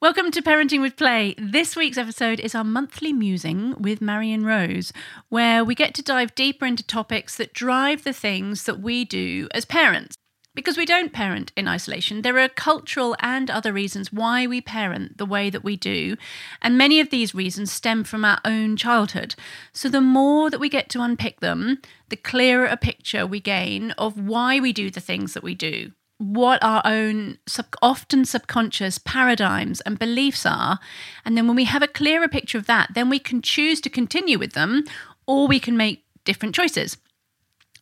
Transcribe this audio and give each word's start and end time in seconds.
Welcome 0.00 0.30
to 0.30 0.42
Parenting 0.42 0.80
with 0.80 0.94
Play. 0.94 1.34
This 1.38 1.74
week's 1.74 1.98
episode 1.98 2.38
is 2.38 2.54
our 2.54 2.62
monthly 2.62 3.12
musing 3.12 3.74
with 3.82 4.00
Marion 4.00 4.46
Rose, 4.46 4.92
where 5.28 5.64
we 5.64 5.74
get 5.74 5.92
to 5.94 6.02
dive 6.02 6.36
deeper 6.36 6.66
into 6.66 6.84
topics 6.84 7.36
that 7.36 7.52
drive 7.52 8.04
the 8.04 8.12
things 8.12 8.62
that 8.62 8.78
we 8.78 9.04
do 9.04 9.48
as 9.52 9.64
parents. 9.64 10.14
Because 10.54 10.76
we 10.76 10.86
don't 10.86 11.12
parent 11.12 11.50
in 11.56 11.66
isolation, 11.66 12.22
there 12.22 12.38
are 12.38 12.48
cultural 12.48 13.16
and 13.18 13.50
other 13.50 13.72
reasons 13.72 14.12
why 14.12 14.46
we 14.46 14.60
parent 14.60 15.18
the 15.18 15.26
way 15.26 15.50
that 15.50 15.64
we 15.64 15.76
do, 15.76 16.16
and 16.62 16.78
many 16.78 17.00
of 17.00 17.10
these 17.10 17.34
reasons 17.34 17.72
stem 17.72 18.04
from 18.04 18.24
our 18.24 18.38
own 18.44 18.76
childhood. 18.76 19.34
So, 19.72 19.88
the 19.88 20.00
more 20.00 20.48
that 20.48 20.60
we 20.60 20.68
get 20.68 20.88
to 20.90 21.02
unpick 21.02 21.40
them, 21.40 21.78
the 22.08 22.16
clearer 22.16 22.66
a 22.66 22.76
picture 22.76 23.26
we 23.26 23.40
gain 23.40 23.90
of 23.98 24.16
why 24.16 24.60
we 24.60 24.72
do 24.72 24.90
the 24.90 25.00
things 25.00 25.34
that 25.34 25.42
we 25.42 25.56
do 25.56 25.90
what 26.18 26.62
our 26.62 26.82
own 26.84 27.38
sub- 27.46 27.76
often 27.80 28.24
subconscious 28.24 28.98
paradigms 28.98 29.80
and 29.82 29.98
beliefs 29.98 30.44
are. 30.44 30.80
And 31.24 31.36
then 31.36 31.46
when 31.46 31.56
we 31.56 31.64
have 31.64 31.82
a 31.82 31.88
clearer 31.88 32.28
picture 32.28 32.58
of 32.58 32.66
that, 32.66 32.90
then 32.94 33.08
we 33.08 33.20
can 33.20 33.40
choose 33.40 33.80
to 33.82 33.90
continue 33.90 34.38
with 34.38 34.52
them 34.52 34.84
or 35.26 35.46
we 35.46 35.60
can 35.60 35.76
make 35.76 36.04
different 36.24 36.54
choices. 36.54 36.96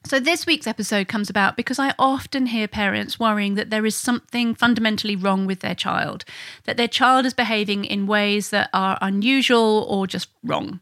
So, 0.04 0.20
this 0.20 0.46
week's 0.46 0.68
episode 0.68 1.08
comes 1.08 1.28
about 1.28 1.56
because 1.56 1.80
I 1.80 1.92
often 1.98 2.46
hear 2.46 2.68
parents 2.68 3.18
worrying 3.18 3.54
that 3.54 3.70
there 3.70 3.84
is 3.84 3.96
something 3.96 4.54
fundamentally 4.54 5.16
wrong 5.16 5.46
with 5.46 5.60
their 5.60 5.74
child, 5.74 6.24
that 6.64 6.76
their 6.76 6.86
child 6.86 7.26
is 7.26 7.34
behaving 7.34 7.84
in 7.84 8.06
ways 8.06 8.50
that 8.50 8.70
are 8.72 8.98
unusual 9.00 9.84
or 9.88 10.06
just 10.06 10.28
wrong. 10.44 10.78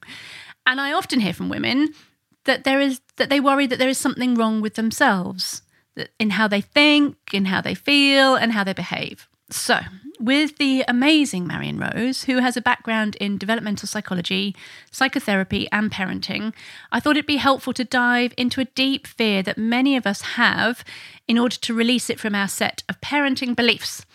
And 0.66 0.78
I 0.78 0.92
often 0.92 1.20
hear 1.20 1.32
from 1.32 1.48
women 1.48 1.94
that 2.44 2.64
there 2.64 2.82
is 2.82 3.00
that 3.16 3.30
they 3.30 3.40
worry 3.40 3.66
that 3.66 3.78
there 3.78 3.88
is 3.88 3.96
something 3.96 4.34
wrong 4.34 4.60
with 4.60 4.74
themselves 4.74 5.62
in 6.18 6.30
how 6.30 6.48
they 6.48 6.60
think, 6.60 7.16
in 7.32 7.46
how 7.46 7.60
they 7.60 7.74
feel, 7.74 8.34
and 8.34 8.52
how 8.52 8.64
they 8.64 8.72
behave. 8.72 9.28
So, 9.50 9.80
with 10.20 10.58
the 10.58 10.84
amazing 10.88 11.46
Marion 11.46 11.78
Rose, 11.78 12.24
who 12.24 12.38
has 12.38 12.56
a 12.56 12.62
background 12.62 13.16
in 13.16 13.36
developmental 13.36 13.88
psychology, 13.88 14.54
psychotherapy, 14.90 15.68
and 15.70 15.90
parenting, 15.90 16.54
I 16.92 17.00
thought 17.00 17.16
it'd 17.16 17.26
be 17.26 17.36
helpful 17.36 17.72
to 17.74 17.84
dive 17.84 18.32
into 18.36 18.60
a 18.60 18.66
deep 18.66 19.06
fear 19.06 19.42
that 19.42 19.58
many 19.58 19.96
of 19.96 20.06
us 20.06 20.22
have 20.22 20.84
in 21.26 21.38
order 21.38 21.56
to 21.56 21.74
release 21.74 22.10
it 22.10 22.20
from 22.20 22.34
our 22.34 22.48
set 22.48 22.82
of 22.88 23.00
parenting 23.00 23.56
beliefs. 23.56 24.06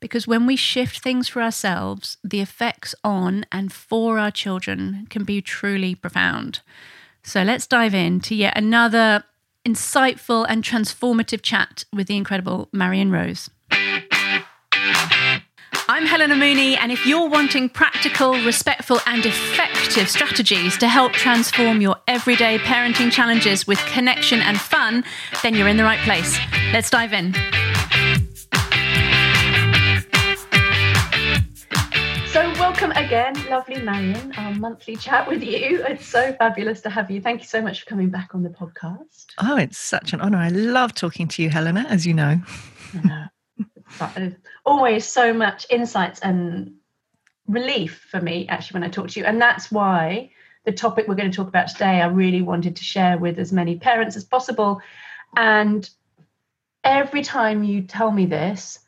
Because 0.00 0.26
when 0.26 0.44
we 0.44 0.56
shift 0.56 0.98
things 0.98 1.28
for 1.28 1.40
ourselves, 1.40 2.18
the 2.22 2.40
effects 2.40 2.94
on 3.02 3.46
and 3.50 3.72
for 3.72 4.18
our 4.18 4.30
children 4.30 5.06
can 5.08 5.24
be 5.24 5.40
truly 5.40 5.94
profound. 5.94 6.60
So 7.22 7.42
let's 7.42 7.66
dive 7.66 7.94
into 7.94 8.34
yet 8.34 8.58
another 8.58 9.24
insightful 9.66 10.46
and 10.48 10.62
transformative 10.62 11.42
chat 11.42 11.84
with 11.92 12.06
the 12.06 12.16
incredible 12.16 12.68
Marion 12.72 13.10
Rose. 13.10 13.50
I'm 15.86 16.06
Helena 16.06 16.34
Mooney, 16.34 16.76
and 16.76 16.90
if 16.90 17.06
you're 17.06 17.28
wanting 17.28 17.68
practical, 17.68 18.32
respectful, 18.44 19.00
and 19.06 19.24
effective 19.26 20.08
strategies 20.08 20.78
to 20.78 20.88
help 20.88 21.12
transform 21.12 21.80
your 21.80 21.96
everyday 22.08 22.58
parenting 22.58 23.12
challenges 23.12 23.66
with 23.66 23.78
connection 23.86 24.40
and 24.40 24.58
fun, 24.58 25.04
then 25.42 25.54
you're 25.54 25.68
in 25.68 25.76
the 25.76 25.84
right 25.84 26.00
place. 26.00 26.38
Let's 26.72 26.88
dive 26.88 27.12
in. 27.12 27.34
Welcome 32.84 33.02
again, 33.02 33.34
lovely 33.48 33.80
Marion, 33.80 34.30
our 34.36 34.54
monthly 34.56 34.94
chat 34.94 35.26
with 35.26 35.42
you. 35.42 35.82
It's 35.86 36.04
so 36.04 36.34
fabulous 36.34 36.82
to 36.82 36.90
have 36.90 37.10
you. 37.10 37.18
Thank 37.18 37.40
you 37.40 37.46
so 37.46 37.62
much 37.62 37.80
for 37.80 37.86
coming 37.86 38.10
back 38.10 38.34
on 38.34 38.42
the 38.42 38.50
podcast. 38.50 39.24
Oh, 39.38 39.56
it's 39.56 39.78
such 39.78 40.12
an 40.12 40.20
honour. 40.20 40.36
I 40.36 40.50
love 40.50 40.92
talking 40.92 41.26
to 41.28 41.42
you, 41.42 41.48
Helena, 41.48 41.86
as 41.88 42.06
you 42.06 42.12
know. 42.12 42.40
Uh, 44.00 44.28
always 44.66 45.06
so 45.06 45.32
much 45.32 45.66
insights 45.70 46.20
and 46.20 46.74
relief 47.46 48.06
for 48.10 48.20
me, 48.20 48.46
actually, 48.48 48.80
when 48.80 48.84
I 48.84 48.90
talk 48.92 49.08
to 49.08 49.20
you. 49.20 49.24
And 49.24 49.40
that's 49.40 49.72
why 49.72 50.30
the 50.64 50.72
topic 50.72 51.08
we're 51.08 51.14
going 51.14 51.30
to 51.30 51.36
talk 51.36 51.48
about 51.48 51.68
today, 51.68 52.02
I 52.02 52.06
really 52.06 52.42
wanted 52.42 52.76
to 52.76 52.84
share 52.84 53.16
with 53.16 53.38
as 53.38 53.50
many 53.50 53.78
parents 53.78 54.14
as 54.14 54.24
possible. 54.24 54.82
And 55.36 55.88
every 56.82 57.22
time 57.22 57.64
you 57.64 57.82
tell 57.82 58.10
me 58.10 58.26
this, 58.26 58.80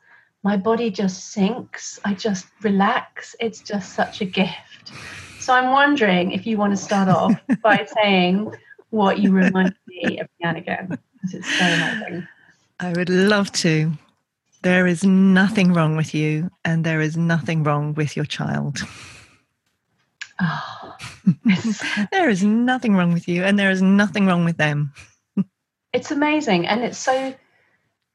my 0.47 0.55
body 0.55 0.89
just 0.89 1.31
sinks. 1.33 1.99
I 2.05 2.13
just 2.13 2.47
relax. 2.61 3.35
It's 3.41 3.59
just 3.59 3.95
such 3.95 4.21
a 4.21 4.25
gift. 4.25 4.93
So 5.41 5.53
I'm 5.53 5.71
wondering 5.71 6.31
if 6.31 6.47
you 6.47 6.55
want 6.57 6.71
to 6.71 6.77
start 6.77 7.09
off 7.09 7.33
by 7.61 7.85
saying 8.01 8.53
what 8.89 9.19
you 9.19 9.33
remind 9.33 9.75
me 9.89 10.21
of 10.21 10.29
again, 10.39 10.87
because 10.87 11.33
it's 11.33 11.53
so 11.59 11.65
amazing. 11.65 12.27
I 12.79 12.93
would 12.93 13.09
love 13.09 13.51
to. 13.63 13.91
There 14.61 14.87
is 14.87 15.03
nothing 15.03 15.73
wrong 15.73 15.97
with 15.97 16.15
you, 16.15 16.49
and 16.63 16.85
there 16.85 17.01
is 17.01 17.17
nothing 17.17 17.63
wrong 17.63 17.93
with 17.95 18.15
your 18.15 18.25
child. 18.25 18.79
Oh, 20.39 20.95
there 22.13 22.29
is 22.29 22.41
nothing 22.41 22.95
wrong 22.95 23.11
with 23.11 23.27
you, 23.27 23.43
and 23.43 23.59
there 23.59 23.71
is 23.71 23.81
nothing 23.81 24.27
wrong 24.27 24.45
with 24.45 24.55
them. 24.55 24.93
it's 25.91 26.11
amazing, 26.11 26.67
and 26.67 26.85
it's 26.85 26.97
so 26.97 27.35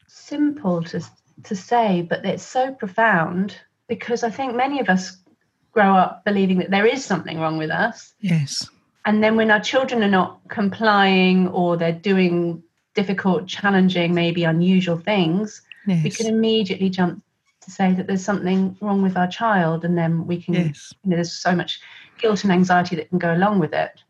simple 0.09 0.83
to 0.85 1.03
to 1.45 1.57
say, 1.57 2.03
but 2.03 2.25
it's 2.25 2.43
so 2.43 2.73
profound 2.73 3.57
because 3.89 4.23
I 4.25 4.31
think 4.31 4.55
many 4.55 4.81
of 4.81 4.89
us 4.89 5.17
grow 5.73 5.95
up 5.95 6.25
believing 6.25 6.59
that 6.59 6.71
there 6.71 6.87
is 6.87 7.05
something 7.05 7.41
wrong 7.41 7.59
with 7.59 7.71
us. 7.71 8.15
Yes. 8.21 8.69
And 9.05 9.23
then 9.23 9.37
when 9.37 9.51
our 9.51 9.61
children 9.61 10.03
are 10.05 10.09
not 10.09 10.41
complying 10.49 11.49
or 11.49 11.77
they're 11.77 11.93
doing 11.93 12.63
difficult, 12.95 13.49
challenging, 13.49 14.15
maybe 14.15 14.45
unusual 14.45 14.99
things, 14.99 15.63
yes. 15.87 16.05
we 16.05 16.11
can 16.11 16.27
immediately 16.27 16.91
jump 16.91 17.23
to 17.63 17.71
say 17.71 17.93
that 17.93 18.07
there's 18.07 18.25
something 18.25 18.77
wrong 18.81 19.03
with 19.03 19.17
our 19.17 19.27
child. 19.27 19.85
And 19.85 19.97
then 19.97 20.27
we 20.27 20.41
can, 20.41 20.55
yes. 20.55 20.93
you 21.03 21.11
know, 21.11 21.17
there's 21.17 21.33
so 21.33 21.55
much 21.55 21.81
guilt 22.19 22.45
and 22.45 22.53
anxiety 22.53 22.97
that 22.97 23.09
can 23.09 23.19
go 23.19 23.35
along 23.35 23.59
with 23.59 23.73
it. 23.73 24.03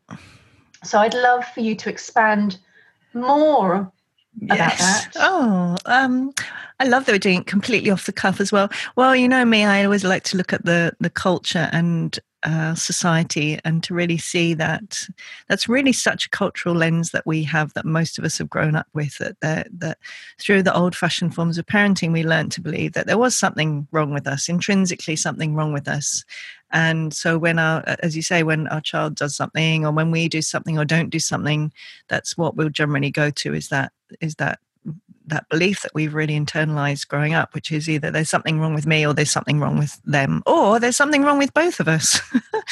So 0.84 0.98
I'd 0.98 1.14
love 1.14 1.46
for 1.46 1.60
you 1.60 1.74
to 1.76 1.88
expand 1.88 2.58
more 3.14 3.92
yes. 4.40 5.06
Oh, 5.16 5.76
um, 5.86 6.32
I 6.80 6.84
love 6.84 7.04
that 7.06 7.12
we're 7.12 7.18
doing 7.18 7.40
it 7.40 7.46
completely 7.46 7.90
off 7.90 8.06
the 8.06 8.12
cuff 8.12 8.40
as 8.40 8.50
well. 8.52 8.68
Well, 8.96 9.14
you 9.14 9.28
know 9.28 9.44
me, 9.44 9.64
I 9.64 9.84
always 9.84 10.04
like 10.04 10.24
to 10.24 10.36
look 10.36 10.52
at 10.52 10.64
the 10.64 10.92
the 11.00 11.10
culture 11.10 11.68
and 11.72 12.18
uh, 12.44 12.74
society 12.74 13.58
and 13.64 13.84
to 13.84 13.94
really 13.94 14.18
see 14.18 14.52
that 14.54 15.06
that's 15.48 15.68
really 15.68 15.92
such 15.92 16.26
a 16.26 16.30
cultural 16.30 16.74
lens 16.74 17.12
that 17.12 17.24
we 17.24 17.44
have 17.44 17.72
that 17.74 17.84
most 17.84 18.18
of 18.18 18.24
us 18.24 18.38
have 18.38 18.50
grown 18.50 18.74
up 18.74 18.88
with 18.94 19.16
that 19.18 19.38
that, 19.40 19.68
that 19.70 19.98
through 20.38 20.60
the 20.60 20.74
old 20.74 20.96
fashioned 20.96 21.34
forms 21.34 21.56
of 21.56 21.66
parenting 21.66 22.12
we 22.12 22.24
learned 22.24 22.50
to 22.50 22.60
believe 22.60 22.94
that 22.94 23.06
there 23.06 23.18
was 23.18 23.36
something 23.36 23.86
wrong 23.92 24.12
with 24.12 24.26
us 24.26 24.48
intrinsically 24.48 25.14
something 25.14 25.54
wrong 25.54 25.72
with 25.72 25.86
us 25.86 26.24
and 26.72 27.12
so 27.12 27.38
when 27.38 27.58
our 27.58 27.84
as 28.02 28.16
you 28.16 28.22
say 28.22 28.42
when 28.42 28.66
our 28.68 28.80
child 28.80 29.14
does 29.14 29.36
something 29.36 29.84
or 29.84 29.92
when 29.92 30.10
we 30.10 30.28
do 30.28 30.42
something 30.42 30.78
or 30.78 30.84
don't 30.84 31.10
do 31.10 31.18
something 31.18 31.72
that's 32.08 32.36
what 32.36 32.56
we'll 32.56 32.68
generally 32.68 33.10
go 33.10 33.30
to 33.30 33.54
is 33.54 33.68
that 33.68 33.92
is 34.20 34.34
that 34.36 34.58
that 35.26 35.48
belief 35.48 35.82
that 35.82 35.94
we've 35.94 36.14
really 36.14 36.38
internalized 36.38 37.08
growing 37.08 37.34
up, 37.34 37.54
which 37.54 37.70
is 37.70 37.88
either 37.88 38.10
there's 38.10 38.30
something 38.30 38.60
wrong 38.60 38.74
with 38.74 38.86
me 38.86 39.06
or 39.06 39.14
there's 39.14 39.30
something 39.30 39.60
wrong 39.60 39.78
with 39.78 40.00
them, 40.04 40.42
or 40.46 40.80
there's 40.80 40.96
something 40.96 41.22
wrong 41.22 41.38
with 41.38 41.54
both 41.54 41.80
of 41.80 41.88
us. 41.88 42.20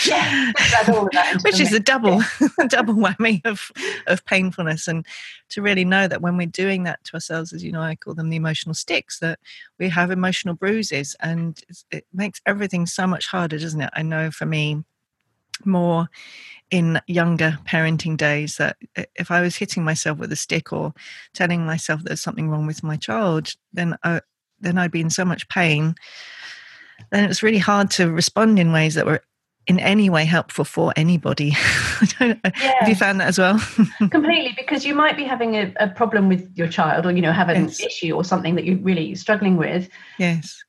yeah, 0.06 0.52
which 1.42 1.60
is 1.60 1.72
a 1.72 1.80
double 1.80 2.22
double 2.68 2.94
whammy 2.94 3.44
of 3.44 3.70
of 4.06 4.24
painfulness. 4.24 4.88
And 4.88 5.06
to 5.50 5.62
really 5.62 5.84
know 5.84 6.08
that 6.08 6.22
when 6.22 6.36
we're 6.36 6.46
doing 6.46 6.84
that 6.84 7.02
to 7.04 7.14
ourselves, 7.14 7.52
as 7.52 7.62
you 7.64 7.72
know, 7.72 7.82
I 7.82 7.96
call 7.96 8.14
them 8.14 8.30
the 8.30 8.36
emotional 8.36 8.74
sticks, 8.74 9.18
that 9.20 9.38
we 9.78 9.88
have 9.88 10.10
emotional 10.10 10.54
bruises, 10.54 11.16
and 11.20 11.60
it 11.90 12.06
makes 12.12 12.40
everything 12.46 12.86
so 12.86 13.06
much 13.06 13.26
harder, 13.26 13.58
doesn't 13.58 13.80
it? 13.80 13.90
I 13.94 14.02
know 14.02 14.30
for 14.30 14.46
me, 14.46 14.84
more 15.66 16.08
in 16.70 17.00
younger 17.06 17.58
parenting 17.66 18.16
days 18.16 18.56
that 18.56 18.76
if 19.16 19.30
I 19.30 19.40
was 19.40 19.56
hitting 19.56 19.84
myself 19.84 20.18
with 20.18 20.32
a 20.32 20.36
stick 20.36 20.72
or 20.72 20.94
telling 21.34 21.66
myself 21.66 22.02
there's 22.02 22.22
something 22.22 22.48
wrong 22.48 22.66
with 22.66 22.82
my 22.82 22.96
child, 22.96 23.52
then 23.72 23.96
I, 24.04 24.20
then 24.60 24.78
I'd 24.78 24.92
be 24.92 25.00
in 25.00 25.10
so 25.10 25.24
much 25.24 25.48
pain. 25.48 25.94
Then 27.10 27.24
it 27.24 27.28
was 27.28 27.42
really 27.42 27.58
hard 27.58 27.90
to 27.92 28.10
respond 28.10 28.58
in 28.58 28.72
ways 28.72 28.94
that 28.94 29.06
were 29.06 29.22
in 29.66 29.78
any 29.78 30.10
way 30.10 30.24
helpful 30.24 30.64
for 30.64 30.92
anybody. 30.96 31.46
yeah. 32.20 32.34
Have 32.44 32.88
you 32.88 32.94
found 32.94 33.20
that 33.20 33.28
as 33.28 33.38
well? 33.38 33.58
Completely, 34.10 34.54
because 34.56 34.84
you 34.84 34.94
might 34.94 35.16
be 35.16 35.24
having 35.24 35.54
a, 35.54 35.72
a, 35.78 35.88
problem 35.88 36.28
with 36.28 36.50
your 36.56 36.66
child, 36.66 37.06
or 37.06 37.12
you 37.12 37.22
know, 37.22 37.32
have 37.32 37.48
an 37.48 37.64
yes. 37.64 37.80
issue 37.80 38.12
or 38.12 38.24
something 38.24 38.54
that 38.54 38.64
you're 38.64 38.78
really 38.78 39.14
struggling 39.14 39.56
with. 39.56 39.88
Yes. 40.18 40.64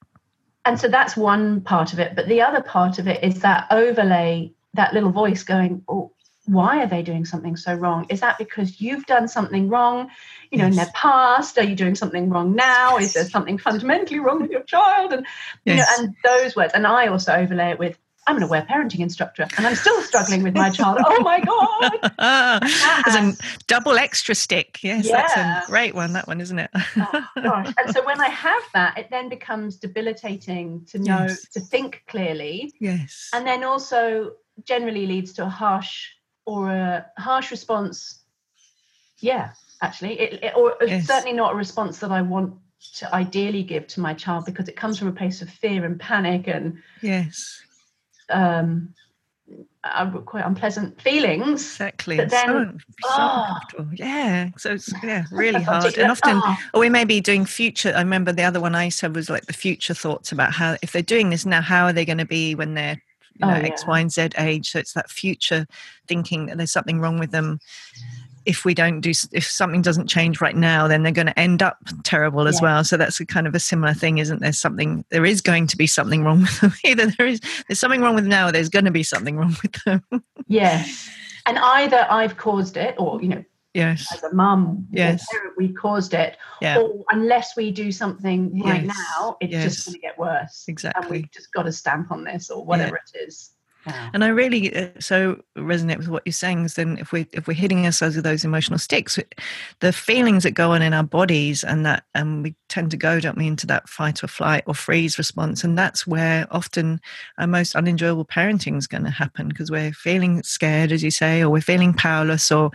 And 0.65 0.79
so 0.79 0.88
that's 0.88 1.17
one 1.17 1.61
part 1.61 1.93
of 1.93 1.99
it, 1.99 2.15
but 2.15 2.27
the 2.27 2.41
other 2.41 2.61
part 2.61 2.99
of 2.99 3.07
it 3.07 3.23
is 3.23 3.39
that 3.39 3.65
overlay 3.71 4.53
that 4.73 4.94
little 4.94 5.12
voice 5.12 5.44
going, 5.44 5.83
oh, 5.88 6.12
why 6.45 6.81
are 6.81 6.88
they 6.88 7.03
doing 7.03 7.25
something 7.25 7.56
so 7.56 7.73
wrong? 7.73 8.06
Is 8.09 8.19
that 8.21 8.38
because 8.38 8.81
you've 8.81 9.06
done 9.06 9.27
something 9.27 9.69
wrong, 9.69 10.09
you 10.50 10.57
know, 10.57 10.65
yes. 10.65 10.73
in 10.73 10.77
their 10.77 10.91
past? 10.94 11.57
Are 11.57 11.63
you 11.63 11.75
doing 11.75 11.95
something 11.95 12.29
wrong 12.29 12.56
now? 12.56 12.97
Is 12.97 13.13
there 13.13 13.25
something 13.25 13.57
fundamentally 13.57 14.19
wrong 14.19 14.41
with 14.41 14.51
your 14.51 14.63
child? 14.63 15.13
And 15.13 15.25
yes. 15.65 15.88
you 15.97 16.03
know, 16.03 16.09
and 16.09 16.15
those 16.23 16.56
words. 16.56 16.73
And 16.73 16.88
I 16.88 17.07
also 17.07 17.33
overlay 17.33 17.71
it 17.71 17.79
with, 17.79 17.97
I'm 18.27 18.38
an 18.38 18.44
aware 18.44 18.65
parenting 18.69 19.00
instructor 19.00 19.47
and 19.57 19.65
I'm 19.65 19.75
still 19.75 20.00
struggling 20.01 20.44
with 20.44 20.56
my 20.56 20.69
child. 20.69 21.00
Oh 21.06 21.21
my 21.21 21.39
God. 21.39 22.12
As 23.07 23.15
a 23.15 23.33
double 23.67 23.94
extra 23.94 24.35
stick. 24.35 24.79
Yes, 24.83 25.07
yeah. 25.07 25.27
that's 25.27 25.67
a 25.67 25.71
great 25.71 25.95
one, 25.95 26.13
that 26.13 26.27
one, 26.27 26.39
isn't 26.41 26.59
it? 26.59 26.69
oh, 26.75 27.25
gosh. 27.41 27.74
And 27.77 27.94
so 27.94 28.03
when 28.06 28.19
I 28.19 28.29
have 28.29 28.63
that, 28.74 28.97
it 28.97 29.09
then 29.09 29.29
becomes 29.29 29.77
debilitating 29.77 30.85
to 30.85 31.00
know, 31.00 31.25
yes. 31.27 31.47
to 31.50 31.59
think 31.59 32.03
clearly. 32.07 32.74
Yes. 32.79 33.29
And 33.33 33.45
then 33.45 33.63
also 33.63 34.33
generally 34.65 35.05
leads 35.05 35.33
to 35.33 35.45
a 35.45 35.49
harsh 35.49 36.07
or 36.45 36.71
a 36.71 37.05
harsh 37.17 37.51
response. 37.51 38.23
Yeah, 39.19 39.51
actually. 39.81 40.19
It, 40.19 40.43
it 40.43 40.53
or 40.55 40.75
yes. 40.81 41.05
certainly 41.05 41.33
not 41.33 41.53
a 41.53 41.55
response 41.55 41.99
that 41.99 42.11
I 42.11 42.21
want 42.21 42.55
to 42.95 43.13
ideally 43.13 43.63
give 43.63 43.85
to 43.87 43.99
my 43.99 44.13
child 44.13 44.45
because 44.45 44.67
it 44.67 44.75
comes 44.75 44.97
from 44.97 45.07
a 45.07 45.11
place 45.11 45.41
of 45.41 45.49
fear 45.49 45.85
and 45.85 45.99
panic 45.99 46.47
and 46.47 46.79
yes 47.03 47.61
um, 48.31 48.93
uh, 49.83 50.09
quite 50.19 50.45
unpleasant 50.45 51.01
feelings. 51.01 51.61
Exactly. 51.61 52.17
But 52.17 52.29
then, 52.29 52.79
so, 53.01 53.07
so 53.09 53.13
oh, 53.79 53.89
yeah. 53.95 54.49
So 54.57 54.73
it's 54.73 54.91
yeah, 55.03 55.25
really 55.31 55.61
hard. 55.61 55.97
And 55.97 56.11
often, 56.11 56.41
oh. 56.43 56.57
or 56.73 56.79
we 56.79 56.89
may 56.89 57.05
be 57.05 57.21
doing 57.21 57.45
future. 57.45 57.93
I 57.95 57.99
remember 57.99 58.31
the 58.31 58.43
other 58.43 58.61
one 58.61 58.75
I 58.75 58.89
said 58.89 59.15
was 59.15 59.29
like 59.29 59.45
the 59.45 59.53
future 59.53 59.93
thoughts 59.93 60.31
about 60.31 60.53
how 60.53 60.77
if 60.81 60.91
they're 60.91 61.01
doing 61.01 61.29
this 61.29 61.45
now, 61.45 61.61
how 61.61 61.85
are 61.85 61.93
they 61.93 62.05
going 62.05 62.19
to 62.19 62.25
be 62.25 62.55
when 62.55 62.73
they're 62.73 63.01
you 63.41 63.47
know, 63.47 63.55
oh, 63.55 63.59
yeah. 63.59 63.67
X, 63.67 63.85
Y, 63.85 63.99
and 63.99 64.11
Z 64.11 64.29
age? 64.38 64.71
So 64.71 64.79
it's 64.79 64.93
that 64.93 65.09
future 65.09 65.65
thinking 66.07 66.47
that 66.47 66.57
there's 66.57 66.71
something 66.71 66.99
wrong 66.99 67.19
with 67.19 67.31
them 67.31 67.59
if 68.45 68.65
we 68.65 68.73
don't 68.73 69.01
do 69.01 69.11
if 69.31 69.45
something 69.45 69.81
doesn't 69.81 70.07
change 70.07 70.41
right 70.41 70.55
now 70.55 70.88
then 70.88 71.03
they're 71.03 71.11
going 71.11 71.27
to 71.27 71.39
end 71.39 71.61
up 71.61 71.77
terrible 72.03 72.47
as 72.47 72.55
yeah. 72.55 72.63
well 72.63 72.83
so 72.83 72.97
that's 72.97 73.19
a 73.19 73.25
kind 73.25 73.47
of 73.47 73.53
a 73.53 73.59
similar 73.59 73.93
thing 73.93 74.17
isn't 74.17 74.41
there 74.41 74.51
something 74.51 75.05
there 75.09 75.25
is 75.25 75.41
going 75.41 75.67
to 75.67 75.77
be 75.77 75.88
something 75.88 76.23
wrong 76.23 76.41
with 76.41 76.59
them 76.59 76.73
either 76.83 77.05
there 77.17 77.27
is 77.27 77.39
there's 77.67 77.79
something 77.79 78.01
wrong 78.01 78.15
with 78.15 78.25
now 78.25 78.49
there's 78.51 78.69
going 78.69 78.85
to 78.85 78.91
be 78.91 79.03
something 79.03 79.38
wrong 79.38 79.55
with 79.61 79.83
them 79.83 80.03
yes 80.47 81.09
and 81.45 81.57
either 81.59 82.07
i've 82.09 82.38
caused 82.38 82.77
it 82.77 82.95
or 82.97 83.21
you 83.21 83.29
know 83.29 83.43
yes 83.73 84.07
as 84.13 84.23
a 84.23 84.33
mum 84.33 84.85
yes 84.91 85.25
we 85.57 85.71
caused 85.71 86.13
it 86.13 86.38
yeah. 86.62 86.77
or 86.77 87.03
unless 87.12 87.56
we 87.56 87.71
do 87.71 87.91
something 87.91 88.62
right 88.63 88.83
yes. 88.83 88.97
now 89.18 89.38
it's 89.39 89.51
yes. 89.51 89.63
just 89.63 89.85
going 89.85 89.94
to 89.94 90.00
get 90.00 90.18
worse 90.18 90.65
exactly 90.68 91.01
and 91.01 91.12
we've 91.12 91.31
just 91.31 91.53
got 91.53 91.63
to 91.63 91.71
stamp 91.71 92.12
on 92.12 92.23
this 92.23 92.50
or 92.50 92.65
whatever 92.65 93.00
yeah. 93.15 93.21
it 93.21 93.27
is 93.27 93.51
and 93.85 94.23
I 94.23 94.27
really 94.27 94.75
uh, 94.75 94.89
so 95.00 95.41
resonate 95.57 95.97
with 95.97 96.07
what 96.07 96.23
you're 96.25 96.33
saying. 96.33 96.65
Is 96.65 96.75
then 96.75 96.97
if 97.00 97.12
we 97.12 97.25
if 97.33 97.47
we're 97.47 97.53
hitting 97.53 97.85
ourselves 97.85 98.15
with 98.15 98.23
those 98.23 98.45
emotional 98.45 98.77
sticks, 98.77 99.18
the 99.79 99.91
feelings 99.91 100.44
that 100.44 100.51
go 100.51 100.71
on 100.71 100.81
in 100.81 100.94
our 100.94 101.03
bodies, 101.03 101.63
and 101.63 101.85
that 101.85 102.03
and 102.13 102.44
we 102.44 102.56
tend 102.69 102.91
to 102.91 102.97
go, 102.97 103.19
don't 103.19 103.38
we, 103.38 103.47
into 103.47 103.65
that 103.67 103.89
fight 103.89 104.24
or 104.24 104.27
flight 104.27 104.63
or 104.67 104.75
freeze 104.75 105.17
response, 105.17 105.63
and 105.63 105.77
that's 105.77 106.06
where 106.06 106.47
often 106.51 107.01
our 107.39 107.47
most 107.47 107.75
unenjoyable 107.75 108.25
parenting 108.25 108.77
is 108.77 108.88
going 108.88 109.03
to 109.03 109.09
happen 109.09 109.47
because 109.47 109.71
we're 109.71 109.94
feeling 109.94 110.44
scared, 110.44 110.91
as 110.91 111.03
you 111.03 111.12
say, 111.12 111.41
or 111.41 111.50
we're 111.50 111.62
feeling 111.62 111.94
powerless, 111.94 112.51
or 112.51 112.69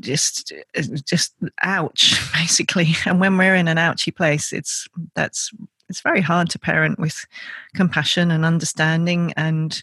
just 0.00 0.52
uh, 0.76 0.82
just 1.04 1.34
ouch 1.62 2.14
basically 2.32 2.88
and 3.06 3.20
when 3.20 3.36
we're 3.36 3.54
in 3.54 3.68
an 3.68 3.78
ouchy 3.78 4.10
place 4.10 4.52
it's 4.52 4.88
that's 5.14 5.52
it's 5.88 6.00
very 6.00 6.20
hard 6.20 6.48
to 6.50 6.58
parent 6.58 6.98
with 6.98 7.26
compassion 7.74 8.30
and 8.30 8.44
understanding 8.44 9.32
and 9.36 9.82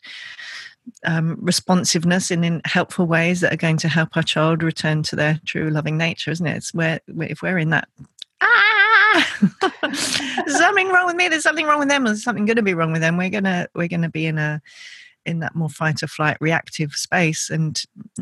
um, 1.05 1.37
responsiveness 1.39 2.31
in, 2.31 2.43
in 2.43 2.61
helpful 2.65 3.05
ways 3.05 3.41
that 3.41 3.53
are 3.53 3.57
going 3.57 3.77
to 3.77 3.87
help 3.87 4.17
our 4.17 4.23
child 4.23 4.63
return 4.63 5.03
to 5.03 5.15
their 5.15 5.39
true 5.45 5.69
loving 5.69 5.97
nature, 5.97 6.31
isn't 6.31 6.47
it? 6.47 6.57
It's 6.57 6.73
where 6.73 6.99
if 7.07 7.43
we're 7.43 7.59
in 7.59 7.69
that 7.69 7.87
ah, 8.41 9.39
there's 9.81 10.57
something 10.57 10.89
wrong 10.89 11.05
with 11.05 11.15
me. 11.15 11.27
There's 11.27 11.43
something 11.43 11.65
wrong 11.65 11.79
with 11.79 11.89
them. 11.89 12.05
There's 12.05 12.23
something 12.23 12.45
going 12.45 12.55
to 12.55 12.63
be 12.63 12.73
wrong 12.73 12.91
with 12.91 13.01
them. 13.01 13.17
We're 13.17 13.29
gonna 13.29 13.67
we're 13.75 13.87
gonna 13.87 14.09
be 14.09 14.25
in 14.25 14.37
a 14.37 14.61
in 15.25 15.39
that 15.39 15.55
more 15.55 15.69
fight 15.69 16.01
or 16.01 16.07
flight 16.07 16.37
reactive 16.39 16.93
space, 16.93 17.49
and 17.49 17.81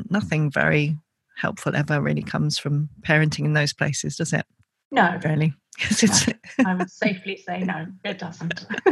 nothing 0.09 0.51
very 0.51 0.97
helpful 1.37 1.75
ever 1.75 2.01
really 2.01 2.23
comes 2.23 2.57
from 2.57 2.89
parenting 3.01 3.45
in 3.45 3.53
those 3.53 3.73
places, 3.73 4.17
does 4.17 4.33
it? 4.33 4.45
No, 4.91 5.19
really. 5.23 5.53
No, 6.57 6.65
I 6.65 6.73
would 6.73 6.89
safely 6.89 7.37
say 7.37 7.59
no, 7.59 7.85
it 8.03 8.17
doesn't. 8.17 8.65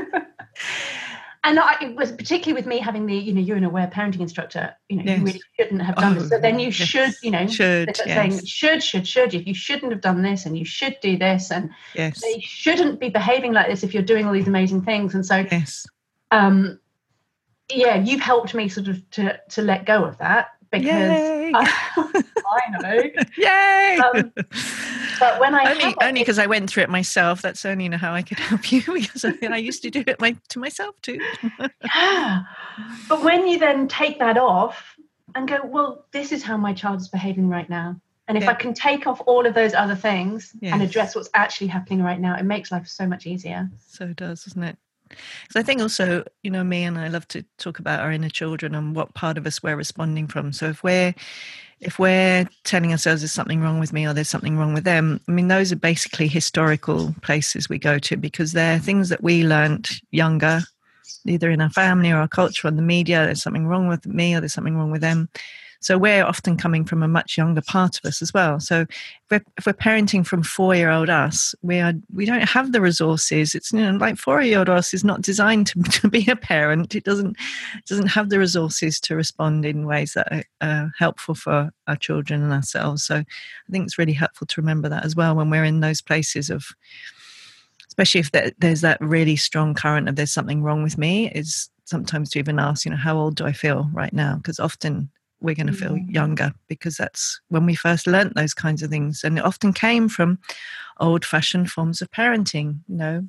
and 1.43 1.59
I, 1.59 1.75
it 1.81 1.95
was 1.95 2.11
particularly 2.11 2.53
with 2.53 2.67
me 2.67 2.77
having 2.77 3.07
the, 3.07 3.15
you 3.15 3.33
know, 3.33 3.41
you're 3.41 3.57
an 3.57 3.63
aware 3.63 3.87
parenting 3.87 4.19
instructor, 4.19 4.71
you 4.87 4.97
know, 4.97 5.03
yes. 5.03 5.17
you 5.17 5.25
really 5.25 5.41
shouldn't 5.59 5.81
have 5.81 5.95
done 5.95 6.15
oh, 6.15 6.19
this. 6.19 6.29
So 6.29 6.39
then 6.39 6.59
you 6.59 6.67
yes. 6.67 6.75
should, 6.75 7.13
you 7.23 7.31
know, 7.31 7.47
should, 7.47 7.97
yes. 8.05 8.05
saying 8.05 8.45
should, 8.45 8.83
should, 8.83 9.07
should, 9.07 9.33
you, 9.33 9.39
you 9.39 9.55
shouldn't 9.55 9.91
have 9.91 10.01
done 10.01 10.21
this 10.21 10.45
and 10.45 10.55
you 10.55 10.63
should 10.63 10.95
do 11.01 11.17
this. 11.17 11.51
And 11.51 11.71
yes. 11.95 12.21
they 12.21 12.39
shouldn't 12.39 12.99
be 12.99 13.09
behaving 13.09 13.53
like 13.53 13.67
this 13.67 13.81
if 13.81 13.95
you're 13.95 14.03
doing 14.03 14.27
all 14.27 14.33
these 14.33 14.47
amazing 14.47 14.83
things. 14.83 15.15
And 15.15 15.25
so, 15.25 15.37
yes. 15.51 15.87
um, 16.29 16.79
yeah, 17.73 17.95
you've 17.95 18.21
helped 18.21 18.53
me 18.53 18.69
sort 18.69 18.89
of 18.89 19.09
to, 19.11 19.39
to 19.49 19.63
let 19.63 19.87
go 19.87 20.03
of 20.03 20.19
that 20.19 20.49
because 20.79 21.65
finally, 22.43 23.15
yay! 23.37 23.99
Um, 24.03 24.31
but 25.19 25.39
when 25.39 25.55
I 25.55 25.71
only 25.71 25.95
only 26.01 26.21
because 26.21 26.39
I 26.39 26.45
went 26.45 26.69
through 26.69 26.83
it 26.83 26.89
myself, 26.89 27.41
that's 27.41 27.65
only 27.65 27.89
how 27.89 28.13
I 28.13 28.21
could 28.21 28.39
help 28.39 28.71
you 28.71 28.81
because 28.93 29.25
I, 29.25 29.33
I 29.43 29.57
used 29.57 29.81
to 29.83 29.89
do 29.89 30.03
it 30.05 30.19
my, 30.19 30.35
to 30.49 30.59
myself 30.59 30.99
too. 31.01 31.19
yeah, 31.95 32.43
but 33.07 33.23
when 33.23 33.47
you 33.47 33.59
then 33.59 33.87
take 33.87 34.19
that 34.19 34.37
off 34.37 34.95
and 35.33 35.47
go, 35.47 35.59
well, 35.63 36.05
this 36.11 36.31
is 36.31 36.43
how 36.43 36.57
my 36.57 36.73
child 36.73 37.01
is 37.01 37.07
behaving 37.07 37.49
right 37.49 37.69
now. 37.69 37.99
And 38.27 38.37
if 38.37 38.45
yeah. 38.45 38.51
I 38.51 38.53
can 38.55 38.73
take 38.73 39.05
off 39.05 39.21
all 39.27 39.45
of 39.45 39.53
those 39.53 39.75
other 39.75 39.93
things 39.93 40.55
and 40.63 40.81
address 40.81 41.15
what's 41.15 41.29
actually 41.35 41.67
happening 41.67 42.01
right 42.01 42.19
now, 42.19 42.35
it 42.35 42.43
makes 42.43 42.71
life 42.71 42.87
so 42.87 43.05
much 43.05 43.27
easier. 43.27 43.69
So 43.87 44.05
it 44.05 44.15
does, 44.15 44.45
doesn't 44.45 44.63
it? 44.63 44.77
Because 45.43 45.59
I 45.59 45.63
think 45.63 45.81
also, 45.81 46.23
you 46.43 46.51
know, 46.51 46.63
me 46.63 46.83
and 46.83 46.97
I 46.97 47.07
love 47.07 47.27
to 47.29 47.43
talk 47.57 47.79
about 47.79 47.99
our 47.99 48.11
inner 48.11 48.29
children 48.29 48.75
and 48.75 48.95
what 48.95 49.13
part 49.13 49.37
of 49.37 49.45
us 49.45 49.61
we're 49.61 49.75
responding 49.75 50.27
from. 50.27 50.53
So 50.53 50.67
if 50.67 50.83
we're 50.83 51.13
if 51.81 51.99
we're 51.99 52.47
telling 52.63 52.91
ourselves 52.91 53.21
there's 53.21 53.33
something 53.33 53.61
wrong 53.61 53.79
with 53.79 53.91
me 53.91 54.07
or 54.07 54.13
there's 54.13 54.29
something 54.29 54.57
wrong 54.57 54.73
with 54.73 54.85
them, 54.85 55.19
I 55.27 55.31
mean, 55.31 55.49
those 55.49 55.71
are 55.71 55.77
basically 55.77 56.27
historical 56.27 57.13
places 57.21 57.67
we 57.67 57.77
go 57.77 57.99
to 57.99 58.15
because 58.17 58.53
they're 58.53 58.79
things 58.79 59.09
that 59.09 59.21
we 59.21 59.43
learnt 59.43 60.01
younger, 60.11 60.61
either 61.25 61.49
in 61.51 61.61
our 61.61 61.69
family 61.69 62.11
or 62.11 62.17
our 62.17 62.27
culture 62.27 62.67
or 62.67 62.71
the 62.71 62.81
media. 62.81 63.25
There's 63.25 63.43
something 63.43 63.67
wrong 63.67 63.87
with 63.87 64.05
me 64.07 64.35
or 64.35 64.39
there's 64.39 64.53
something 64.53 64.77
wrong 64.77 64.91
with 64.91 65.01
them. 65.01 65.29
So 65.85 65.99
we're 65.99 66.25
often 66.25 66.57
coming 66.57 66.83
from 66.83 67.03
a 67.03 67.07
much 67.07 67.37
younger 67.37 67.61
part 67.61 67.99
of 67.99 68.05
us 68.05 68.19
as 68.19 68.33
well. 68.33 68.59
So 68.59 68.81
if 68.81 68.87
we're, 69.29 69.45
if 69.55 69.67
we're 69.67 69.73
parenting 69.73 70.25
from 70.25 70.41
four-year-old 70.41 71.11
us, 71.11 71.53
we 71.61 71.79
are 71.79 71.93
we 72.11 72.25
don't 72.25 72.49
have 72.49 72.71
the 72.71 72.81
resources. 72.81 73.53
It's 73.53 73.71
you 73.71 73.81
know 73.81 73.91
like 73.91 74.17
four-year-old 74.17 74.67
us 74.67 74.95
is 74.95 75.03
not 75.03 75.21
designed 75.21 75.67
to, 75.67 75.83
to 76.01 76.07
be 76.07 76.27
a 76.27 76.35
parent. 76.35 76.95
It 76.95 77.03
doesn't 77.03 77.37
doesn't 77.85 78.07
have 78.07 78.31
the 78.31 78.39
resources 78.39 78.99
to 79.01 79.15
respond 79.15 79.63
in 79.63 79.85
ways 79.85 80.13
that 80.13 80.27
are 80.31 80.43
uh, 80.59 80.87
helpful 80.97 81.35
for 81.35 81.69
our 81.85 81.95
children 81.95 82.41
and 82.41 82.51
ourselves. 82.51 83.05
So 83.05 83.17
I 83.17 83.71
think 83.71 83.85
it's 83.85 83.99
really 83.99 84.13
helpful 84.13 84.47
to 84.47 84.61
remember 84.61 84.89
that 84.89 85.05
as 85.05 85.15
well 85.15 85.35
when 85.35 85.51
we're 85.51 85.65
in 85.65 85.81
those 85.81 86.01
places 86.01 86.49
of 86.49 86.65
especially 87.89 88.21
if 88.21 88.31
there's 88.57 88.81
that 88.81 88.99
really 89.01 89.35
strong 89.35 89.75
current 89.75 90.09
of 90.09 90.15
there's 90.15 90.33
something 90.33 90.63
wrong 90.63 90.81
with 90.81 90.97
me 90.97 91.29
is 91.29 91.69
sometimes 91.83 92.31
to 92.31 92.39
even 92.39 92.57
ask 92.57 92.85
you 92.85 92.91
know 92.91 92.97
how 92.97 93.15
old 93.15 93.35
do 93.35 93.45
i 93.45 93.51
feel 93.53 93.87
right 93.93 94.11
now 94.11 94.35
because 94.35 94.59
often 94.59 95.09
we're 95.45 95.55
going 95.55 95.67
to 95.67 95.73
feel 95.73 95.91
mm. 95.93 96.13
younger 96.13 96.53
because 96.67 96.97
that's 96.97 97.39
when 97.49 97.65
we 97.65 97.75
first 97.75 98.07
learnt 98.07 98.35
those 98.35 98.53
kinds 98.53 98.83
of 98.83 98.89
things. 98.89 99.23
And 99.23 99.37
it 99.37 99.45
often 99.45 99.73
came 99.73 100.09
from 100.09 100.39
old 100.99 101.23
fashioned 101.23 101.71
forms 101.71 102.01
of 102.01 102.11
parenting, 102.11 102.79
you 102.87 102.95
know, 102.95 103.27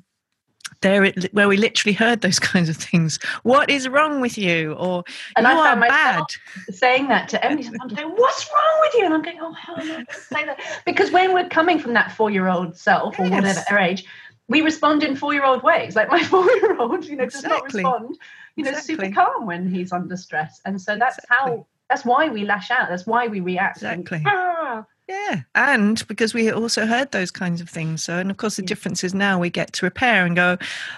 there 0.81 1.03
it, 1.05 1.33
where 1.33 1.47
we 1.47 1.57
literally 1.57 1.93
heard 1.93 2.21
those 2.21 2.39
kinds 2.53 2.69
of 2.69 2.77
things. 2.77 3.19
What 3.43 3.69
is 3.69 3.87
wrong 3.87 4.21
with 4.21 4.37
you? 4.37 4.73
Or 4.73 5.03
and 5.35 5.45
you 5.45 5.53
I 5.53 5.71
are 5.71 5.79
bad. 5.79 6.23
Saying 6.69 7.07
that 7.07 7.29
to 7.29 7.43
Emily 7.43 7.63
sometimes, 7.63 7.93
going, 7.93 8.09
"What's 8.09 8.49
wrong 8.51 8.81
with 8.81 8.93
you?" 8.95 9.05
And 9.05 9.13
I'm 9.13 9.21
going, 9.21 9.37
"Oh, 9.41 9.53
hell 9.53 9.77
no, 9.77 10.03
say 10.11 10.45
that." 10.45 10.59
Because 10.85 11.11
when 11.11 11.33
we're 11.33 11.49
coming 11.49 11.79
from 11.79 11.93
that 11.93 12.11
four-year-old 12.11 12.77
self 12.77 13.19
or 13.19 13.25
yes. 13.25 13.57
whatever 13.57 13.79
age, 13.79 14.05
we 14.47 14.61
respond 14.61 15.03
in 15.03 15.15
four-year-old 15.15 15.63
ways. 15.63 15.95
Like 15.95 16.09
my 16.09 16.23
four-year-old, 16.23 17.05
you 17.05 17.15
know, 17.15 17.23
exactly. 17.23 17.49
does 17.49 17.59
not 17.59 17.63
respond, 17.63 18.17
you 18.55 18.63
know, 18.63 18.71
exactly. 18.71 18.95
super 18.95 19.11
calm 19.13 19.45
when 19.45 19.69
he's 19.69 19.91
under 19.91 20.17
stress, 20.17 20.61
and 20.65 20.81
so 20.81 20.97
that's 20.97 21.17
exactly. 21.17 21.51
how 21.51 21.67
that's 21.89 22.05
why 22.05 22.29
we 22.29 22.45
lash 22.45 22.71
out. 22.71 22.89
That's 22.89 23.05
why 23.05 23.27
we 23.27 23.39
react. 23.39 23.77
Exactly. 23.77 24.17
And, 24.17 24.27
ah. 24.27 24.85
Yeah, 25.07 25.43
and 25.55 26.05
because 26.09 26.33
we 26.33 26.51
also 26.51 26.85
heard 26.85 27.13
those 27.13 27.31
kinds 27.31 27.61
of 27.61 27.69
things. 27.69 28.03
So, 28.03 28.17
and 28.17 28.29
of 28.29 28.35
course, 28.35 28.57
the 28.57 28.61
difference 28.61 29.05
is 29.05 29.13
now 29.13 29.39
we 29.39 29.49
get 29.49 29.71
to 29.73 29.85
repair 29.85 30.25
and 30.25 30.35
go, 30.35 30.57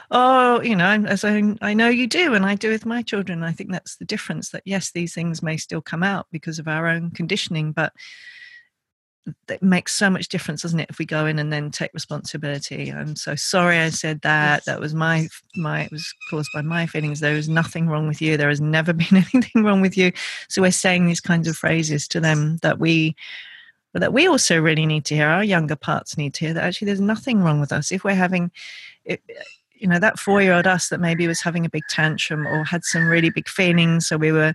oh, 0.10 0.62
you 0.62 0.76
know, 0.76 1.04
as 1.06 1.24
I, 1.24 1.56
I 1.62 1.76
know 1.76 1.90
you 1.90 2.08
do, 2.08 2.34
and 2.34 2.44
I 2.44 2.56
do 2.56 2.72
with 2.72 2.88
my 2.88 3.04
children. 3.04 3.44
I 3.44 3.52
think 3.52 3.72
that's 3.72 3.98
the 3.98 4.06
difference. 4.06 4.50
That 4.50 4.64
yes, 4.66 4.92
these 4.92 5.14
things 5.14 5.44
may 5.44 5.58
still 5.58 5.82
come 5.82 6.02
out 6.02 6.26
because 6.32 6.58
of 6.58 6.68
our 6.68 6.88
own 6.88 7.12
conditioning, 7.12 7.72
but 7.72 7.94
it 9.48 9.62
makes 9.64 9.96
so 9.96 10.10
much 10.10 10.28
difference, 10.28 10.62
doesn't 10.62 10.80
it? 10.80 10.90
If 10.90 11.00
we 11.00 11.06
go 11.06 11.26
in 11.26 11.40
and 11.40 11.52
then 11.52 11.72
take 11.72 11.94
responsibility. 11.94 12.92
I'm 12.92 13.16
so 13.16 13.36
sorry 13.36 13.80
I 13.80 13.90
said 13.90 14.22
that. 14.22 14.58
Yes. 14.60 14.66
That 14.66 14.80
was 14.80 14.94
my 14.94 15.28
my 15.56 15.84
it 15.84 15.92
was 15.92 16.14
caused 16.30 16.50
by 16.54 16.62
my 16.62 16.86
feelings. 16.86 17.20
There 17.20 17.36
is 17.36 17.50
nothing 17.50 17.88
wrong 17.88 18.08
with 18.08 18.22
you. 18.22 18.38
There 18.38 18.50
has 18.50 18.62
never 18.62 18.94
been 19.02 19.08
anything 19.34 19.64
wrong 19.64 19.82
with 19.82 19.98
you. 19.98 20.12
So 20.48 20.62
we're 20.62 20.72
saying 20.72 21.06
these 21.06 21.22
kinds 21.22 21.48
of 21.48 21.58
phrases 21.58 22.08
to 22.10 22.20
them 22.20 22.58
that 22.58 22.80
we 22.80 23.16
that 23.94 24.14
we 24.14 24.28
also 24.28 24.60
really 24.62 24.86
need 24.86 25.06
to 25.06 25.16
hear. 25.16 25.28
Our 25.28 25.44
younger 25.44 25.76
parts 25.76 26.18
need 26.18 26.34
to 26.36 26.46
hear 26.46 26.54
that 26.54 26.64
actually 26.64 26.86
there's 26.88 27.02
nothing 27.02 27.42
wrong 27.42 27.60
with 27.60 27.72
us. 27.72 27.92
If 27.92 28.04
we're 28.04 28.14
having 28.14 28.52
eh, 29.06 29.18
you 29.76 29.88
know 29.88 30.00
that 30.00 30.20
four 30.20 30.42
year 30.42 30.54
old 30.54 30.68
us 30.68 30.90
that 30.90 31.00
maybe 31.00 31.28
was 31.28 31.42
having 31.42 31.66
a 31.66 31.70
big 31.70 31.84
tantrum 31.90 32.46
or 32.46 32.64
had 32.64 32.84
some 32.84 33.08
really 33.08 33.30
big 33.30 33.48
feelings 33.48 34.08
so 34.08 34.18
we 34.18 34.32
were 34.32 34.54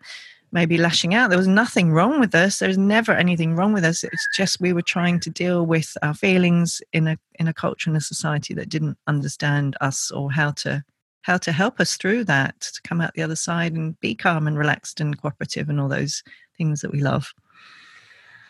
maybe 0.55 0.79
lashing 0.79 1.15
out. 1.15 1.29
There 1.29 1.39
was 1.39 1.49
nothing 1.49 1.91
wrong 1.91 2.21
with 2.21 2.35
us. 2.35 2.61
There 2.61 2.69
was 2.69 2.79
never 2.79 3.13
anything 3.13 3.57
wrong 3.57 3.73
with 3.75 3.85
us. 3.85 4.05
It's 4.05 4.29
just 4.37 4.61
we 4.61 4.73
were 4.73 4.83
trying 4.83 5.19
to 5.21 5.31
deal 5.31 5.67
with 5.67 5.95
our 6.01 6.15
feelings 6.15 6.81
in 6.93 7.09
a 7.09 7.19
in 7.35 7.49
a 7.49 7.53
culture 7.53 7.91
and 7.91 7.97
a 7.97 8.01
society 8.01 8.55
that 8.55 8.69
didn't 8.69 8.97
understand 9.09 9.77
us 9.81 10.13
or 10.13 10.31
how 10.31 10.53
to 10.53 10.85
how 11.23 11.37
to 11.39 11.53
help 11.53 11.81
us 11.81 11.97
through 11.97 12.23
that 12.25 12.61
to 12.61 12.81
come 12.83 13.01
out 13.01 13.15
the 13.15 13.23
other 13.23 13.37
side 13.37 13.73
and 13.73 13.99
be 14.01 14.15
calm 14.15 14.47
and 14.47 14.57
relaxed 14.57 15.01
and 15.01 15.21
cooperative 15.21 15.69
and 15.69 15.81
all 15.81 15.89
those 15.89 16.23
things 16.57 16.81
that 16.83 16.93
we 16.93 17.01
love. 17.01 17.35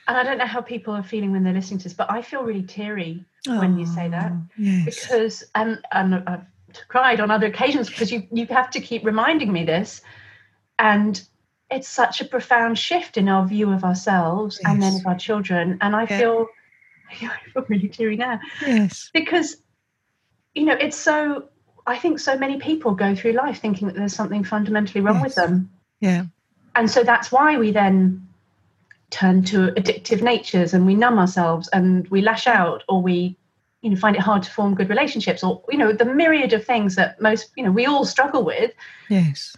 And 0.06 0.18
I 0.18 0.23
don't 0.23 0.37
know 0.37 0.46
how 0.46 0.61
people 0.61 0.92
are 0.92 1.02
feeling 1.02 1.32
when 1.32 1.42
they're 1.42 1.54
listening 1.54 1.78
to 1.78 1.84
this, 1.84 1.94
but 1.94 2.11
I 2.11 2.20
feel 2.20 2.42
really 2.42 2.64
teary 2.64 3.25
oh, 3.49 3.61
when 3.61 3.78
you 3.78 3.87
say 3.87 4.08
that. 4.08 4.32
Oh, 4.32 4.42
yes. 4.58 4.84
because 4.84 5.42
and 5.54 5.80
and 5.92 6.23
I've 6.26 6.44
cried 6.88 7.20
on 7.20 7.30
other 7.30 7.46
occasions 7.46 7.88
because 7.88 8.12
you 8.12 8.26
you 8.30 8.44
have 8.46 8.70
to 8.73 8.80
keep 8.80 9.06
reminding 9.06 9.50
me 9.50 9.64
this, 9.64 10.02
and 10.78 11.26
it's 11.71 11.88
such 11.88 12.21
a 12.21 12.25
profound 12.25 12.78
shift 12.78 13.16
in 13.16 13.28
our 13.28 13.47
view 13.47 13.71
of 13.73 13.85
ourselves 13.85 14.61
yes. 14.62 14.71
and 14.71 14.83
then 14.83 14.94
of 14.94 15.06
our 15.06 15.16
children, 15.16 15.78
and 15.80 15.97
I 15.97 16.02
yeah. 16.02 16.18
feel 16.18 16.47
I 17.23 17.50
feel 17.52 17.64
really 17.68 17.88
teary 17.88 18.16
now. 18.16 18.40
Yes, 18.61 19.11
because 19.12 19.56
you 20.54 20.64
know 20.64 20.75
it's 20.75 20.97
so. 20.97 21.49
I 21.87 21.99
think 21.99 22.18
so 22.18 22.38
many 22.38 22.59
people 22.59 22.94
go 22.94 23.14
through 23.14 23.33
life 23.33 23.61
thinking 23.61 23.88
that 23.88 23.97
there's 23.97 24.14
something 24.14 24.42
fundamentally 24.42 25.02
wrong 25.02 25.16
yes. 25.16 25.25
with 25.25 25.35
them. 25.35 25.71
Yeah. 26.00 26.25
And 26.75 26.90
so 26.90 27.04
that's 27.04 27.30
why 27.30 27.59
we 27.59 27.73
then 27.73 28.26
turn 29.11 29.44
to 29.44 29.68
addictive 29.73 30.23
natures 30.23 30.75
and 30.75 30.87
we 30.87 30.94
numb 30.94 31.18
ourselves 31.18 31.68
and 31.75 32.09
we 32.09 32.21
lash 32.21 32.47
out 32.47 32.83
or 32.88 33.02
we 33.02 33.37
you 33.83 33.90
know 33.90 33.97
find 33.97 34.16
it 34.16 34.23
hard 34.23 34.42
to 34.42 34.50
form 34.50 34.75
good 34.75 34.88
relationships 34.88 35.44
or 35.44 35.62
you 35.71 35.78
know 35.78 35.92
the 35.92 36.04
myriad 36.04 36.52
of 36.52 36.64
things 36.64 36.97
that 36.97 37.21
most 37.21 37.52
you 37.56 37.62
know 37.62 37.71
we 37.71 37.87
all 37.87 38.04
struggle 38.04 38.42
with 38.42 38.73
yes 39.09 39.54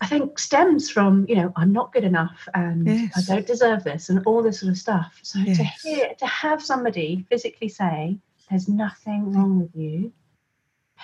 i 0.00 0.06
think 0.06 0.38
stems 0.38 0.90
from 0.90 1.26
you 1.28 1.36
know 1.36 1.52
i'm 1.56 1.72
not 1.72 1.92
good 1.92 2.04
enough 2.04 2.48
and 2.54 2.86
yes. 2.86 3.12
i 3.16 3.34
don't 3.34 3.46
deserve 3.46 3.84
this 3.84 4.08
and 4.08 4.24
all 4.26 4.42
this 4.42 4.60
sort 4.60 4.70
of 4.70 4.78
stuff. 4.78 5.18
So 5.22 5.38
yes. 5.38 5.56
to 5.56 5.64
hear 5.64 6.14
to 6.18 6.26
have 6.26 6.62
somebody 6.62 7.26
physically 7.28 7.68
say 7.68 8.18
there's 8.48 8.68
nothing 8.68 9.32
wrong 9.32 9.60
with 9.60 9.74
you 9.74 10.12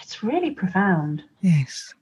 it's 0.02 0.22
really 0.22 0.50
profound. 0.50 1.22
Yes. 1.40 1.94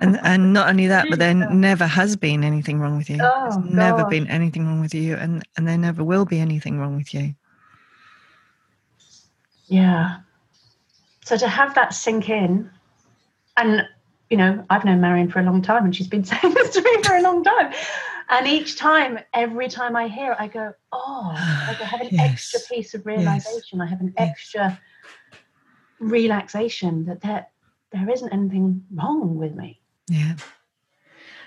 And 0.00 0.18
and 0.24 0.52
not 0.52 0.68
only 0.68 0.88
that 0.88 1.06
but 1.08 1.20
there 1.20 1.34
never 1.34 1.86
has 1.86 2.16
been 2.16 2.42
anything 2.42 2.80
wrong 2.80 2.96
with 2.96 3.08
you. 3.08 3.18
Oh, 3.20 3.50
There's 3.50 3.72
never 3.72 4.04
been 4.06 4.26
anything 4.26 4.66
wrong 4.66 4.80
with 4.80 4.94
you 4.94 5.14
and 5.14 5.42
and 5.56 5.68
there 5.68 5.78
never 5.78 6.02
will 6.02 6.24
be 6.24 6.40
anything 6.40 6.78
wrong 6.78 6.96
with 6.96 7.14
you. 7.14 7.34
Yeah. 9.66 10.18
So 11.24 11.36
to 11.36 11.48
have 11.48 11.74
that 11.74 11.94
sink 11.94 12.28
in 12.28 12.70
and 13.56 13.86
you 14.30 14.36
know 14.36 14.64
i've 14.70 14.84
known 14.84 15.00
marion 15.00 15.30
for 15.30 15.40
a 15.40 15.42
long 15.42 15.62
time 15.62 15.84
and 15.84 15.94
she's 15.94 16.08
been 16.08 16.24
saying 16.32 16.54
this 16.54 16.70
to 16.70 16.82
me 16.82 17.02
for 17.02 17.16
a 17.16 17.22
long 17.22 17.42
time 17.42 17.72
and 18.30 18.46
each 18.46 18.76
time 18.76 19.18
every 19.32 19.68
time 19.68 19.96
i 19.96 20.08
hear 20.08 20.32
it 20.32 20.38
i 20.40 20.48
go 20.48 20.72
oh 20.92 21.30
like 21.68 21.80
i 21.80 21.84
have 21.84 22.00
an 22.00 22.08
yes. 22.10 22.30
extra 22.30 22.60
piece 22.74 22.94
of 22.94 23.04
realization 23.06 23.78
yes. 23.78 23.82
i 23.82 23.86
have 23.86 24.00
an 24.00 24.12
extra 24.16 24.80
relaxation 26.00 27.04
that 27.06 27.20
there 27.20 27.46
there 27.90 28.08
isn't 28.10 28.32
anything 28.32 28.84
wrong 28.94 29.36
with 29.36 29.54
me. 29.54 29.80
Yeah. 30.08 30.36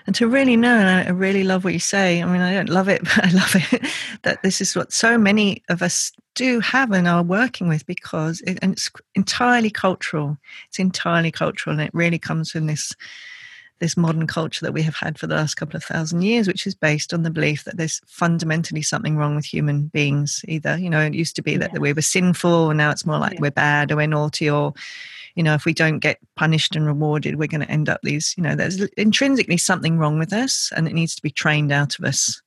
And 0.06 0.14
to 0.16 0.28
really 0.28 0.56
know, 0.56 0.76
and 0.76 1.08
I 1.08 1.10
really 1.10 1.44
love 1.44 1.64
what 1.64 1.72
you 1.72 1.78
say. 1.78 2.22
I 2.22 2.26
mean, 2.26 2.40
I 2.40 2.54
don't 2.54 2.68
love 2.68 2.88
it, 2.88 3.02
but 3.04 3.24
I 3.24 3.30
love 3.30 3.54
it 3.54 3.86
that 4.22 4.42
this 4.42 4.60
is 4.60 4.74
what 4.74 4.92
so 4.92 5.18
many 5.18 5.62
of 5.68 5.82
us 5.82 6.12
do 6.34 6.60
have 6.60 6.90
and 6.92 7.06
are 7.06 7.22
working 7.22 7.68
with 7.68 7.86
because 7.86 8.40
it, 8.42 8.58
and 8.62 8.72
it's 8.72 8.90
entirely 9.14 9.70
cultural. 9.70 10.38
It's 10.68 10.78
entirely 10.78 11.30
cultural, 11.30 11.72
and 11.72 11.82
it 11.82 11.94
really 11.94 12.18
comes 12.18 12.50
from 12.50 12.66
this 12.66 12.92
this 13.82 13.96
modern 13.96 14.28
culture 14.28 14.64
that 14.64 14.72
we 14.72 14.80
have 14.82 14.94
had 14.94 15.18
for 15.18 15.26
the 15.26 15.34
last 15.34 15.56
couple 15.56 15.76
of 15.76 15.82
thousand 15.82 16.22
years, 16.22 16.46
which 16.46 16.68
is 16.68 16.74
based 16.74 17.12
on 17.12 17.24
the 17.24 17.30
belief 17.30 17.64
that 17.64 17.76
there's 17.76 18.00
fundamentally 18.06 18.80
something 18.80 19.16
wrong 19.16 19.34
with 19.34 19.44
human 19.44 19.88
beings. 19.88 20.44
Either, 20.46 20.78
you 20.78 20.88
know, 20.88 21.00
it 21.00 21.14
used 21.14 21.34
to 21.34 21.42
be 21.42 21.56
that, 21.56 21.72
yeah. 21.72 21.80
we 21.80 21.92
were 21.92 22.00
sinful, 22.00 22.70
and 22.70 22.78
now 22.78 22.90
it's 22.90 23.04
more 23.04 23.18
like 23.18 23.34
yeah. 23.34 23.40
we're 23.40 23.50
bad 23.50 23.90
or 23.90 23.96
we're 23.96 24.06
naughty, 24.06 24.48
or 24.48 24.72
you 25.34 25.42
know, 25.42 25.54
if 25.54 25.64
we 25.64 25.72
don't 25.72 25.98
get 25.98 26.18
punished 26.36 26.76
and 26.76 26.86
rewarded, 26.86 27.38
we're 27.38 27.48
going 27.48 27.62
to 27.62 27.70
end 27.70 27.88
up 27.88 28.00
these, 28.02 28.34
you 28.36 28.42
know, 28.42 28.54
there's 28.54 28.80
intrinsically 28.96 29.56
something 29.56 29.98
wrong 29.98 30.18
with 30.18 30.32
us 30.32 30.70
and 30.76 30.86
it 30.86 30.94
needs 30.94 31.14
to 31.14 31.22
be 31.22 31.30
trained 31.30 31.72
out 31.72 31.98
of 31.98 32.04
us. 32.04 32.40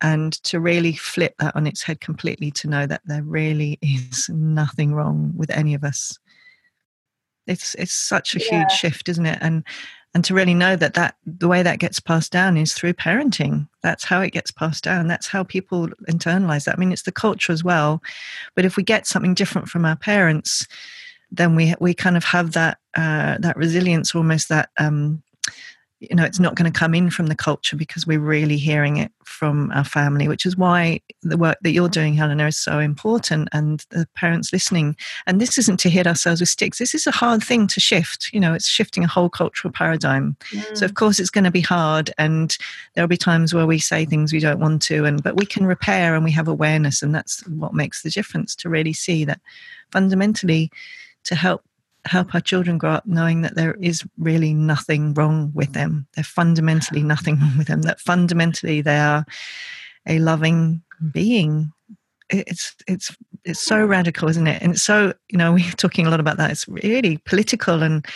And 0.00 0.32
to 0.44 0.60
really 0.60 0.92
flip 0.92 1.34
that 1.40 1.56
on 1.56 1.66
its 1.66 1.82
head 1.82 2.00
completely 2.00 2.52
to 2.52 2.68
know 2.68 2.86
that 2.86 3.00
there 3.06 3.24
really 3.24 3.80
is 3.82 4.28
nothing 4.28 4.94
wrong 4.94 5.32
with 5.36 5.50
any 5.50 5.74
of 5.74 5.82
us. 5.82 6.16
It's 7.48 7.74
it's 7.74 7.94
such 7.94 8.36
a 8.36 8.38
yeah. 8.38 8.60
huge 8.60 8.70
shift, 8.70 9.08
isn't 9.08 9.26
it? 9.26 9.38
And 9.40 9.64
and 10.14 10.24
to 10.24 10.34
really 10.34 10.54
know 10.54 10.76
that 10.76 10.94
that 10.94 11.16
the 11.26 11.48
way 11.48 11.62
that 11.62 11.78
gets 11.78 12.00
passed 12.00 12.32
down 12.32 12.56
is 12.56 12.72
through 12.72 12.94
parenting 12.94 13.68
that's 13.82 14.04
how 14.04 14.20
it 14.20 14.32
gets 14.32 14.50
passed 14.50 14.84
down 14.84 15.06
that's 15.06 15.28
how 15.28 15.44
people 15.44 15.88
internalize 16.08 16.64
that 16.64 16.74
i 16.74 16.78
mean 16.78 16.92
it's 16.92 17.02
the 17.02 17.12
culture 17.12 17.52
as 17.52 17.62
well 17.62 18.02
but 18.54 18.64
if 18.64 18.76
we 18.76 18.82
get 18.82 19.06
something 19.06 19.34
different 19.34 19.68
from 19.68 19.84
our 19.84 19.96
parents 19.96 20.66
then 21.30 21.54
we 21.54 21.74
we 21.80 21.94
kind 21.94 22.16
of 22.16 22.24
have 22.24 22.52
that 22.52 22.78
uh, 22.96 23.38
that 23.38 23.56
resilience, 23.56 24.14
almost 24.14 24.48
that 24.48 24.70
um, 24.78 25.22
you 26.00 26.14
know 26.14 26.24
it's 26.24 26.40
not 26.40 26.54
going 26.54 26.70
to 26.70 26.78
come 26.78 26.94
in 26.94 27.10
from 27.10 27.26
the 27.26 27.34
culture 27.34 27.76
because 27.76 28.06
we're 28.06 28.20
really 28.20 28.56
hearing 28.56 28.96
it 28.96 29.12
from 29.24 29.70
our 29.72 29.84
family, 29.84 30.26
which 30.26 30.46
is 30.46 30.56
why 30.56 31.00
the 31.22 31.36
work 31.36 31.58
that 31.62 31.72
you're 31.72 31.88
doing, 31.88 32.14
Helena, 32.14 32.46
is 32.46 32.56
so 32.56 32.78
important, 32.78 33.48
and 33.52 33.84
the 33.90 34.08
parents 34.14 34.52
listening. 34.52 34.96
And 35.26 35.40
this 35.40 35.58
isn't 35.58 35.78
to 35.80 35.90
hit 35.90 36.06
ourselves 36.06 36.40
with 36.40 36.48
sticks. 36.48 36.78
This 36.78 36.94
is 36.94 37.06
a 37.06 37.12
hard 37.12 37.42
thing 37.42 37.66
to 37.68 37.80
shift. 37.80 38.30
You 38.32 38.40
know, 38.40 38.54
it's 38.54 38.66
shifting 38.66 39.04
a 39.04 39.08
whole 39.08 39.28
cultural 39.28 39.70
paradigm. 39.70 40.36
Mm. 40.50 40.78
So 40.78 40.86
of 40.86 40.94
course 40.94 41.20
it's 41.20 41.30
going 41.30 41.44
to 41.44 41.50
be 41.50 41.60
hard, 41.60 42.10
and 42.16 42.56
there'll 42.94 43.08
be 43.08 43.18
times 43.18 43.52
where 43.52 43.66
we 43.66 43.78
say 43.78 44.06
things 44.06 44.32
we 44.32 44.40
don't 44.40 44.60
want 44.60 44.80
to, 44.82 45.04
and 45.04 45.22
but 45.22 45.36
we 45.36 45.44
can 45.44 45.66
repair 45.66 46.14
and 46.14 46.24
we 46.24 46.32
have 46.32 46.48
awareness, 46.48 47.02
and 47.02 47.14
that's 47.14 47.46
what 47.48 47.74
makes 47.74 48.02
the 48.02 48.10
difference 48.10 48.56
to 48.56 48.70
really 48.70 48.94
see 48.94 49.26
that 49.26 49.40
fundamentally 49.90 50.70
to 51.28 51.34
help 51.34 51.62
help 52.04 52.34
our 52.34 52.40
children 52.40 52.78
grow 52.78 52.90
up 52.90 53.06
knowing 53.06 53.42
that 53.42 53.54
there 53.54 53.74
is 53.74 54.02
really 54.16 54.54
nothing 54.54 55.12
wrong 55.14 55.50
with 55.54 55.74
them. 55.74 56.06
There's 56.14 56.26
fundamentally 56.26 57.02
nothing 57.02 57.38
wrong 57.40 57.58
with 57.58 57.66
them. 57.66 57.82
That 57.82 58.00
fundamentally 58.00 58.80
they 58.80 58.98
are 58.98 59.24
a 60.06 60.18
loving 60.18 60.82
being. 61.12 61.70
It's 62.30 62.74
it's 62.86 63.14
it's 63.44 63.60
so 63.60 63.84
radical, 63.84 64.28
isn't 64.28 64.46
it? 64.46 64.62
And 64.62 64.72
it's 64.72 64.82
so 64.82 65.12
you 65.28 65.38
know 65.38 65.52
we're 65.52 65.70
talking 65.72 66.06
a 66.06 66.10
lot 66.10 66.20
about 66.20 66.38
that. 66.38 66.50
It's 66.50 66.66
really 66.66 67.18
political, 67.18 67.82
and 67.82 68.06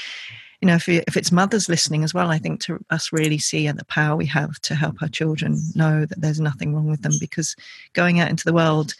you 0.62 0.68
know 0.68 0.76
if 0.76 0.88
if 0.88 1.16
it's 1.16 1.32
mothers 1.32 1.68
listening 1.68 2.02
as 2.02 2.14
well, 2.14 2.30
I 2.30 2.38
think 2.38 2.62
to 2.62 2.78
us 2.88 3.12
really 3.12 3.38
see 3.38 3.70
the 3.70 3.84
power 3.84 4.16
we 4.16 4.26
have 4.26 4.58
to 4.62 4.74
help 4.74 5.02
our 5.02 5.08
children 5.08 5.60
know 5.74 6.06
that 6.06 6.20
there's 6.20 6.40
nothing 6.40 6.74
wrong 6.74 6.88
with 6.88 7.02
them 7.02 7.12
because 7.20 7.56
going 7.92 8.20
out 8.20 8.30
into 8.30 8.44
the 8.44 8.54
world 8.54 8.94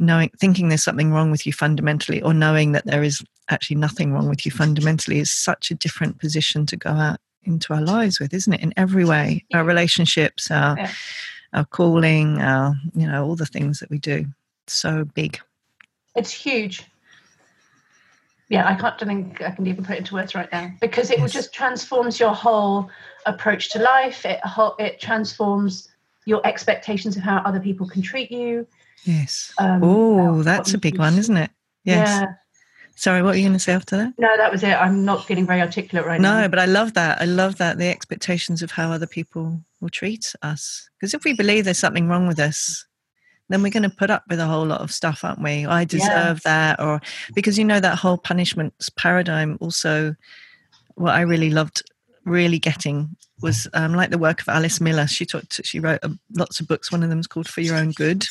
knowing 0.00 0.30
thinking 0.38 0.68
there's 0.68 0.82
something 0.82 1.12
wrong 1.12 1.30
with 1.30 1.46
you 1.46 1.52
fundamentally 1.52 2.22
or 2.22 2.32
knowing 2.32 2.72
that 2.72 2.86
there 2.86 3.02
is 3.02 3.22
actually 3.50 3.76
nothing 3.76 4.12
wrong 4.12 4.28
with 4.28 4.46
you 4.46 4.50
fundamentally 4.50 5.18
is 5.18 5.30
such 5.30 5.70
a 5.70 5.74
different 5.74 6.18
position 6.18 6.64
to 6.66 6.76
go 6.76 6.90
out 6.90 7.20
into 7.44 7.74
our 7.74 7.82
lives 7.82 8.18
with 8.18 8.32
isn't 8.32 8.52
it? 8.52 8.60
In 8.60 8.72
every 8.76 9.04
way. 9.04 9.44
Our 9.54 9.64
relationships 9.64 10.50
our 10.50 10.76
yeah. 10.78 10.90
our 11.52 11.64
calling 11.66 12.40
our 12.40 12.74
you 12.94 13.06
know 13.06 13.24
all 13.24 13.36
the 13.36 13.46
things 13.46 13.78
that 13.80 13.90
we 13.90 13.98
do. 13.98 14.26
So 14.66 15.04
big. 15.04 15.38
It's 16.16 16.32
huge. 16.32 16.84
Yeah 18.48 18.66
i 18.66 18.74
can't 18.74 18.98
think 18.98 19.40
i 19.42 19.50
can 19.52 19.66
even 19.68 19.84
put 19.84 19.94
it 19.94 19.98
into 19.98 20.14
words 20.14 20.34
right 20.34 20.50
now 20.50 20.72
because 20.80 21.12
it 21.12 21.20
yes. 21.20 21.32
just 21.32 21.54
transforms 21.54 22.18
your 22.18 22.34
whole 22.34 22.90
approach 23.26 23.70
to 23.72 23.78
life. 23.78 24.24
It 24.24 24.40
it 24.78 24.98
transforms 24.98 25.88
your 26.24 26.44
expectations 26.46 27.16
of 27.16 27.22
how 27.22 27.38
other 27.38 27.60
people 27.60 27.86
can 27.86 28.02
treat 28.02 28.30
you 28.30 28.66
Yes. 29.04 29.52
Um, 29.58 29.82
oh, 29.82 30.42
that's 30.42 30.74
a 30.74 30.78
big 30.78 30.98
one, 30.98 31.18
isn't 31.18 31.36
it? 31.36 31.50
Yes. 31.84 32.08
Yeah. 32.08 32.26
Sorry, 32.96 33.22
what 33.22 33.30
were 33.30 33.36
you 33.36 33.44
going 33.44 33.54
to 33.54 33.58
say 33.58 33.72
after 33.72 33.96
that? 33.96 34.12
No, 34.18 34.36
that 34.36 34.52
was 34.52 34.62
it. 34.62 34.74
I'm 34.74 35.06
not 35.06 35.26
getting 35.26 35.46
very 35.46 35.62
articulate 35.62 36.06
right 36.06 36.20
no, 36.20 36.34
now. 36.34 36.40
No, 36.42 36.48
but 36.48 36.58
I 36.58 36.66
love 36.66 36.92
that. 36.94 37.20
I 37.20 37.24
love 37.24 37.56
that 37.56 37.78
the 37.78 37.88
expectations 37.88 38.62
of 38.62 38.70
how 38.70 38.92
other 38.92 39.06
people 39.06 39.58
will 39.80 39.88
treat 39.88 40.34
us. 40.42 40.88
Because 40.98 41.14
if 41.14 41.24
we 41.24 41.32
believe 41.32 41.64
there's 41.64 41.78
something 41.78 42.08
wrong 42.08 42.26
with 42.26 42.38
us, 42.38 42.84
then 43.48 43.62
we're 43.62 43.70
going 43.70 43.84
to 43.84 43.96
put 43.96 44.10
up 44.10 44.24
with 44.28 44.38
a 44.38 44.44
whole 44.44 44.66
lot 44.66 44.82
of 44.82 44.92
stuff, 44.92 45.24
aren't 45.24 45.42
we? 45.42 45.64
I 45.64 45.84
deserve 45.84 46.42
that, 46.42 46.78
or 46.78 47.00
because 47.34 47.58
you 47.58 47.64
know 47.64 47.80
that 47.80 47.98
whole 47.98 48.18
punishment 48.18 48.74
paradigm. 48.96 49.56
Also, 49.62 50.14
what 50.96 51.14
I 51.14 51.22
really 51.22 51.48
loved, 51.48 51.82
really 52.26 52.58
getting 52.58 53.16
was 53.40 53.66
um, 53.72 53.94
like 53.94 54.10
the 54.10 54.18
work 54.18 54.42
of 54.42 54.48
Alice 54.48 54.78
Miller. 54.78 55.06
She 55.06 55.24
talked. 55.24 55.64
She 55.64 55.80
wrote 55.80 56.00
uh, 56.02 56.10
lots 56.36 56.60
of 56.60 56.68
books. 56.68 56.92
One 56.92 57.02
of 57.02 57.08
them 57.08 57.18
is 57.18 57.26
called 57.26 57.48
For 57.48 57.62
Your 57.62 57.76
Own 57.76 57.92
Good 57.92 58.26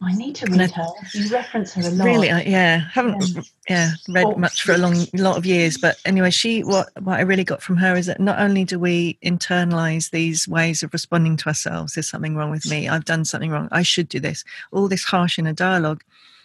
I 0.00 0.14
need 0.14 0.36
to 0.36 0.46
read 0.46 0.70
her. 0.70 0.86
You 1.12 1.28
reference 1.28 1.72
her 1.74 1.82
a 1.82 1.90
lot. 1.90 2.04
Really, 2.04 2.30
uh, 2.30 2.40
yeah, 2.40 2.88
haven't 2.92 3.34
yeah, 3.34 3.42
yeah 3.68 3.90
read 4.08 4.26
oh, 4.26 4.36
much 4.36 4.62
for 4.62 4.72
a 4.72 4.78
long 4.78 5.06
lot 5.14 5.36
of 5.36 5.44
years, 5.44 5.76
but 5.76 5.96
anyway, 6.04 6.30
she 6.30 6.62
what 6.62 6.88
what 7.02 7.18
I 7.18 7.22
really 7.22 7.42
got 7.42 7.62
from 7.62 7.76
her 7.78 7.96
is 7.96 8.06
that 8.06 8.20
not 8.20 8.38
only 8.38 8.64
do 8.64 8.78
we 8.78 9.18
internalize 9.24 10.10
these 10.10 10.46
ways 10.46 10.84
of 10.84 10.92
responding 10.92 11.36
to 11.38 11.48
ourselves, 11.48 11.94
there's 11.94 12.08
something 12.08 12.36
wrong 12.36 12.50
with 12.50 12.70
me, 12.70 12.88
I've 12.88 13.06
done 13.06 13.24
something 13.24 13.50
wrong, 13.50 13.68
I 13.72 13.82
should 13.82 14.08
do 14.08 14.20
this, 14.20 14.44
all 14.70 14.86
this 14.86 15.02
harsh 15.02 15.36
inner 15.36 15.52
dialogue, 15.52 16.04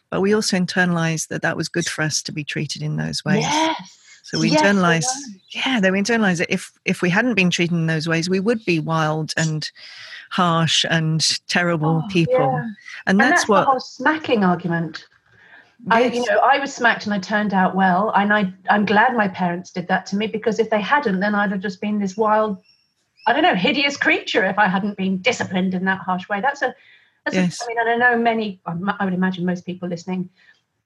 but 0.10 0.22
we 0.22 0.34
also 0.34 0.58
internalize 0.58 1.28
that 1.28 1.44
that 1.44 1.56
was 1.56 1.70
good 1.70 1.86
for 1.86 2.02
us 2.02 2.24
to 2.24 2.32
be 2.32 2.44
treated 2.44 2.82
in 2.82 2.96
those 2.96 3.24
ways. 3.24 3.44
Yes. 3.44 4.03
So 4.24 4.40
we 4.40 4.50
Yes, 4.50 4.64
internalize, 4.64 5.06
yeah, 5.54 5.80
they 5.80 5.92
we 5.92 6.02
internalize 6.02 6.42
it. 6.42 6.50
If 6.50 6.72
if 6.86 7.02
we 7.02 7.10
hadn't 7.10 7.36
been 7.36 7.50
treated 7.50 7.74
in 7.74 7.88
those 7.88 8.08
ways, 8.08 8.30
we 8.30 8.40
would 8.40 8.64
be 8.66 8.80
wild 8.80 9.34
and 9.38 9.70
harsh 10.32 10.86
and 10.90 11.40
terrible 11.48 12.02
Oh, 12.04 12.10
people. 12.10 12.34
yeah. 12.34 12.64
And 13.06 13.20
And 13.20 13.20
that's, 13.20 13.46
that's, 13.46 13.50
the 13.50 13.66
whole 13.66 13.80
smacking 13.80 14.44
argument. 14.44 15.06
I, 15.90 16.06
you 16.06 16.26
know, 16.26 16.40
I 16.40 16.60
was 16.60 16.74
smacked 16.74 17.06
and 17.06 17.14
I 17.14 17.20
turned 17.20 17.54
out 17.54 17.76
well, 17.76 18.12
and 18.16 18.34
I, 18.34 18.54
I'm 18.70 18.86
glad 18.86 19.16
my 19.16 19.28
parents 19.28 19.72
did 19.72 19.90
that 19.90 20.06
to 20.08 20.16
me 20.16 20.28
because 20.28 20.58
if 20.60 20.70
they 20.70 20.80
hadn't, 20.80 21.20
then 21.20 21.36
I'd 21.36 21.52
have 21.52 21.60
just 21.60 21.82
been 21.82 22.00
this 22.00 22.16
wild, 22.16 22.64
I 23.28 23.34
don't 23.34 23.44
know, 23.44 23.56
hideous 23.56 23.98
creature 23.98 24.46
if 24.46 24.58
I 24.58 24.68
hadn't 24.68 24.98
been 24.98 25.18
disciplined 25.18 25.74
in 25.74 25.84
that 25.86 26.00
harsh 26.00 26.30
way. 26.30 26.40
That's 26.40 26.62
a, 26.62 26.74
that's 27.26 27.36
Yes. 27.36 27.62
a 27.62 27.66
I 27.66 27.68
mean, 27.68 27.78
and 27.80 27.90
I 27.90 27.96
know 27.98 28.18
many, 28.18 28.62
I 28.66 29.04
would 29.04 29.14
imagine 29.14 29.46
most 29.46 29.66
people 29.66 29.90
listening, 29.90 30.30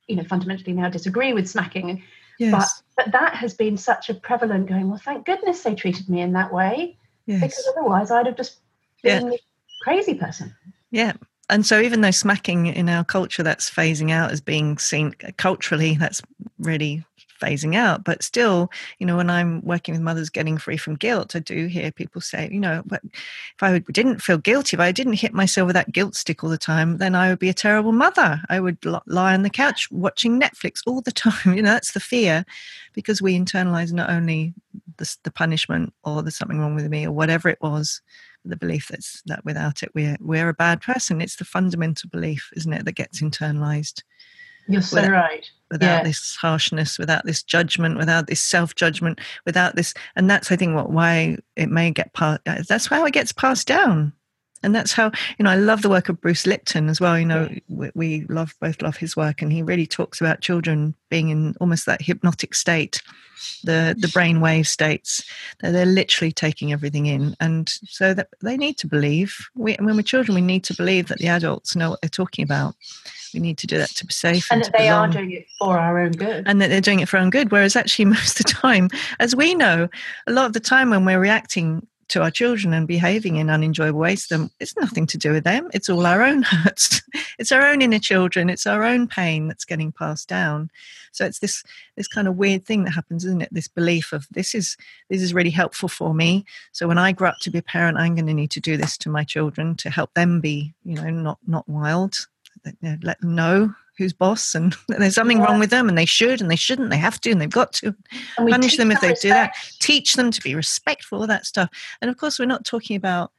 you 0.07 0.15
know, 0.15 0.23
fundamentally 0.23 0.73
now 0.73 0.89
disagree 0.89 1.31
with 1.31 1.47
smacking, 1.47 2.01
yes, 2.39 2.83
but 2.95 3.11
that 3.11 3.35
has 3.35 3.53
been 3.53 3.77
such 3.77 4.09
a 4.09 4.13
prevalent 4.13 4.67
going. 4.67 4.89
Well, 4.89 5.01
thank 5.03 5.25
goodness 5.25 5.61
they 5.63 5.75
treated 5.75 6.09
me 6.09 6.21
in 6.21 6.33
that 6.33 6.53
way 6.53 6.97
yes. 7.25 7.41
because 7.41 7.69
otherwise 7.75 8.11
I'd 8.11 8.25
have 8.25 8.37
just 8.37 8.59
Yeah. 9.03 9.19
been 9.19 9.33
a 9.33 9.37
crazy 9.83 10.15
person. 10.15 10.55
Yeah. 10.91 11.13
And 11.49 11.65
so 11.65 11.79
even 11.79 12.01
though 12.01 12.11
smacking 12.11 12.67
in 12.67 12.89
our 12.89 13.05
culture 13.05 13.43
that's 13.43 13.69
phasing 13.69 14.11
out 14.11 14.31
as 14.31 14.41
being 14.41 14.77
seen 14.77 15.13
culturally, 15.37 15.95
that's 15.95 16.21
really 16.59 17.05
phasing 17.39 17.75
out. 17.75 18.03
But 18.03 18.23
still, 18.23 18.69
you 18.99 19.05
know, 19.05 19.17
when 19.17 19.29
I'm 19.29 19.61
working 19.61 19.93
with 19.93 20.01
mothers 20.01 20.29
getting 20.29 20.57
free 20.57 20.77
from 20.77 20.95
guilt, 20.95 21.35
I 21.35 21.39
do 21.39 21.67
hear 21.67 21.91
people 21.91 22.21
say, 22.21 22.49
you 22.51 22.59
know, 22.59 22.83
but 22.85 23.01
if 23.03 23.61
I 23.61 23.79
didn't 23.79 24.21
feel 24.21 24.37
guilty, 24.37 24.75
if 24.75 24.81
I 24.81 24.91
didn't 24.91 25.13
hit 25.13 25.33
myself 25.33 25.67
with 25.67 25.75
that 25.75 25.91
guilt 25.91 26.15
stick 26.15 26.43
all 26.43 26.49
the 26.49 26.57
time, 26.57 26.97
then 26.97 27.15
I 27.15 27.29
would 27.29 27.39
be 27.39 27.49
a 27.49 27.53
terrible 27.53 27.91
mother. 27.91 28.41
I 28.49 28.59
would 28.59 28.77
lie 29.05 29.33
on 29.33 29.43
the 29.43 29.49
couch 29.49 29.87
watching 29.91 30.39
Netflix 30.39 30.81
all 30.85 31.01
the 31.01 31.11
time. 31.25 31.55
You 31.55 31.61
know, 31.61 31.71
that's 31.71 31.93
the 31.93 31.99
fear 31.99 32.45
because 32.93 33.21
we 33.21 33.37
internalize 33.37 33.91
not 33.91 34.09
only 34.09 34.53
the, 34.97 35.15
the 35.23 35.31
punishment 35.31 35.93
or 36.03 36.21
there's 36.23 36.37
something 36.37 36.59
wrong 36.59 36.75
with 36.75 36.87
me 36.89 37.05
or 37.05 37.11
whatever 37.11 37.49
it 37.49 37.59
was, 37.61 38.01
the 38.45 38.55
belief 38.55 38.87
that's 38.87 39.21
that 39.25 39.43
without 39.43 39.83
it 39.83 39.91
we're 39.93 40.15
we're 40.21 40.47
a 40.47 40.53
bad 40.53 40.79
person. 40.81 41.19
It's 41.19 41.35
the 41.35 41.43
fundamental 41.43 42.09
belief, 42.09 42.49
isn't 42.55 42.71
it, 42.71 42.85
that 42.85 42.93
gets 42.93 43.21
internalized 43.21 44.03
You're 44.69 44.81
so 44.81 44.97
Without- 45.01 45.11
right. 45.11 45.49
Without 45.71 45.97
Yeah. 45.99 46.03
this 46.03 46.35
harshness, 46.35 46.97
without 46.97 47.25
this 47.25 47.43
judgment, 47.43 47.97
without 47.97 48.27
this 48.27 48.41
self 48.41 48.75
judgment, 48.75 49.19
without 49.45 49.75
this, 49.75 49.93
and 50.15 50.29
that's 50.29 50.51
I 50.51 50.55
think 50.55 50.75
what 50.75 50.91
why 50.91 51.37
it 51.55 51.69
may 51.69 51.91
get 51.91 52.13
passed. 52.13 52.41
Uh, 52.45 52.63
that's 52.67 52.87
how 52.87 53.05
it 53.05 53.13
gets 53.13 53.31
passed 53.31 53.67
down, 53.67 54.13
and 54.63 54.73
that's 54.73 54.91
how 54.93 55.11
you 55.37 55.43
know 55.43 55.49
I 55.49 55.55
love 55.55 55.81
the 55.81 55.89
work 55.89 56.09
of 56.09 56.21
Bruce 56.21 56.45
Lipton 56.47 56.89
as 56.89 56.99
well. 57.01 57.17
You 57.19 57.25
know, 57.25 57.49
we, 57.67 57.91
we 57.95 58.25
love 58.29 58.55
both 58.61 58.81
love 58.81 58.97
his 58.97 59.15
work, 59.15 59.41
and 59.41 59.51
he 59.51 59.61
really 59.61 59.87
talks 59.87 60.21
about 60.21 60.41
children 60.41 60.95
being 61.09 61.29
in 61.29 61.55
almost 61.59 61.85
that 61.85 62.01
hypnotic 62.01 62.53
state, 62.55 63.01
the 63.63 63.95
the 63.97 64.09
brain 64.09 64.41
wave 64.41 64.67
states 64.67 65.23
that 65.61 65.71
they're 65.71 65.85
literally 65.85 66.31
taking 66.31 66.71
everything 66.71 67.05
in, 67.05 67.35
and 67.39 67.69
so 67.87 68.13
that 68.13 68.29
they 68.41 68.57
need 68.57 68.77
to 68.79 68.87
believe. 68.87 69.37
We, 69.55 69.75
when 69.75 69.95
we're 69.95 70.01
children, 70.01 70.35
we 70.35 70.41
need 70.41 70.63
to 70.65 70.73
believe 70.75 71.07
that 71.09 71.19
the 71.19 71.27
adults 71.27 71.75
know 71.75 71.89
what 71.91 72.01
they're 72.01 72.09
talking 72.09 72.43
about. 72.43 72.75
We 73.33 73.39
need 73.39 73.57
to 73.59 73.67
do 73.67 73.77
that 73.77 73.89
to 73.89 74.05
be 74.05 74.13
safe 74.13 74.47
And 74.51 74.61
and, 74.63 74.65
that 74.73 74.77
they 74.77 74.89
are 74.89 75.07
doing 75.07 75.31
it 75.31 75.45
for 75.59 75.77
our 75.77 75.99
own 75.99 76.11
good. 76.11 76.43
and 76.47 76.61
that 76.61 76.69
they're 76.69 76.81
doing 76.81 76.99
it 76.99 77.09
for 77.09 77.17
our 77.17 77.23
own 77.23 77.29
good. 77.29 77.51
Whereas 77.51 77.75
actually, 77.75 78.05
most 78.17 78.39
of 78.39 78.45
the 78.45 78.51
time, 78.51 78.89
as 79.19 79.35
we 79.35 79.55
know, 79.55 79.89
a 80.27 80.31
lot 80.31 80.45
of 80.45 80.53
the 80.53 80.59
time 80.59 80.89
when 80.89 81.05
we're 81.05 81.19
reacting 81.19 81.85
to 82.09 82.21
our 82.23 82.31
children 82.31 82.73
and 82.73 82.87
behaving 82.87 83.35
in 83.35 83.49
unenjoyable 83.49 83.99
ways 83.99 84.27
to 84.27 84.37
them, 84.37 84.51
it's 84.61 84.77
nothing 84.77 85.05
to 85.07 85.17
do 85.17 85.33
with 85.33 85.43
them. 85.43 85.69
It's 85.73 85.89
all 85.89 86.05
our 86.05 86.23
own 86.23 86.41
hurts. 86.43 87.01
it's 87.37 87.51
our 87.51 87.67
own 87.67 87.81
inner 87.81 87.99
children. 87.99 88.49
It's 88.49 88.65
our 88.65 88.83
own 88.83 89.07
pain 89.07 89.47
that's 89.47 89.65
getting 89.65 89.91
passed 89.91 90.29
down. 90.29 90.69
So 91.11 91.25
it's 91.25 91.39
this 91.39 91.63
this 91.95 92.07
kind 92.07 92.27
of 92.27 92.37
weird 92.37 92.63
thing 92.63 92.83
that 92.83 92.91
happens, 92.91 93.25
isn't 93.25 93.41
it? 93.41 93.49
This 93.51 93.67
belief 93.67 94.13
of 94.13 94.27
this 94.31 94.53
is 94.53 94.77
this 95.09 95.21
is 95.21 95.33
really 95.33 95.49
helpful 95.49 95.89
for 95.89 96.13
me. 96.13 96.45
So 96.71 96.87
when 96.87 96.99
I 96.99 97.11
grow 97.11 97.29
up 97.29 97.39
to 97.41 97.49
be 97.49 97.57
a 97.57 97.63
parent, 97.63 97.97
I'm 97.97 98.15
going 98.15 98.27
to 98.27 98.33
need 98.33 98.51
to 98.51 98.59
do 98.59 98.77
this 98.77 98.97
to 98.99 99.09
my 99.09 99.23
children 99.23 99.75
to 99.77 99.89
help 99.89 100.13
them 100.13 100.39
be, 100.39 100.73
you 100.85 100.95
know, 100.95 101.09
not 101.09 101.39
not 101.47 101.67
wild. 101.67 102.27
You 102.81 102.89
know, 102.89 102.97
let 103.03 103.19
them 103.21 103.35
know 103.35 103.73
who's 103.97 104.13
boss 104.13 104.53
and 104.53 104.75
there's 104.87 105.15
something 105.15 105.39
wrong 105.39 105.59
with 105.59 105.69
them 105.69 105.89
and 105.89 105.97
they 105.97 106.05
should 106.05 106.41
and 106.41 106.51
they 106.51 106.55
shouldn't 106.55 106.91
they 106.91 106.97
have 106.97 107.19
to 107.21 107.31
and 107.31 107.41
they've 107.41 107.49
got 107.49 107.73
to. 107.73 107.95
Punish 108.37 108.77
them 108.77 108.91
if 108.91 109.01
they 109.01 109.13
do 109.13 109.29
that. 109.29 109.55
teach 109.79 110.13
them 110.13 110.31
to 110.31 110.41
be 110.41 110.55
respectful 110.55 111.21
of 111.21 111.29
that 111.29 111.45
stuff. 111.45 111.69
And 112.01 112.09
of 112.09 112.17
course 112.17 112.39
we're 112.39 112.45
not 112.45 112.65
talking 112.65 112.95
about 112.95 113.31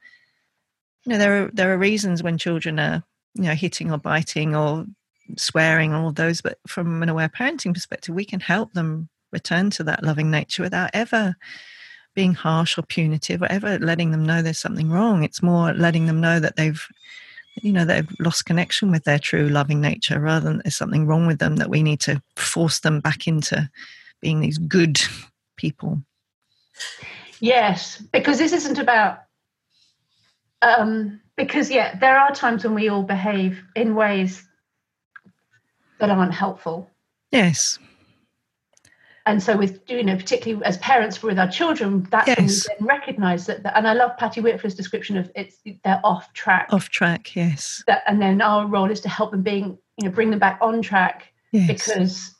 you 1.05 1.13
know 1.13 1.17
there 1.17 1.43
are 1.43 1.51
there 1.53 1.73
are 1.73 1.77
reasons 1.77 2.21
when 2.21 2.37
children 2.37 2.79
are 2.79 3.03
you 3.35 3.43
know 3.43 3.55
hitting 3.55 3.91
or 3.91 3.97
biting 3.97 4.55
or 4.55 4.85
swearing 5.37 5.93
all 5.93 6.09
of 6.09 6.15
those 6.15 6.41
but 6.41 6.57
from 6.67 7.03
an 7.03 7.09
aware 7.09 7.29
parenting 7.29 7.73
perspective 7.73 8.15
we 8.15 8.25
can 8.25 8.39
help 8.39 8.73
them 8.73 9.07
return 9.31 9.69
to 9.69 9.83
that 9.83 10.03
loving 10.03 10.31
nature 10.31 10.63
without 10.63 10.89
ever 10.93 11.35
being 12.15 12.33
harsh 12.33 12.77
or 12.77 12.81
punitive 12.81 13.41
or 13.41 13.51
ever 13.51 13.79
letting 13.79 14.11
them 14.11 14.25
know 14.25 14.41
there's 14.41 14.57
something 14.57 14.89
wrong. 14.89 15.23
It's 15.23 15.41
more 15.41 15.73
letting 15.73 16.05
them 16.05 16.19
know 16.19 16.39
that 16.39 16.55
they've 16.55 16.85
you 17.55 17.71
know 17.73 17.85
they've 17.85 18.09
lost 18.19 18.45
connection 18.45 18.91
with 18.91 19.03
their 19.03 19.19
true 19.19 19.49
loving 19.49 19.81
nature 19.81 20.19
rather 20.19 20.47
than 20.47 20.61
there's 20.63 20.75
something 20.75 21.05
wrong 21.05 21.27
with 21.27 21.39
them 21.39 21.57
that 21.57 21.69
we 21.69 21.83
need 21.83 21.99
to 21.99 22.21
force 22.35 22.79
them 22.79 22.99
back 22.99 23.27
into 23.27 23.69
being 24.21 24.39
these 24.39 24.57
good 24.57 24.99
people 25.55 26.01
Yes, 27.39 28.01
because 28.11 28.37
this 28.37 28.53
isn't 28.53 28.79
about. 28.79 29.19
Um, 30.61 31.21
because 31.37 31.71
yeah, 31.71 31.97
there 31.99 32.19
are 32.19 32.33
times 32.33 32.63
when 32.65 32.75
we 32.75 32.89
all 32.89 33.03
behave 33.03 33.63
in 33.75 33.95
ways 33.95 34.45
that 35.99 36.09
aren't 36.09 36.33
helpful, 36.33 36.89
yes 37.31 37.79
and 39.29 39.43
so 39.43 39.55
with 39.55 39.81
you 39.87 40.03
know, 40.03 40.15
particularly 40.15 40.65
as 40.65 40.77
parents 40.79 41.21
with 41.21 41.37
our 41.37 41.49
children, 41.49 42.07
that's 42.09 42.27
when 42.27 42.37
we 42.37 42.43
Yes. 42.51 42.67
then 42.67 42.87
recognise 42.87 43.45
that. 43.45 43.61
And 43.77 43.87
I 43.87 43.93
love 43.93 44.17
Patty 44.17 44.41
Wipfler's 44.41 44.73
description 44.73 45.17
of 45.17 45.31
it's 45.35 45.57
they're 45.83 46.01
off 46.03 46.33
track, 46.33 46.67
off 46.71 46.89
track 46.89 47.35
yes 47.35 47.83
that, 47.85 48.01
and 48.07 48.19
then 48.19 48.41
our 48.41 48.65
role 48.65 48.89
is 48.89 49.01
to 49.01 49.09
help 49.09 49.29
them 49.29 49.43
being 49.43 49.77
you 49.97 50.07
know 50.07 50.11
bring 50.11 50.31
them 50.31 50.39
back 50.39 50.57
on 50.61 50.81
track 50.81 51.31
yes 51.51 51.67
because 51.67 52.35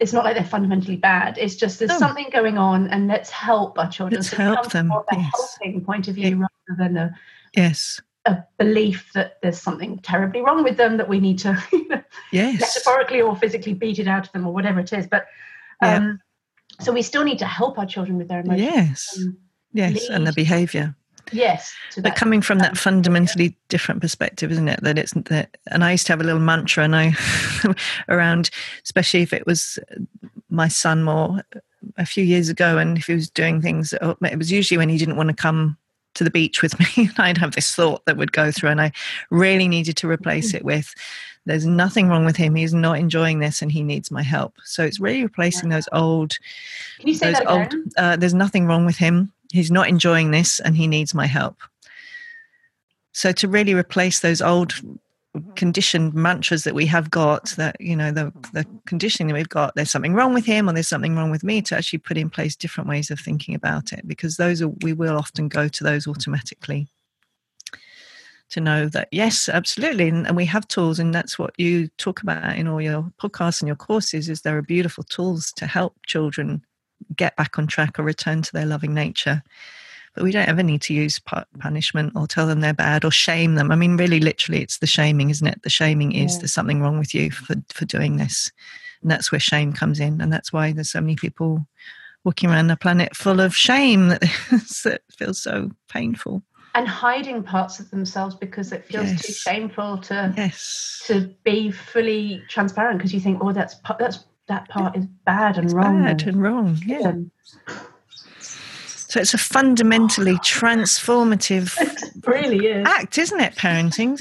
it's 0.00 0.14
not 0.14 0.24
like 0.24 0.34
they're 0.34 0.44
fundamentally 0.44 0.96
bad. 0.96 1.36
It's 1.36 1.54
just 1.54 1.78
there's 1.78 1.98
something 1.98 2.28
going 2.32 2.56
on, 2.56 2.88
and 2.88 3.08
let's 3.08 3.28
help 3.28 3.78
our 3.78 3.90
children. 3.90 4.20
Let's 4.20 4.30
So 4.30 4.38
help 4.38 4.72
them, 4.72 4.88
from 4.88 5.04
A 5.12 5.16
yes. 5.16 5.30
helping 5.34 5.84
point 5.84 6.08
of 6.08 6.14
view 6.14 6.36
rather 6.36 6.78
than 6.78 6.96
a, 6.96 7.14
yes 7.54 8.00
a 8.24 8.38
belief 8.56 9.10
that 9.14 9.38
there's 9.42 9.60
something 9.60 9.98
terribly 9.98 10.40
wrong 10.40 10.62
with 10.62 10.76
them 10.76 10.96
that 10.96 11.08
we 11.08 11.18
need 11.18 11.40
to 11.40 11.60
you 11.72 11.88
know, 11.88 12.02
yes 12.30 12.60
metaphorically 12.60 13.20
or 13.20 13.36
physically 13.36 13.74
beat 13.74 13.98
it 13.98 14.06
out 14.06 14.26
of 14.26 14.32
them 14.32 14.46
or 14.46 14.54
whatever 14.54 14.80
it 14.80 14.92
is. 14.92 15.06
But 15.06 15.26
Yeah. 15.82 15.96
um, 15.96 16.20
so 16.80 16.92
we 16.92 17.02
still 17.02 17.24
need 17.24 17.38
to 17.40 17.46
help 17.46 17.78
our 17.78 17.86
children 17.86 18.16
with 18.18 18.28
their 18.28 18.40
emotions. 18.40 18.62
yes 18.74 19.18
Um, 19.18 19.36
yes 19.72 20.08
and 20.08 20.24
the 20.26 20.30
lead- 20.30 20.36
behavior 20.36 20.94
yes. 21.32 21.72
but 21.98 22.14
coming 22.16 22.42
from 22.42 22.58
that 22.58 22.70
um, 22.70 22.74
fundamentally 22.76 23.56
different 23.68 24.00
perspective 24.00 24.50
isn't 24.52 24.68
it 24.68 24.80
that 24.82 24.98
it's 24.98 25.12
that 25.14 25.56
and 25.70 25.84
i 25.84 25.92
used 25.92 26.06
to 26.06 26.12
have 26.12 26.20
a 26.20 26.24
little 26.24 26.40
mantra 26.40 26.84
and 26.84 26.96
i 26.96 27.12
around 28.08 28.50
especially 28.84 29.22
if 29.22 29.32
it 29.32 29.46
was 29.46 29.78
my 30.50 30.68
son 30.68 31.02
more 31.04 31.42
a 31.96 32.04
few 32.06 32.24
years 32.24 32.48
ago 32.48 32.78
and 32.78 32.98
if 32.98 33.06
he 33.06 33.14
was 33.14 33.30
doing 33.30 33.60
things 33.62 33.94
oh, 34.02 34.16
it 34.22 34.36
was 34.38 34.50
usually 34.52 34.78
when 34.78 34.88
he 34.88 34.98
didn't 34.98 35.16
want 35.16 35.28
to 35.28 35.34
come 35.34 35.76
to 36.14 36.24
the 36.24 36.30
beach 36.30 36.60
with 36.60 36.78
me 36.96 37.08
and 37.08 37.14
i'd 37.18 37.38
have 37.38 37.54
this 37.54 37.72
thought 37.74 38.04
that 38.06 38.16
would 38.16 38.32
go 38.32 38.50
through 38.50 38.70
and 38.70 38.80
i 38.80 38.90
really 39.30 39.68
needed 39.68 39.96
to 39.96 40.08
replace 40.08 40.52
it 40.54 40.64
with 40.64 40.92
there's 41.44 41.66
nothing 41.66 42.08
wrong 42.08 42.24
with 42.24 42.36
him. 42.36 42.54
He's 42.54 42.74
not 42.74 42.98
enjoying 42.98 43.40
this 43.40 43.62
and 43.62 43.72
he 43.72 43.82
needs 43.82 44.10
my 44.10 44.22
help. 44.22 44.54
So 44.64 44.84
it's 44.84 45.00
really 45.00 45.22
replacing 45.22 45.70
those 45.70 45.88
old 45.92 46.38
Can 46.98 47.08
you 47.08 47.14
say 47.14 47.32
that 47.32 47.50
old 47.50 47.74
uh, 47.96 48.16
there's 48.16 48.34
nothing 48.34 48.66
wrong 48.66 48.86
with 48.86 48.96
him. 48.96 49.32
He's 49.52 49.70
not 49.70 49.88
enjoying 49.88 50.30
this 50.30 50.60
and 50.60 50.76
he 50.76 50.86
needs 50.86 51.14
my 51.14 51.26
help. 51.26 51.56
So 53.12 53.32
to 53.32 53.48
really 53.48 53.74
replace 53.74 54.20
those 54.20 54.40
old 54.40 54.74
conditioned 55.56 56.14
mantras 56.14 56.64
that 56.64 56.74
we 56.74 56.84
have 56.84 57.10
got 57.10 57.48
that 57.56 57.74
you 57.80 57.96
know 57.96 58.12
the 58.12 58.30
the 58.52 58.66
conditioning 58.84 59.28
that 59.28 59.34
we've 59.34 59.48
got 59.48 59.74
there's 59.74 59.90
something 59.90 60.12
wrong 60.12 60.34
with 60.34 60.44
him 60.44 60.68
or 60.68 60.74
there's 60.74 60.88
something 60.88 61.16
wrong 61.16 61.30
with 61.30 61.42
me 61.42 61.62
to 61.62 61.74
actually 61.74 61.98
put 61.98 62.18
in 62.18 62.28
place 62.28 62.54
different 62.54 62.88
ways 62.88 63.10
of 63.10 63.18
thinking 63.18 63.54
about 63.54 63.94
it 63.94 64.06
because 64.06 64.36
those 64.36 64.60
are 64.60 64.68
we 64.82 64.92
will 64.92 65.16
often 65.16 65.48
go 65.48 65.68
to 65.68 65.82
those 65.82 66.06
automatically 66.06 66.86
to 68.52 68.60
know 68.60 68.86
that 68.88 69.08
yes 69.10 69.48
absolutely 69.48 70.08
and, 70.08 70.26
and 70.26 70.36
we 70.36 70.44
have 70.44 70.68
tools 70.68 70.98
and 70.98 71.14
that's 71.14 71.38
what 71.38 71.52
you 71.58 71.88
talk 71.98 72.22
about 72.22 72.56
in 72.56 72.68
all 72.68 72.80
your 72.80 73.02
podcasts 73.20 73.60
and 73.60 73.66
your 73.66 73.76
courses 73.76 74.28
is 74.28 74.42
there 74.42 74.56
are 74.56 74.62
beautiful 74.62 75.02
tools 75.04 75.52
to 75.52 75.66
help 75.66 75.96
children 76.06 76.62
get 77.16 77.34
back 77.36 77.58
on 77.58 77.66
track 77.66 77.98
or 77.98 78.02
return 78.02 78.42
to 78.42 78.52
their 78.52 78.66
loving 78.66 78.94
nature. 78.94 79.42
But 80.14 80.24
we 80.24 80.30
don't 80.32 80.48
ever 80.48 80.62
need 80.62 80.82
to 80.82 80.94
use 80.94 81.18
punishment 81.58 82.12
or 82.14 82.26
tell 82.26 82.46
them 82.46 82.60
they're 82.60 82.74
bad 82.74 83.04
or 83.04 83.10
shame 83.10 83.54
them. 83.54 83.72
I 83.72 83.76
mean 83.76 83.96
really 83.96 84.20
literally 84.20 84.62
it's 84.62 84.78
the 84.78 84.86
shaming 84.86 85.30
isn't 85.30 85.46
it? 85.46 85.62
The 85.62 85.70
shaming 85.70 86.12
is 86.12 86.34
Yeah. 86.34 86.40
there's 86.40 86.52
something 86.52 86.82
wrong 86.82 86.98
with 86.98 87.14
you 87.14 87.30
for 87.30 87.56
for 87.70 87.86
doing 87.86 88.18
this. 88.18 88.50
And 89.00 89.10
that's 89.10 89.32
where 89.32 89.40
shame 89.40 89.72
comes 89.72 89.98
in 89.98 90.20
and 90.20 90.32
that's 90.32 90.52
why 90.52 90.72
there's 90.72 90.90
so 90.90 91.00
many 91.00 91.16
people 91.16 91.66
walking 92.24 92.50
around 92.50 92.68
the 92.68 92.76
planet 92.76 93.16
full 93.16 93.40
of 93.40 93.56
shame 93.56 94.08
that, 94.08 94.20
that 94.84 95.00
feels 95.10 95.42
so 95.42 95.70
painful 95.88 96.42
And 96.74 96.88
hiding 96.88 97.42
parts 97.42 97.80
of 97.80 97.90
themselves 97.90 98.34
because 98.34 98.72
it 98.72 98.84
feels 98.86 99.10
too 99.20 99.32
shameful 99.32 99.98
to 99.98 100.32
yes 100.36 101.02
to 101.06 101.28
be 101.44 101.70
fully 101.70 102.42
transparent 102.48 102.98
because 102.98 103.12
you 103.12 103.20
think, 103.20 103.38
oh, 103.42 103.52
that's 103.52 103.76
that's 103.98 104.24
that 104.48 104.68
part 104.68 104.96
is 104.96 105.06
bad 105.26 105.56
and 105.56 105.66
It's 105.66 105.74
wrong. 105.74 106.02
bad 106.02 106.22
and 106.26 106.42
wrong. 106.42 106.78
Yeah. 106.86 107.08
and 107.08 107.30
So 108.40 109.20
it's 109.20 109.34
a 109.34 109.38
fundamentally 109.38 110.36
transformative 110.36 111.76
really 112.26 112.66
is. 112.66 112.86
act, 112.86 113.18
isn't 113.18 113.40
it? 113.40 113.54
Parenting, 113.54 114.16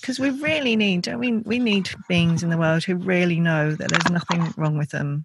because 0.00 0.18
we 0.18 0.30
really 0.30 0.74
need. 0.74 1.08
I 1.08 1.14
mean, 1.16 1.42
we 1.46 1.60
need 1.60 1.88
beings 2.08 2.42
in 2.42 2.50
the 2.50 2.58
world 2.58 2.82
who 2.82 2.96
really 2.96 3.38
know 3.38 3.70
that 3.76 3.88
there's 3.88 4.10
nothing 4.10 4.52
wrong 4.56 4.76
with 4.76 4.90
them. 4.90 5.24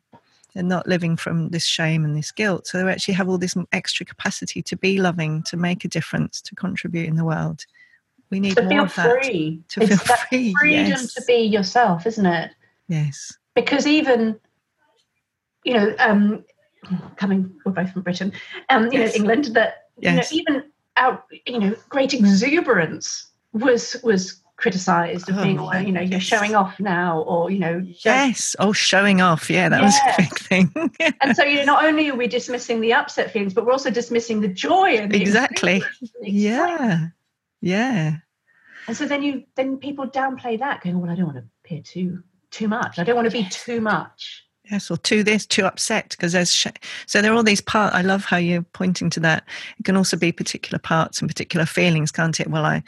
They're 0.57 0.63
not 0.63 0.87
living 0.87 1.17
from 1.17 1.49
this 1.49 1.65
shame 1.65 2.03
and 2.03 2.17
this 2.17 2.31
guilt. 2.31 2.65
So 2.65 2.83
they 2.83 2.91
actually 2.91 3.13
have 3.13 3.29
all 3.29 3.37
this 3.37 3.55
extra 3.73 4.07
capacity 4.07 4.63
to 4.63 4.75
be 4.75 4.97
loving, 4.97 5.43
to 5.43 5.55
make 5.55 5.85
a 5.85 5.87
difference, 5.87 6.41
to 6.41 6.55
contribute 6.55 7.07
in 7.07 7.15
the 7.15 7.23
world. 7.23 7.63
We 8.31 8.39
need 8.39 8.55
to 8.55 8.63
more 8.63 8.71
feel 8.71 8.83
of 8.85 8.95
that. 8.95 9.23
free. 9.23 9.61
To 9.67 9.83
it's 9.83 9.89
feel 9.89 10.05
that 10.07 10.27
free, 10.29 10.55
freedom 10.59 10.87
yes. 10.87 11.13
to 11.13 11.21
be 11.27 11.43
yourself, 11.43 12.07
isn't 12.07 12.25
it? 12.25 12.49
Yes. 12.87 13.37
Because 13.53 13.85
even, 13.85 14.39
you 15.63 15.75
know, 15.75 15.93
um, 15.99 16.43
coming, 17.17 17.53
we're 17.63 17.73
both 17.73 17.93
from 17.93 18.01
Britain, 18.01 18.33
um, 18.69 18.91
you 18.91 18.97
Yes. 18.97 19.11
know, 19.11 19.15
England, 19.15 19.45
that 19.53 19.89
Yes. 19.99 20.31
you 20.31 20.43
know, 20.43 20.55
even 20.55 20.71
out, 20.95 21.25
you 21.45 21.59
know, 21.59 21.75
great 21.89 22.15
exuberance 22.15 23.27
was 23.53 23.95
was 24.01 24.41
criticised 24.57 25.29
of 25.29 25.37
Oh, 25.37 25.43
being, 25.43 25.59
you 25.85 25.91
know, 25.91 26.01
you're 26.01 26.19
showing 26.19 26.55
off 26.55 26.79
now, 26.79 27.21
or 27.21 27.49
you 27.51 27.59
know, 27.59 27.81
Yes. 28.03 28.55
Oh, 28.59 28.73
showing 28.73 29.21
off. 29.21 29.49
Yeah, 29.49 29.69
that 29.69 29.81
was 29.81 29.95
a 29.95 30.13
big 30.17 30.37
thing. 30.39 30.71
And 31.21 31.35
so, 31.35 31.43
you 31.43 31.57
know, 31.57 31.65
not 31.65 31.85
only 31.85 32.09
are 32.09 32.15
we 32.15 32.27
dismissing 32.27 32.81
the 32.81 32.93
upset 32.93 33.31
feelings, 33.31 33.53
but 33.53 33.65
we're 33.65 33.71
also 33.71 33.89
dismissing 33.91 34.41
the 34.41 34.47
joy 34.47 34.97
and 34.97 35.11
the 35.11 35.21
Exactly. 35.21 35.83
yeah. 36.21 37.07
Yeah. 37.61 38.17
And 38.87 38.95
so 38.95 39.05
then 39.05 39.21
you 39.21 39.43
then 39.55 39.77
people 39.77 40.07
downplay 40.07 40.57
that, 40.59 40.81
going, 40.81 40.99
"Well, 41.01 41.11
I 41.11 41.15
don't 41.15 41.25
want 41.25 41.37
to 41.37 41.43
appear 41.65 41.81
too 41.83 42.23
too 42.51 42.67
much. 42.67 42.97
I 42.99 43.03
don't 43.03 43.15
want 43.15 43.25
to 43.29 43.31
be 43.31 43.47
too 43.49 43.81
much." 43.81 44.43
Yes, 44.71 44.91
or 44.91 44.97
too 44.97 45.23
this, 45.23 45.45
too 45.45 45.65
upset, 45.65 46.09
because 46.09 46.33
there's 46.33 46.51
sh- 46.53 46.67
so 47.05 47.21
there 47.21 47.31
are 47.31 47.35
all 47.35 47.43
these 47.43 47.61
parts. 47.61 47.95
I 47.95 48.01
love 48.01 48.25
how 48.25 48.35
you're 48.37 48.63
pointing 48.63 49.09
to 49.11 49.19
that. 49.21 49.43
It 49.79 49.83
can 49.83 49.95
also 49.95 50.17
be 50.17 50.31
particular 50.31 50.77
parts 50.79 51.19
and 51.21 51.29
particular 51.29 51.65
feelings, 51.65 52.11
can't 52.11 52.37
it? 52.39 52.47
Well, 52.49 52.65
I, 52.65 52.83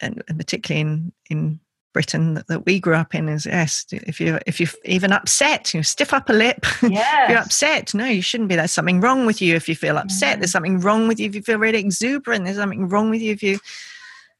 and 0.00 0.22
and 0.28 0.38
particularly 0.38 0.80
in 0.80 1.12
in 1.30 1.60
Britain 1.92 2.34
that, 2.34 2.46
that 2.46 2.66
we 2.66 2.78
grew 2.78 2.94
up 2.94 3.14
in 3.14 3.28
is 3.28 3.46
yes, 3.46 3.84
if 3.90 4.20
you 4.20 4.38
if 4.46 4.60
you're 4.60 4.68
even 4.84 5.12
upset, 5.12 5.74
you 5.74 5.82
stiff 5.82 6.12
up 6.12 6.28
a 6.28 6.32
lip. 6.32 6.64
Yes. 6.82 7.30
you're 7.30 7.38
upset, 7.38 7.94
no, 7.94 8.06
you 8.06 8.22
shouldn't 8.22 8.48
be. 8.48 8.56
There's 8.56 8.72
something 8.72 9.00
wrong 9.00 9.26
with 9.26 9.42
you 9.42 9.54
if 9.54 9.68
you 9.68 9.74
feel 9.76 9.98
upset. 9.98 10.38
There's 10.38 10.52
something 10.52 10.80
wrong 10.80 11.08
with 11.08 11.20
you 11.20 11.26
if 11.26 11.34
you 11.34 11.42
feel 11.42 11.58
really 11.58 11.78
exuberant. 11.78 12.44
There's 12.44 12.56
something 12.56 12.88
wrong 12.88 13.10
with 13.10 13.20
you 13.20 13.32
if 13.32 13.42
you 13.42 13.58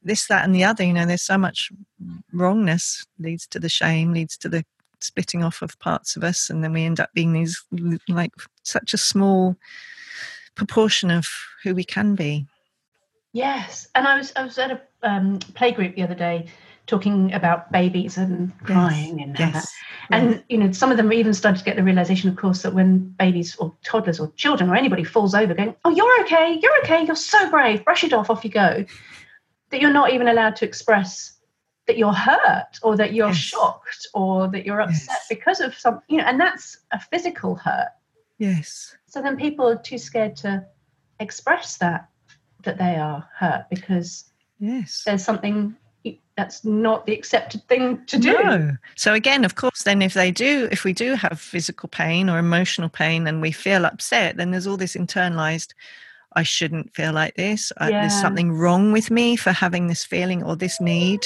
this, 0.03 0.27
that, 0.29 0.45
and 0.45 0.55
the 0.55 0.65
other. 0.65 0.85
You 0.85 0.93
know, 0.93 1.07
there's 1.07 1.23
so 1.23 1.39
much 1.39 1.71
wrongness 2.33 3.07
leads 3.19 3.47
to 3.49 3.61
the 3.61 3.69
shame, 3.69 4.13
leads 4.13 4.37
to 4.39 4.49
the 4.49 4.65
splitting 5.01 5.43
off 5.43 5.63
of 5.63 5.79
parts 5.79 6.17
of 6.17 6.25
us, 6.25 6.51
and 6.51 6.63
then 6.63 6.73
we 6.73 6.85
end 6.85 7.01
up 7.01 7.11
being 7.15 7.33
these 7.33 7.63
like 8.09 8.33
such 8.63 8.95
a 8.95 8.99
small 8.99 9.57
proportion 10.55 11.11
of 11.11 11.29
who 11.63 11.75
we 11.75 11.85
can 11.85 12.15
be. 12.15 12.47
Yes, 13.33 13.89
and 13.95 14.07
I 14.07 14.17
was 14.17 14.33
I 14.37 14.45
was 14.45 14.59
at 14.59 14.71
a 14.71 14.81
um, 15.03 15.39
play 15.55 15.73
group 15.73 15.95
the 15.95 16.03
other 16.03 16.15
day 16.15 16.47
talking 16.87 17.33
about 17.33 17.71
babies 17.71 18.17
and 18.19 18.53
crying 18.65 19.23
and 19.23 19.37
how 19.37 19.51
that 19.51 19.55
Yes. 19.55 19.75
And 20.11 20.43
you 20.49 20.59
know, 20.59 20.73
some 20.73 20.91
of 20.91 20.97
them 20.97 21.13
even 21.13 21.33
started 21.33 21.59
to 21.59 21.65
get 21.65 21.77
the 21.77 21.85
realization, 21.85 22.29
of 22.29 22.37
course, 22.37 22.63
that 22.63 22.75
when 22.75 23.11
babies 23.11 23.55
or 23.57 23.73
toddlers 23.85 24.19
or 24.19 24.33
children 24.37 24.69
or 24.69 24.75
anybody 24.75 25.05
falls 25.05 25.35
over, 25.35 25.55
going, 25.55 25.77
"Oh, 25.85 25.91
you're 25.91 26.21
okay, 26.23 26.59
you're 26.61 26.79
okay, 26.83 27.05
you're 27.05 27.15
so 27.15 27.49
brave, 27.49 27.85
brush 27.85 28.03
it 28.03 28.13
off, 28.13 28.29
off 28.29 28.45
you 28.45 28.51
go," 28.51 28.85
that 29.71 29.81
you're 29.81 29.93
not 29.93 30.13
even 30.13 30.27
allowed 30.27 30.57
to 30.57 30.65
express 30.65 31.35
that 31.87 31.97
you're 31.97 32.13
hurt 32.13 32.79
or 32.83 32.97
that 32.97 33.13
you're 33.13 33.29
Yes. 33.29 33.37
shocked 33.37 34.07
or 34.15 34.49
that 34.49 34.67
you're 34.67 34.81
upset 34.81 35.19
Yes. 35.21 35.27
because 35.29 35.61
of 35.61 35.75
some, 35.75 36.01
you 36.09 36.19
know, 36.19 36.25
and 36.25 36.41
that's 36.41 36.79
a 36.91 36.99
physical 36.99 37.55
hurt. 37.55 37.91
Yes. 38.39 38.97
So 39.07 39.23
then 39.23 39.37
people 39.37 39.69
are 39.69 39.79
too 39.79 39.99
scared 39.99 40.37
to 40.37 40.67
express 41.21 41.77
that 41.79 42.09
that 42.63 42.79
they 42.79 42.97
are 42.97 43.29
hurt 43.35 43.67
because 43.71 44.30
Yes. 44.61 45.03
there's 45.07 45.25
something 45.25 45.75
that's 46.37 46.65
not 46.65 47.05
the 47.05 47.13
accepted 47.13 47.67
thing 47.69 48.03
to 48.07 48.19
do. 48.19 48.33
No. 48.33 48.77
So 48.97 49.13
again, 49.13 49.45
of 49.45 49.57
course, 49.57 49.83
then 49.83 50.01
if 50.01 50.15
they 50.15 50.31
do, 50.31 50.69
if 50.73 50.85
we 50.85 50.95
do 50.95 51.15
have 51.15 51.39
physical 51.39 51.89
pain 51.89 52.31
or 52.31 52.39
emotional 52.39 52.89
pain 52.89 53.27
and 53.27 53.43
we 53.43 53.53
feel 53.53 53.85
upset, 53.85 54.39
then 54.39 54.51
there's 54.51 54.67
all 54.67 54.79
this 54.79 54.97
internalized, 54.97 55.75
I 56.35 56.43
shouldn't 56.43 56.95
feel 56.95 57.13
like 57.13 57.35
this. 57.35 57.73
I, 57.77 57.91
there's 57.91 58.19
something 58.19 58.53
wrong 58.53 58.91
with 58.91 59.11
me 59.11 59.37
for 59.37 59.53
having 59.53 59.89
this 59.89 60.03
feeling 60.03 60.43
or 60.43 60.57
this 60.57 60.81
need. 60.81 61.21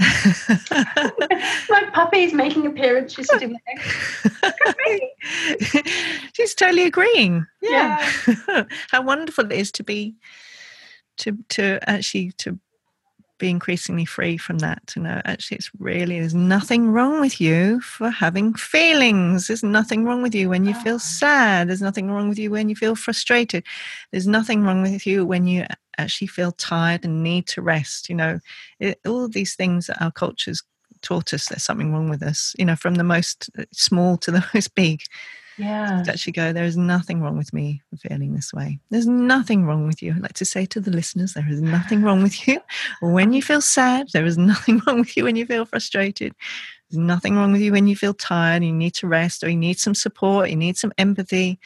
My 0.00 1.88
puppy's 1.92 2.32
making 2.32 2.66
appearance. 2.66 3.14
She's 3.14 3.28
sitting 3.28 3.56
there. 3.66 4.50
She's 6.32 6.54
totally 6.56 6.84
agreeing. 6.84 7.46
Yeah. 7.62 8.04
How 8.90 9.02
wonderful 9.02 9.44
it 9.44 9.52
is 9.52 9.70
to 9.72 9.84
be 9.84 10.16
to 11.18 11.36
to 11.50 11.78
actually 11.88 12.32
to 12.38 12.58
be 13.38 13.48
increasingly 13.48 14.04
free 14.04 14.36
from 14.36 14.58
that 14.58 14.86
to 14.86 15.00
know 15.00 15.20
actually 15.24 15.56
it's 15.56 15.70
really 15.78 16.20
there's 16.20 16.34
nothing 16.34 16.90
wrong 16.90 17.20
with 17.20 17.40
you 17.40 17.80
for 17.80 18.10
having 18.10 18.52
feelings. 18.52 19.46
There's 19.46 19.62
nothing 19.62 20.04
wrong 20.04 20.22
with 20.22 20.34
you 20.34 20.50
when 20.50 20.66
you 20.66 20.74
feel 20.74 20.98
sad. 20.98 21.68
There's 21.68 21.80
nothing 21.80 22.10
wrong 22.10 22.28
with 22.28 22.38
you 22.38 22.50
when 22.50 22.68
you 22.68 22.76
feel 22.76 22.94
frustrated. 22.94 23.64
There's 24.12 24.26
nothing 24.26 24.62
wrong 24.62 24.82
with 24.82 25.06
you 25.06 25.24
when 25.24 25.46
you 25.46 25.64
actually 25.96 26.28
feel 26.28 26.52
tired 26.52 27.04
and 27.04 27.22
need 27.22 27.46
to 27.48 27.62
rest 27.62 28.08
you 28.08 28.14
know. 28.14 28.38
It, 28.78 29.00
all 29.06 29.24
of 29.24 29.32
these 29.32 29.56
things 29.56 29.86
that 29.86 30.02
our 30.02 30.12
cultures 30.12 30.62
taught 31.02 31.32
us 31.32 31.48
there's 31.48 31.64
something 31.64 31.92
wrong 31.94 32.10
with 32.10 32.22
us 32.22 32.54
you 32.58 32.64
know 32.64 32.76
from 32.76 32.96
the 32.96 33.04
most 33.04 33.48
uh, 33.58 33.64
small 33.72 34.18
to 34.18 34.30
the 34.30 34.44
most 34.54 34.74
big 34.74 35.00
Yeah. 35.60 36.02
to 36.04 36.12
actually 36.12 36.32
go, 36.32 36.52
there 36.52 36.64
is 36.64 36.76
nothing 36.76 37.20
wrong 37.20 37.36
with 37.36 37.52
me 37.52 37.82
for 37.90 37.96
feeling 37.96 38.34
this 38.34 38.52
way. 38.52 38.80
There's 38.90 39.06
nothing 39.06 39.66
wrong 39.66 39.86
with 39.86 40.02
you. 40.02 40.12
I'd 40.12 40.22
like 40.22 40.34
to 40.34 40.44
say 40.44 40.66
to 40.66 40.80
the 40.80 40.90
listeners, 40.90 41.34
there 41.34 41.48
is 41.48 41.60
nothing 41.60 42.02
wrong 42.02 42.22
with 42.22 42.48
you 42.48 42.60
when 43.00 43.32
you 43.32 43.42
feel 43.42 43.60
sad. 43.60 44.08
There 44.12 44.24
is 44.24 44.38
nothing 44.38 44.80
wrong 44.86 45.00
with 45.00 45.16
you 45.16 45.24
when 45.24 45.36
you 45.36 45.46
feel 45.46 45.64
frustrated. 45.64 46.34
There's 46.90 46.98
nothing 46.98 47.36
wrong 47.36 47.52
with 47.52 47.60
you 47.60 47.72
when 47.72 47.86
you 47.86 47.94
feel 47.94 48.14
tired, 48.14 48.64
you 48.64 48.72
need 48.72 48.94
to 48.94 49.06
rest, 49.06 49.44
or 49.44 49.48
you 49.50 49.56
need 49.56 49.78
some 49.78 49.94
support, 49.94 50.50
you 50.50 50.56
need 50.56 50.76
some 50.76 50.92
empathy. 50.98 51.60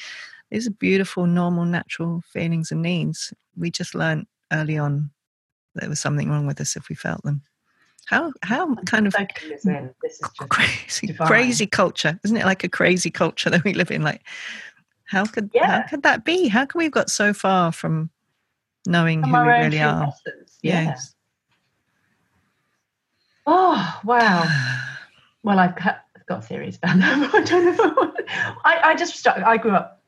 These 0.51 0.67
are 0.67 0.73
beautiful, 0.73 1.27
normal, 1.27 1.65
natural 1.65 2.23
feelings 2.33 2.71
and 2.71 2.83
needs. 2.83 3.33
We 3.57 3.71
just 3.71 3.95
learned 3.95 4.27
early 4.53 4.77
on 4.77 5.11
that 5.75 5.83
there 5.83 5.91
was 5.91 6.01
something 6.01 6.29
wrong 6.29 6.47
with 6.47 6.61
us 6.61 6.77
if 6.77 6.89
we 6.89 6.95
felt 6.95 7.23
them. 7.23 7.43
How 8.07 8.33
how 8.43 8.75
kind 8.87 9.07
of 9.07 9.15
this 9.15 9.65
is 9.67 10.21
crazy 10.51 11.15
crazy 11.15 11.67
culture 11.67 12.21
isn't 12.23 12.37
it 12.37 12.45
like 12.45 12.63
a 12.63 12.69
crazy 12.69 13.11
culture 13.11 13.49
that 13.49 13.65
we 13.65 13.73
live 13.73 13.91
in 13.91 14.03
like 14.03 14.23
how 15.07 15.25
could 15.25 15.51
how 15.55 15.83
could 15.83 16.03
that 16.03 16.25
be 16.25 16.49
how 16.49 16.67
come 16.67 16.81
we've 16.81 16.91
got 16.91 17.09
so 17.09 17.33
far 17.33 17.73
from 17.73 18.11
knowing 18.87 19.23
from 19.23 19.31
who 19.31 19.41
we 19.41 19.53
really 19.53 19.81
are 19.81 20.05
essence. 20.05 20.59
Yeah. 20.63 20.83
yes 20.85 21.15
Oh 23.47 24.01
wow. 24.05 24.45
Well, 25.43 25.59
I've 25.59 25.77
got, 25.77 26.45
theories 26.45 26.77
about 26.77 26.99
that. 26.99 27.31
I 27.35 27.43
don't 27.43 27.77
know. 27.77 28.15
I, 28.65 28.81
I 28.91 28.95
just. 28.95 29.27
I 29.27 29.57
grew 29.59 29.73
up 29.73 30.03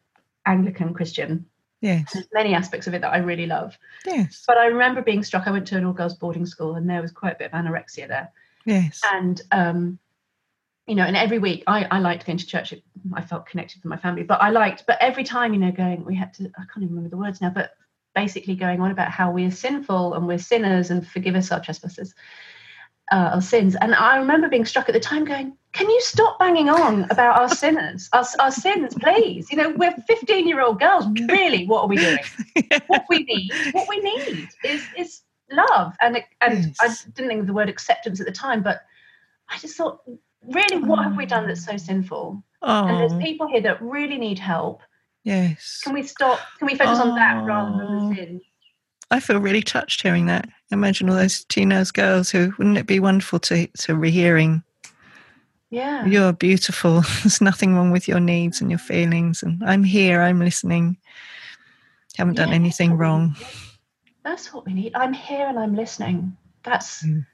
Anglican 0.47 0.95
Christian. 0.95 1.47
Yes 1.81 2.13
There's 2.13 2.29
many 2.33 2.55
aspects 2.55 2.87
of 2.87 2.95
it 2.95 3.03
that 3.03 3.13
I 3.13 3.19
really 3.19 3.47
love. 3.47 3.77
yes 4.07 4.45
But 4.47 4.59
I 4.59 4.67
remember 4.67 5.03
being 5.03 5.23
struck. 5.23 5.47
I 5.47 5.51
went 5.51 5.67
to 5.69 5.77
an 5.77 5.85
all-girls 5.85 6.15
boarding 6.15 6.47
school, 6.47 6.75
and 6.77 6.89
there 6.89 7.03
was 7.03 7.13
quite 7.13 7.35
a 7.35 7.39
bit 7.39 7.53
of 7.53 7.53
anorexia 7.53 8.09
there. 8.09 8.33
yes 8.65 9.01
and 9.13 9.41
um 9.53 9.99
you 10.87 10.95
know 10.95 11.03
and 11.05 11.17
every 11.17 11.39
week 11.39 11.65
i 11.67 11.85
i 11.91 11.99
liked 11.99 12.25
going 12.27 12.39
to 12.39 12.47
church 12.47 12.73
i 13.15 13.21
felt 13.21 13.47
connected 13.47 13.79
with 13.83 13.91
my 13.91 13.97
family 13.97 14.23
but 14.23 14.41
i 14.41 14.51
liked 14.51 14.85
but 14.87 14.97
every 15.01 15.25
time 15.25 15.53
you 15.53 15.59
know 15.59 15.73
going 15.73 16.05
we 16.05 16.15
had 16.15 16.33
to 16.33 16.45
i 16.59 16.63
can't 16.73 16.85
even 16.85 16.91
remember 16.91 17.09
the 17.11 17.17
words 17.17 17.41
now 17.41 17.51
but 17.51 17.73
basically 18.15 18.55
going 18.55 18.81
on 18.81 18.91
about 18.93 19.11
how 19.11 19.31
we're 19.31 19.51
sinful 19.51 20.15
and 20.15 20.27
we're 20.27 20.39
sinners 20.39 20.91
and 20.91 21.07
forgive 21.07 21.35
us 21.35 21.51
our 21.53 21.61
trespasses 21.61 22.15
uh, 23.13 23.31
our 23.35 23.43
sins 23.43 23.75
and 23.81 23.95
i 23.95 24.17
remember 24.19 24.49
being 24.49 24.65
struck 24.65 24.89
at 24.89 24.93
the 24.93 25.01
time 25.01 25.25
going 25.25 25.57
can 25.77 25.91
you 25.91 26.01
stop 26.01 26.39
banging 26.39 26.71
on 26.71 27.05
about 27.11 27.39
our 27.39 27.51
sinners? 27.51 28.09
Our, 28.15 28.25
our 28.41 28.51
sins 28.51 28.95
please. 28.95 29.51
You 29.51 29.59
know 29.59 29.71
we're 29.77 29.93
15 30.07 30.49
year 30.49 30.63
old 30.63 30.81
girls. 30.81 31.05
Really 31.29 31.67
what 31.67 31.83
are 31.83 31.89
we 31.89 31.97
doing? 31.97 32.19
What 32.87 33.05
we 33.09 33.25
need 33.25 33.51
what 33.73 33.87
we 33.89 33.99
need 33.99 34.49
is 34.65 34.83
is 34.97 35.21
love. 35.53 35.95
And 36.01 36.23
and 36.41 36.75
I 36.81 36.89
didn't 37.15 37.29
think 37.29 37.41
of 37.43 37.47
the 37.47 37.53
word 37.53 37.69
acceptance 37.69 38.21
at 38.21 38.27
the 38.27 38.33
time 38.33 38.63
but 38.63 38.83
I 39.51 39.59
just 39.59 39.77
thought 39.77 40.01
really 40.49 40.79
what 40.79 41.03
have 41.05 41.17
we 41.17 41.27
mm. 41.27 41.29
done 41.29 41.47
that's 41.47 41.65
so 41.65 41.77
sinful? 41.77 42.43
And 42.63 42.99
there's 42.99 43.13
oh 43.13 43.19
people 43.19 43.47
here 43.47 43.61
that 43.61 43.81
really 43.83 44.17
need 44.17 44.39
help. 44.39 44.81
Yes. 45.25 45.81
Can 45.85 45.93
we 45.93 46.03
stop 46.03 46.41
can 46.59 46.67
we 46.67 46.75
focus 46.75 46.99
on 46.99 47.15
that 47.17 47.45
rather 47.45 47.77
than 47.77 47.87
Oh. 47.87 48.09
the 48.09 48.15
sin? 48.17 48.41
I 49.11 49.21
feel 49.21 49.39
really 49.39 49.63
touched 49.63 50.03
hearing 50.03 50.27
that. 50.27 50.49
Imagine 50.73 51.09
all 51.09 51.17
those 51.17 51.45
teenage 51.45 51.93
girls 51.93 52.31
who 52.31 52.53
wouldn't 52.59 52.79
it 52.79 52.87
be 52.87 52.99
wonderful 52.99 53.39
to 53.41 53.67
to 53.67 53.95
rehearing 53.95 54.63
yeah 55.77 56.07
you're 56.07 56.33
beautiful 56.33 56.95
there's 57.23 57.41
nothing 57.41 57.75
wrong 57.75 57.91
with 57.93 58.07
your 58.09 58.21
needs 58.21 58.61
and 58.61 58.71
your 58.71 58.79
feelings 58.93 59.43
and 59.45 59.63
i'm 59.65 59.85
here 59.85 60.19
i'm 60.27 60.41
listening 60.49 60.97
haven't 62.19 62.37
done 62.37 62.49
Yeah. 62.49 62.55
anything 62.63 62.93
wrong 63.01 63.37
that's 64.25 64.53
what 64.53 64.65
we 64.67 64.73
need 64.75 64.93
I'm 65.03 65.13
here 65.13 65.47
and 65.51 65.59
I'm 65.59 65.77
listening 65.77 66.19
that's 66.65 67.05
Mm. 67.05 67.25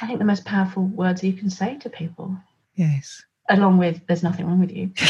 I 0.00 0.06
think 0.06 0.18
the 0.18 0.24
most 0.32 0.44
powerful 0.44 0.84
words 1.00 1.22
you 1.24 1.32
can 1.40 1.50
say 1.50 1.70
to 1.78 1.88
people 1.90 2.28
Yes. 2.76 3.22
along 3.50 3.78
with 3.78 3.96
"There's 4.06 4.22
nothing 4.22 4.46
wrong 4.46 4.60
with 4.60 4.70
you." 4.78 4.86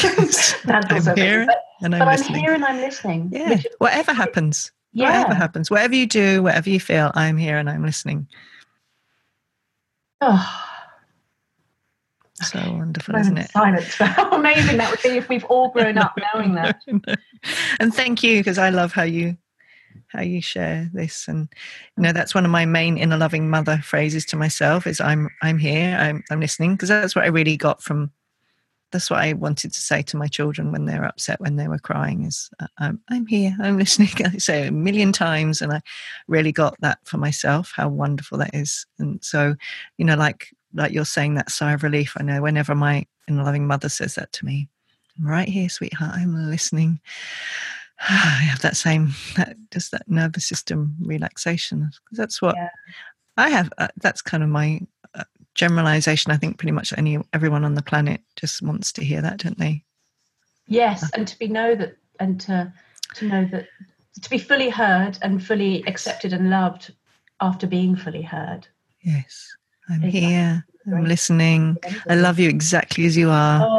That's 0.65 0.65
I'm 0.67 0.97
also 0.97 1.15
here 1.15 1.45
but, 1.47 1.61
and 1.83 1.95
I'm 1.95 2.01
but 2.01 2.09
I'm 2.09 2.35
here 2.35 2.53
and 2.55 2.65
I'm 2.65 2.81
listening. 2.81 3.29
yeah, 3.33 3.53
is- 3.53 3.67
whatever 3.79 4.13
happens, 4.15 4.73
yeah. 4.93 5.11
whatever 5.21 5.35
happens, 5.35 5.71
whatever 5.71 5.95
you 5.95 6.07
do, 6.07 6.43
whatever 6.43 6.71
you 6.71 6.81
feel, 6.81 7.11
I'm 7.15 7.37
here 7.37 7.59
and 7.59 7.69
I'm 7.71 7.85
listening. 7.85 8.27
Oh, 10.21 10.43
So 12.43 12.59
wonderful, 12.73 13.17
isn't 13.17 13.39
it? 13.39 13.51
silence. 13.51 13.95
How 13.97 14.31
amazing 14.31 14.77
that 14.79 14.91
would 14.91 15.03
be 15.03 15.17
if 15.17 15.29
we've 15.29 15.45
all 15.45 15.71
grown 15.71 15.99
up 15.99 16.19
knowing 16.35 16.55
that. 16.55 16.81
and 17.81 17.95
thank 17.95 18.23
you 18.23 18.39
because 18.41 18.59
I 18.59 18.71
love 18.71 18.93
how 18.93 19.03
you 19.03 19.37
how 20.09 20.23
you 20.23 20.43
share 20.43 20.91
this 20.93 21.27
and 21.29 21.49
you 21.97 22.03
know 22.03 22.13
that's 22.13 22.35
one 22.35 22.45
of 22.45 22.51
my 22.51 22.65
main 22.67 22.99
inner 22.99 23.17
loving 23.17 23.49
mother 23.49 23.79
phrases 23.83 24.25
to 24.27 24.37
myself 24.37 24.87
is 24.87 25.01
I'm 25.01 25.29
I'm 25.43 25.59
here 25.59 25.97
I'm 25.99 26.23
I'm 26.31 26.41
listening 26.41 26.75
because 26.75 26.89
that's 26.91 27.17
what 27.17 27.25
I 27.25 27.29
really 27.29 27.57
got 27.57 27.83
from 27.83 28.11
that's 28.91 29.11
what 29.11 29.21
I 29.21 29.33
wanted 29.33 29.73
to 29.73 29.81
say 29.81 30.03
to 30.03 30.19
my 30.19 30.29
children 30.29 30.71
when 30.71 30.85
they're 30.85 31.05
upset 31.05 31.41
when 31.41 31.57
they 31.57 31.67
were 31.67 31.79
crying 31.79 32.25
is 32.25 32.51
uh, 32.61 32.67
I'm 32.79 33.01
I'm 33.09 33.27
here 33.27 33.57
I'm 33.61 33.79
listening 33.79 34.11
I 34.25 34.37
say 34.39 34.67
a 34.67 34.73
million 34.73 35.13
times 35.13 35.63
and 35.63 35.73
I 35.73 35.81
really 36.29 36.53
got 36.53 36.79
that 36.81 36.99
for 37.05 37.17
myself 37.17 37.73
how 37.75 37.89
wonderful 37.89 38.39
that 38.39 38.55
is 38.55 38.87
and 38.99 39.23
so 39.25 39.55
you 39.97 40.05
know 40.05 40.17
like 40.17 40.49
like 40.75 40.93
you're 40.93 41.05
saying 41.05 41.35
that 41.35 41.51
sigh 41.51 41.73
of 41.73 41.83
relief 41.83 42.15
I 42.19 42.23
know 42.23 42.43
whenever 42.43 42.75
my 42.75 43.07
loving 43.29 43.67
mother 43.67 43.89
says 43.89 44.15
that 44.17 44.33
to 44.33 44.45
me 44.45 44.69
I'm 45.19 45.27
right 45.27 45.49
here 45.49 45.69
sweetheart 45.69 46.15
I'm 46.15 46.35
listening 46.51 47.01
I 48.01 48.45
have 48.51 48.61
that 48.63 48.77
same 48.77 49.13
that 49.37 49.57
just 49.71 49.91
that 49.93 50.09
nervous 50.09 50.47
system 50.47 50.97
relaxation 51.01 51.91
'Cause 52.09 52.19
that's 52.19 52.43
what 52.43 52.57
Yeah. 52.57 52.69
I 53.39 53.49
have. 53.49 53.73
Uh, 53.79 53.89
that's 53.97 54.21
kind 54.21 54.43
of 54.43 54.49
my 54.51 54.81
uh, 55.15 55.25
generalization. 55.55 56.33
I 56.33 56.37
think 56.37 56.59
pretty 56.59 56.73
much 56.73 56.93
any 56.97 57.19
everyone 57.33 57.65
on 57.65 57.75
the 57.75 57.83
planet 57.83 58.21
just 58.37 58.61
wants 58.61 58.93
to 58.93 59.05
hear 59.05 59.23
that, 59.23 59.39
don't 59.39 59.59
they? 59.59 59.85
Yes, 60.67 61.11
and 61.13 61.27
to 61.27 61.39
be 61.39 61.49
know 61.49 61.75
that, 61.75 61.97
and 62.21 62.39
to 62.43 62.73
to 63.15 63.27
know 63.29 63.45
that, 63.47 63.69
to 64.21 64.31
be 64.31 64.39
fully 64.39 64.69
heard 64.69 65.19
and 65.23 65.43
fully 65.43 65.83
accepted 65.87 66.33
and 66.35 66.51
loved 66.51 66.93
after 67.41 67.67
being 67.67 67.97
fully 67.97 68.23
heard. 68.23 68.69
Yes, 69.01 69.57
I'm 69.89 70.03
here. 70.03 70.65
I'm 70.87 71.05
listening. 71.05 71.77
I 72.09 72.17
love 72.17 72.39
you 72.39 72.49
exactly 72.49 73.07
as 73.07 73.17
you 73.17 73.31
are. 73.31 73.61
Oh, 73.63 73.79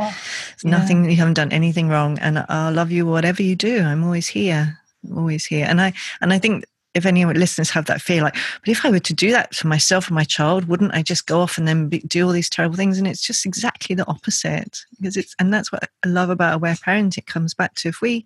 yeah. 0.64 0.72
nothing 0.72 1.10
you 1.10 1.18
haven't 1.18 1.34
done 1.34 1.52
anything 1.52 1.90
wrong, 1.90 2.18
and 2.20 2.46
I'll 2.50 2.74
love 2.74 2.92
you 2.92 3.06
whatever 3.06 3.44
you 3.44 3.56
do. 3.56 3.82
I'm 3.82 4.04
always 4.04 4.28
here, 4.28 4.80
I'm 5.04 5.18
always 5.18 5.46
here. 5.46 5.66
And 5.70 5.82
I 5.82 5.94
and 6.22 6.32
I 6.32 6.40
think 6.40 6.66
if 6.94 7.06
any 7.06 7.26
listeners 7.26 7.72
have 7.72 7.86
that 7.86 8.02
fear, 8.02 8.22
like, 8.22 8.36
but 8.36 8.70
if 8.70 8.86
I 8.86 8.92
were 8.92 9.00
to 9.00 9.14
do 9.14 9.32
that 9.32 9.56
for 9.56 9.68
myself 9.68 10.08
and 10.08 10.16
my 10.16 10.24
child, 10.24 10.66
wouldn't 10.66 10.94
I 10.94 11.02
just 11.02 11.26
go 11.26 11.42
off 11.42 11.58
and 11.58 11.68
then 11.68 11.90
be, 11.90 12.00
do 12.00 12.26
all 12.26 12.32
these 12.32 12.50
terrible 12.50 12.76
things? 12.76 12.98
And 12.98 13.08
it's 13.08 13.26
just 13.26 13.46
exactly 13.46 13.96
the 13.96 14.08
opposite 14.08 14.86
because 14.98 15.18
it's 15.18 15.36
and 15.40 15.54
that's 15.54 15.72
what 15.72 15.90
I 16.06 16.08
love 16.08 16.30
about 16.30 16.56
aware 16.56 16.76
parenting. 16.76 17.18
It 17.18 17.26
comes 17.26 17.54
back 17.54 17.76
to 17.76 17.90
if 17.90 18.02
we 18.02 18.26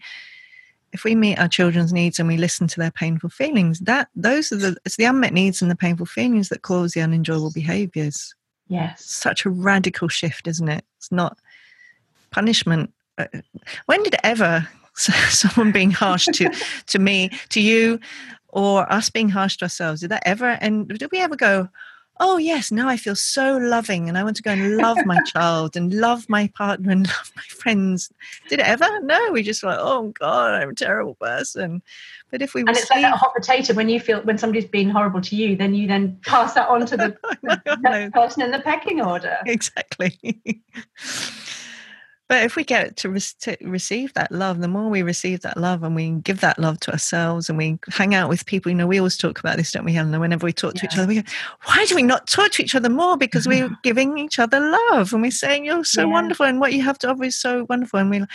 if 0.93 1.04
we 1.04 1.15
meet 1.15 1.38
our 1.38 1.47
children's 1.47 1.93
needs 1.93 2.19
and 2.19 2.28
we 2.28 2.38
listen 2.38 2.67
to 2.67 2.80
their 2.80 2.91
painful 2.91 3.30
feelings, 3.30 3.80
that 3.80 4.10
those 4.15 4.52
are 4.52 4.58
the 4.58 4.78
it's 4.86 4.95
the 4.95 5.06
unmet 5.06 5.34
needs 5.34 5.62
and 5.62 5.69
the 5.69 5.76
painful 5.76 6.06
feelings 6.06 6.50
that 6.50 6.62
cause 6.62 6.93
the 6.93 7.02
unenjoyable 7.02 7.52
behaviors 7.52 8.34
yes. 8.67 9.04
such 9.04 9.45
a 9.45 9.50
radical 9.50 10.08
shift, 10.08 10.47
isn't 10.47 10.69
it? 10.69 10.84
It's 10.97 11.12
not 11.12 11.38
punishment. 12.32 12.93
Uh, 13.17 13.28
When 13.86 14.04
did 14.04 14.15
ever 14.23 14.67
someone 14.95 15.71
being 15.71 15.91
harsh 15.91 16.26
to 16.26 16.50
to 16.88 17.00
me, 17.00 17.32
to 17.50 17.62
you, 17.62 18.00
or 18.50 18.91
us 18.91 19.10
being 19.10 19.30
harsh 19.30 19.58
to 19.58 19.65
ourselves, 19.65 20.02
did 20.02 20.12
that 20.12 20.23
ever? 20.26 20.58
And 20.62 20.88
did 20.88 21.12
we 21.12 21.19
ever 21.19 21.36
go? 21.36 21.69
Oh 22.19 22.38
yes, 22.38 22.71
now 22.71 22.88
I 22.88 22.97
feel 22.97 23.15
so 23.15 23.58
loving, 23.58 24.10
and 24.10 24.17
I 24.17 24.23
want 24.23 24.38
to 24.38 24.43
go 24.43 24.51
and 24.51 24.77
love 24.77 25.06
my 25.06 25.19
child 25.25 25.75
and 25.75 25.93
love 25.93 26.27
my 26.30 26.47
partner 26.56 26.91
and 26.91 27.08
love 27.08 27.32
my 27.36 27.43
friends. 27.43 28.12
Did 28.49 28.60
it 28.60 28.67
ever? 28.67 28.88
No, 29.01 29.32
we 29.32 29.43
just 29.43 29.63
like, 29.63 29.77
oh 29.80 30.13
God, 30.19 30.53
I'm 30.56 30.69
a 30.69 30.75
terrible 30.75 31.15
person. 31.15 31.82
But 32.32 32.41
if 32.41 32.53
we 32.53 32.62
And 32.62 32.69
it's 32.71 32.89
like 32.89 33.01
that 33.01 33.15
hot 33.15 33.34
potato 33.36 33.73
when 33.73 33.88
you 33.88 33.99
feel 33.99 34.21
when 34.21 34.38
somebody's 34.38 34.69
been 34.69 34.89
horrible 34.89 35.21
to 35.21 35.36
you, 35.36 35.56
then 35.56 35.73
you 35.73 35.88
then 35.88 36.19
pass 36.25 36.53
that 36.56 36.67
on 36.67 36.86
to 36.88 36.97
the 36.97 37.17
next 37.80 38.13
person 38.13 38.41
in 38.41 38.51
the 38.51 38.60
pecking 38.60 39.01
order. 39.01 39.38
exactly. 39.45 40.41
But 42.30 42.44
if 42.44 42.56
we 42.56 42.63
get 42.63 42.98
to, 42.98 43.10
re- 43.10 43.22
to 43.42 43.58
receive 43.62 44.13
that 44.13 44.32
love, 44.32 44.60
the 44.60 44.68
more 44.68 44.90
we 44.90 45.02
receive 45.02 45.42
that 45.42 45.58
love 45.58 45.84
and 45.84 45.96
we 45.96 46.12
give 46.12 46.42
that 46.42 46.60
love 46.60 46.80
to 46.82 46.92
ourselves 46.92 47.48
and 47.50 47.58
we 47.58 47.80
hang 47.90 48.13
out 48.16 48.30
with 48.30 48.46
people, 48.46 48.70
you 48.72 48.78
know, 48.78 48.88
we 48.88 48.98
always 48.98 49.18
talk 49.18 49.40
about 49.40 49.58
this, 49.58 49.72
don't 49.72 49.86
we, 49.86 49.94
Helena? 49.94 50.20
Whenever 50.20 50.46
we 50.46 50.54
talk 50.54 50.74
to 50.76 50.86
each 50.86 50.98
other, 50.98 51.08
we 51.08 51.22
go, 51.22 51.30
why 51.66 51.86
do 51.86 51.96
we 51.96 52.04
not 52.04 52.28
talk 52.28 52.52
to 52.54 52.63
each 52.63 52.76
other 52.76 52.90
more? 52.90 53.18
Because 53.18 53.48
we're 53.48 53.70
giving 53.84 54.18
each 54.18 54.40
other 54.40 54.60
love 54.60 55.13
and 55.13 55.22
we're 55.22 55.32
saying, 55.32 55.66
you're 55.66 55.84
so 55.86 56.02
Yeah. 56.02 56.12
wonderful 56.13 56.46
and 56.46 56.60
what 56.60 56.74
you 56.74 56.84
have 56.84 56.98
to 57.00 57.10
offer 57.10 57.24
is 57.24 57.40
so 57.40 57.66
wonderful. 57.70 58.00
And 58.00 58.10
we 58.10 58.26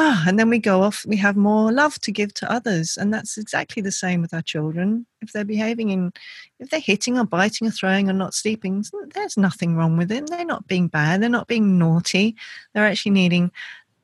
Ah, 0.00 0.22
and 0.28 0.38
then 0.38 0.48
we 0.48 0.60
go 0.60 0.82
off, 0.82 1.04
we 1.06 1.16
have 1.16 1.36
more 1.36 1.72
love 1.72 1.98
to 2.02 2.12
give 2.12 2.32
to 2.34 2.48
others. 2.52 2.96
And 2.96 3.12
that's 3.12 3.36
exactly 3.36 3.82
the 3.82 3.90
same 3.90 4.22
with 4.22 4.32
our 4.32 4.42
children. 4.42 5.06
If 5.20 5.32
they're 5.32 5.44
behaving 5.44 5.90
in, 5.90 6.12
if 6.60 6.70
they're 6.70 6.78
hitting 6.78 7.18
or 7.18 7.24
biting 7.24 7.66
or 7.66 7.72
throwing 7.72 8.08
or 8.08 8.12
not 8.12 8.32
sleeping, 8.32 8.84
there's 9.12 9.36
nothing 9.36 9.74
wrong 9.74 9.96
with 9.96 10.08
them. 10.08 10.26
They're 10.26 10.44
not 10.44 10.68
being 10.68 10.86
bad. 10.86 11.20
They're 11.20 11.28
not 11.28 11.48
being 11.48 11.78
naughty. 11.78 12.36
They're 12.72 12.86
actually 12.86 13.10
needing 13.10 13.50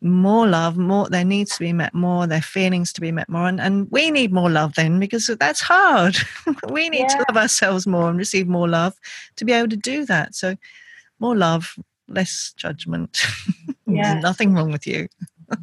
more 0.01 0.49
love, 0.49 0.77
more, 0.77 1.09
their 1.09 1.25
needs 1.25 1.53
to 1.53 1.61
be 1.61 1.73
met 1.73 1.95
more, 1.95 2.27
their 2.27 2.43
feelings 2.43 2.93
to 2.95 3.01
be 3.01 3.13
met 3.13 3.29
more. 3.29 3.47
And, 3.47 3.61
and 3.61 3.89
we 3.93 4.11
need 4.11 4.33
more 4.33 4.51
love 4.51 4.75
then 4.75 4.99
because 4.99 5.29
that's 5.39 5.61
hard. 5.61 6.17
we 6.71 6.89
need 6.89 7.03
Yeah. 7.03 7.19
to 7.19 7.25
love 7.29 7.37
ourselves 7.37 7.87
more 7.87 8.09
and 8.11 8.19
receive 8.19 8.49
more 8.49 8.69
love 8.69 8.95
to 9.37 9.45
be 9.45 9.53
able 9.53 9.69
to 9.69 9.77
do 9.77 10.05
that. 10.07 10.35
So 10.35 10.57
more 11.21 11.37
love, 11.37 11.79
less 12.09 12.53
judgment. 12.57 13.23
There's 13.87 14.23
nothing 14.23 14.55
wrong 14.55 14.73
with 14.73 14.87
you. 14.89 15.07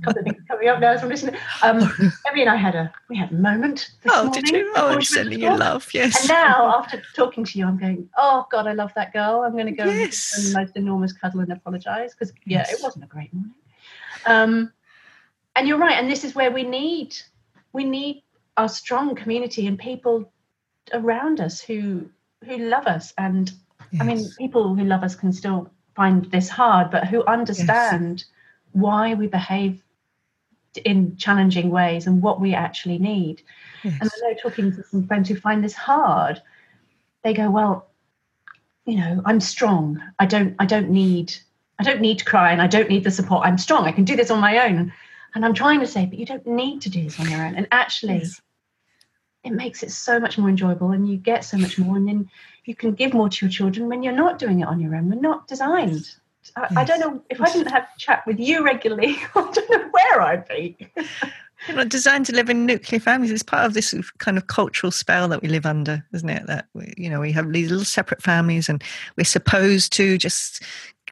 Couple 0.03 0.19
of 0.19 0.25
things 0.25 0.41
coming 0.47 0.67
up 0.67 0.79
now 0.79 0.91
as 0.93 1.03
I'm 1.03 1.09
listening. 1.09 1.35
Um, 1.61 1.79
Emily 2.27 2.41
and 2.41 2.49
I 2.49 2.55
had 2.55 2.75
a 2.75 2.93
we 3.09 3.17
had 3.17 3.31
a 3.31 3.35
moment. 3.35 3.91
This 4.03 4.13
Oh, 4.15 4.23
morning 4.25 4.43
did 4.43 4.51
you? 4.51 4.73
Oh, 4.75 4.87
I'm 4.89 5.01
sending 5.01 5.39
you 5.39 5.49
love. 5.55 5.89
Yes. 5.93 6.19
And 6.19 6.27
now, 6.27 6.77
after 6.77 7.01
talking 7.15 7.43
to 7.45 7.59
you, 7.59 7.65
I'm 7.65 7.77
going, 7.77 8.09
oh 8.17 8.45
God, 8.51 8.67
I 8.67 8.73
love 8.73 8.91
that 8.95 9.13
girl. 9.13 9.41
I'm 9.45 9.53
going 9.53 9.65
to 9.67 9.71
go 9.71 9.83
and 9.83 9.93
give 10.01 10.09
Yes. 10.09 10.31
them 10.35 10.45
the 10.53 10.59
most 10.59 10.75
enormous 10.75 11.13
cuddle 11.13 11.41
and 11.41 11.51
apologise 11.51 12.13
because 12.13 12.31
yeah, 12.45 12.59
Yes. 12.59 12.71
it 12.73 12.81
wasn't 12.81 13.05
a 13.05 13.07
great 13.07 13.33
morning. 13.33 13.53
Um, 14.25 14.71
and 15.55 15.67
you're 15.67 15.77
right, 15.77 15.97
and 15.97 16.09
this 16.09 16.23
is 16.23 16.35
where 16.35 16.51
we 16.51 16.63
need 16.63 17.15
we 17.73 17.83
need 17.83 18.23
our 18.57 18.69
strong 18.69 19.15
community 19.15 19.67
and 19.67 19.77
people 19.79 20.31
around 20.93 21.39
us 21.39 21.61
who 21.61 22.09
who 22.45 22.57
love 22.57 22.87
us. 22.87 23.13
And 23.17 23.51
I 23.99 24.03
mean, 24.03 24.29
people 24.37 24.75
who 24.75 24.83
love 24.85 25.03
us 25.03 25.15
can 25.15 25.31
still 25.31 25.69
find 25.95 26.25
this 26.31 26.49
hard, 26.49 26.89
but 26.91 27.07
who 27.07 27.23
understand 27.25 28.23
why 28.73 29.13
we 29.13 29.27
behave 29.27 29.81
in 30.85 31.17
challenging 31.17 31.69
ways 31.69 32.07
and 32.07 32.21
what 32.21 32.39
we 32.39 32.53
actually 32.53 32.97
need. 32.97 33.41
Yes. 33.83 33.97
And 33.99 34.09
I 34.09 34.29
know 34.29 34.37
talking 34.41 34.71
to 34.71 34.83
some 34.83 35.05
friends 35.05 35.27
who 35.29 35.35
find 35.35 35.63
this 35.63 35.73
hard, 35.73 36.41
they 37.23 37.33
go, 37.33 37.49
Well, 37.49 37.87
you 38.85 38.97
know, 38.97 39.21
I'm 39.25 39.39
strong. 39.39 40.01
I 40.19 40.25
don't 40.25 40.55
I 40.59 40.65
don't 40.65 40.89
need 40.89 41.35
I 41.79 41.83
don't 41.83 42.01
need 42.01 42.19
to 42.19 42.25
cry 42.25 42.51
and 42.51 42.61
I 42.61 42.67
don't 42.67 42.89
need 42.89 43.03
the 43.03 43.11
support. 43.11 43.45
I'm 43.45 43.57
strong. 43.57 43.85
I 43.85 43.91
can 43.91 44.05
do 44.05 44.15
this 44.15 44.31
on 44.31 44.39
my 44.39 44.67
own. 44.69 44.93
And 45.33 45.45
I'm 45.45 45.53
trying 45.53 45.79
to 45.79 45.87
say, 45.87 46.05
but 46.05 46.19
you 46.19 46.25
don't 46.25 46.45
need 46.45 46.81
to 46.81 46.89
do 46.89 47.03
this 47.03 47.19
on 47.19 47.29
your 47.29 47.43
own. 47.45 47.55
And 47.55 47.67
actually 47.71 48.19
Yes. 48.19 48.41
it 49.43 49.51
makes 49.51 49.81
it 49.81 49.91
so 49.91 50.19
much 50.19 50.37
more 50.37 50.49
enjoyable 50.49 50.91
and 50.91 51.09
you 51.09 51.17
get 51.17 51.43
so 51.43 51.57
much 51.57 51.79
more 51.79 51.97
and 51.97 52.07
then 52.07 52.29
you 52.65 52.75
can 52.75 52.93
give 52.93 53.13
more 53.13 53.29
to 53.29 53.45
your 53.45 53.51
children 53.51 53.87
when 53.87 54.03
you're 54.03 54.13
not 54.13 54.37
doing 54.37 54.59
it 54.59 54.67
on 54.67 54.79
your 54.79 54.95
own. 54.95 55.09
We're 55.09 55.19
not 55.19 55.47
designed. 55.47 56.13
I, 56.55 56.67
I 56.77 56.83
don't 56.83 56.99
know 56.99 57.21
if 57.29 57.41
I 57.41 57.51
didn't 57.51 57.71
have 57.71 57.87
chat 57.97 58.23
with 58.25 58.39
you 58.39 58.63
regularly, 58.63 59.17
I 59.35 59.51
don't 59.51 59.69
know 59.69 59.89
where 59.91 60.21
I'd 60.21 60.47
be. 60.47 60.77
You're 61.67 61.77
not 61.77 61.89
designed 61.89 62.25
to 62.25 62.35
live 62.35 62.49
in 62.49 62.65
nuclear 62.65 62.99
families. 62.99 63.31
It's 63.31 63.43
part 63.43 63.65
of 63.65 63.73
this 63.73 63.93
kind 64.17 64.37
of 64.37 64.47
cultural 64.47 64.91
spell 64.91 65.27
that 65.27 65.41
we 65.41 65.47
live 65.47 65.65
under, 65.65 66.03
isn't 66.11 66.29
it? 66.29 66.47
That 66.47 66.67
we, 66.73 66.93
you 66.97 67.09
know 67.09 67.19
we 67.19 67.31
have 67.33 67.51
these 67.51 67.69
little 67.69 67.85
separate 67.85 68.21
families, 68.21 68.67
and 68.67 68.83
we're 69.15 69.25
supposed 69.25 69.93
to 69.93 70.17
just 70.17 70.63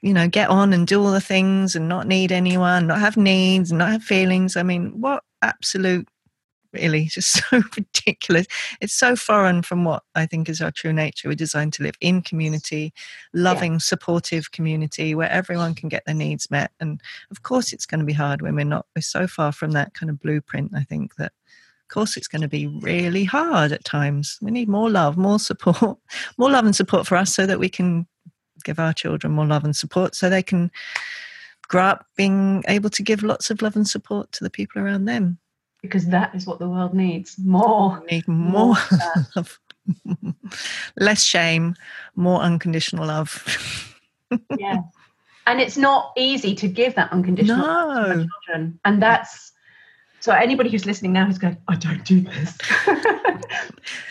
you 0.01 0.13
know 0.13 0.27
get 0.27 0.49
on 0.49 0.73
and 0.73 0.87
do 0.87 1.03
all 1.03 1.11
the 1.11 1.21
things 1.21 1.75
and 1.75 1.87
not 1.87 2.07
need 2.07 2.31
anyone, 2.31 2.87
not 2.87 2.99
have 2.99 3.17
needs, 3.17 3.69
and 3.69 3.77
not 3.77 3.91
have 3.91 4.03
feelings. 4.03 4.57
I 4.57 4.63
mean, 4.63 4.99
what 4.99 5.23
absolute 5.41 6.07
really 6.73 7.05
just 7.05 7.43
so 7.49 7.61
ridiculous. 7.75 8.47
It's 8.81 8.93
so 8.93 9.15
foreign 9.15 9.61
from 9.61 9.85
what 9.85 10.03
I 10.15 10.25
think 10.25 10.49
is 10.49 10.61
our 10.61 10.71
true 10.71 10.93
nature. 10.93 11.27
We're 11.27 11.35
designed 11.35 11.73
to 11.73 11.83
live 11.83 11.95
in 12.01 12.21
community, 12.21 12.93
loving, 13.33 13.79
supportive 13.79 14.51
community 14.51 15.15
where 15.15 15.29
everyone 15.29 15.75
can 15.75 15.89
get 15.89 16.05
their 16.05 16.15
needs 16.15 16.49
met. 16.51 16.71
And 16.79 17.01
of 17.31 17.43
course, 17.43 17.73
it's 17.73 17.85
going 17.85 17.99
to 17.99 18.05
be 18.05 18.13
hard 18.13 18.41
when 18.41 18.55
we're 18.55 18.65
not, 18.65 18.85
we're 18.95 19.01
so 19.01 19.27
far 19.27 19.51
from 19.51 19.71
that 19.71 19.93
kind 19.93 20.09
of 20.09 20.19
blueprint. 20.19 20.71
I 20.75 20.83
think 20.83 21.15
that, 21.15 21.31
of 21.83 21.93
course, 21.93 22.17
it's 22.17 22.27
going 22.27 22.41
to 22.41 22.47
be 22.47 22.67
really 22.67 23.23
hard 23.23 23.71
at 23.71 23.83
times. 23.83 24.37
We 24.41 24.51
need 24.51 24.69
more 24.69 24.89
love, 24.89 25.17
more 25.17 25.39
support, 25.39 25.97
more 26.37 26.51
love 26.51 26.65
and 26.65 26.75
support 26.75 27.07
for 27.07 27.15
us 27.15 27.33
so 27.33 27.45
that 27.45 27.59
we 27.59 27.69
can 27.69 28.07
give 28.63 28.79
our 28.79 28.93
children 28.93 29.33
more 29.33 29.45
love 29.45 29.63
and 29.63 29.75
support 29.75 30.15
so 30.15 30.29
they 30.29 30.43
can 30.43 30.69
grow 31.69 31.83
up 31.83 32.05
being 32.17 32.63
able 32.67 32.89
to 32.89 33.03
give 33.03 33.23
lots 33.23 33.49
of 33.49 33.61
love 33.61 33.75
and 33.75 33.87
support 33.87 34.31
to 34.33 34.43
the 34.43 34.49
people 34.49 34.81
around 34.81 35.05
them. 35.05 35.37
Because 35.81 36.07
that 36.07 36.35
is 36.35 36.45
what 36.45 36.59
the 36.59 36.67
world 36.67 36.93
needs 36.93 37.37
more. 37.39 38.01
We 38.09 38.17
need 38.17 38.27
more 38.27 38.75
More 38.75 38.75
love, 39.35 39.59
less 40.99 41.23
shame, 41.23 41.75
more 42.15 42.41
unconditional 42.41 43.07
love. 43.07 43.43
yeah 44.59 44.77
and 45.47 45.59
it's 45.59 45.75
not 45.77 46.11
easy 46.15 46.53
to 46.53 46.67
give 46.67 46.93
that 46.93 47.11
unconditional 47.11 47.57
No. 47.57 47.63
love 47.65 47.95
to 47.95 48.09
our 48.11 48.25
children 48.45 48.79
and 48.85 49.01
that's 49.01 49.51
so 50.19 50.31
anybody 50.31 50.69
who's 50.69 50.85
listening 50.85 51.13
now 51.13 51.25
who's 51.25 51.39
going 51.39 51.57
i 51.67 51.75
don't 51.75 52.05
do 52.05 52.21
this 52.21 52.55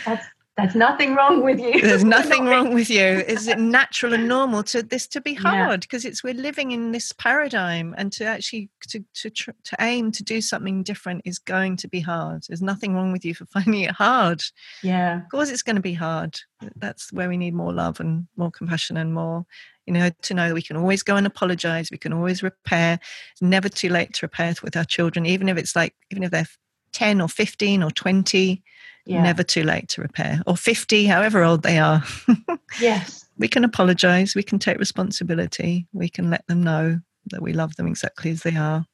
that's 0.04 0.26
that's 0.58 0.74
nothing 0.74 1.14
wrong 1.14 1.44
with 1.44 1.60
you 1.60 1.80
There's 1.80 2.02
nothing 2.18 2.46
wrong 2.46 2.74
with 2.74 2.90
you. 2.90 3.04
Is 3.04 3.46
it 3.46 3.60
natural 3.60 4.12
and 4.12 4.26
normal 4.26 4.64
to 4.64 4.82
this 4.82 5.06
to 5.08 5.20
be 5.20 5.32
hard? 5.32 5.82
Because 5.82 6.04
it's 6.04 6.24
we're 6.24 6.34
living 6.34 6.72
in 6.72 6.90
this 6.90 7.12
paradigm, 7.12 7.94
and 7.96 8.12
to 8.14 8.24
actually 8.24 8.68
to 8.88 9.04
to 9.14 9.30
tr- 9.30 9.50
to 9.62 9.76
aim 9.78 10.10
to 10.10 10.24
do 10.24 10.40
something 10.40 10.82
different 10.82 11.22
is 11.24 11.38
going 11.38 11.76
to 11.76 11.88
be 11.88 12.00
hard. 12.00 12.42
There's 12.48 12.60
nothing 12.60 12.94
wrong 12.96 13.12
with 13.12 13.24
you 13.24 13.34
for 13.34 13.46
finding 13.54 13.82
it 13.82 13.92
hard. 13.92 14.42
yeah 14.82 15.22
Of 15.22 15.30
course, 15.30 15.48
it's 15.50 15.62
going 15.62 15.76
to 15.76 15.82
be 15.82 15.94
hard. 15.94 16.40
That's 16.74 17.12
where 17.12 17.28
we 17.28 17.36
need 17.36 17.54
more 17.54 17.72
love 17.72 18.00
and 18.00 18.26
more 18.36 18.50
compassion 18.50 18.96
and 18.96 19.14
more, 19.14 19.46
you 19.86 19.92
know, 19.92 20.10
to 20.22 20.34
know 20.34 20.48
that 20.48 20.54
we 20.54 20.62
can 20.62 20.76
always 20.76 21.04
go 21.04 21.14
and 21.14 21.26
apologize. 21.26 21.92
We 21.92 21.98
can 21.98 22.12
always 22.12 22.42
repair. 22.42 22.98
It's 23.30 23.42
never 23.42 23.68
too 23.68 23.90
late 23.90 24.12
to 24.14 24.26
repair 24.26 24.54
with 24.64 24.76
our 24.76 24.84
children, 24.84 25.24
even 25.24 25.48
if 25.48 25.56
it's 25.56 25.76
like, 25.76 25.94
even 26.10 26.24
if 26.24 26.32
they're 26.32 26.48
10 26.92 27.20
or 27.20 27.28
15 27.28 27.84
or 27.84 27.92
20, 27.92 28.62
yeah 29.08 29.22
never 29.22 29.42
too 29.42 29.64
late 29.64 29.88
to 29.88 30.02
repair. 30.02 30.42
Or 30.46 30.56
50, 30.56 31.06
however 31.06 31.42
old 31.42 31.62
they 31.62 31.78
are. 31.78 32.02
yes 32.80 33.24
we 33.38 33.48
can 33.48 33.64
apologize. 33.64 34.34
We 34.34 34.42
can 34.42 34.58
take 34.58 34.78
responsibility. 34.78 35.86
We 35.92 36.08
can 36.08 36.28
let 36.28 36.44
them 36.48 36.62
know 36.62 37.00
that 37.30 37.40
we 37.40 37.52
love 37.52 37.76
them 37.76 37.86
exactly 37.86 38.32
as 38.32 38.42
they 38.42 38.56
are. 38.56 38.84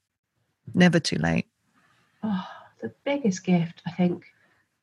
Never 0.74 1.00
too 1.00 1.16
late. 1.16 1.46
oh, 2.22 2.46
the 2.82 2.92
biggest 3.04 3.44
gift 3.44 3.80
i 3.86 3.90
think 3.90 4.24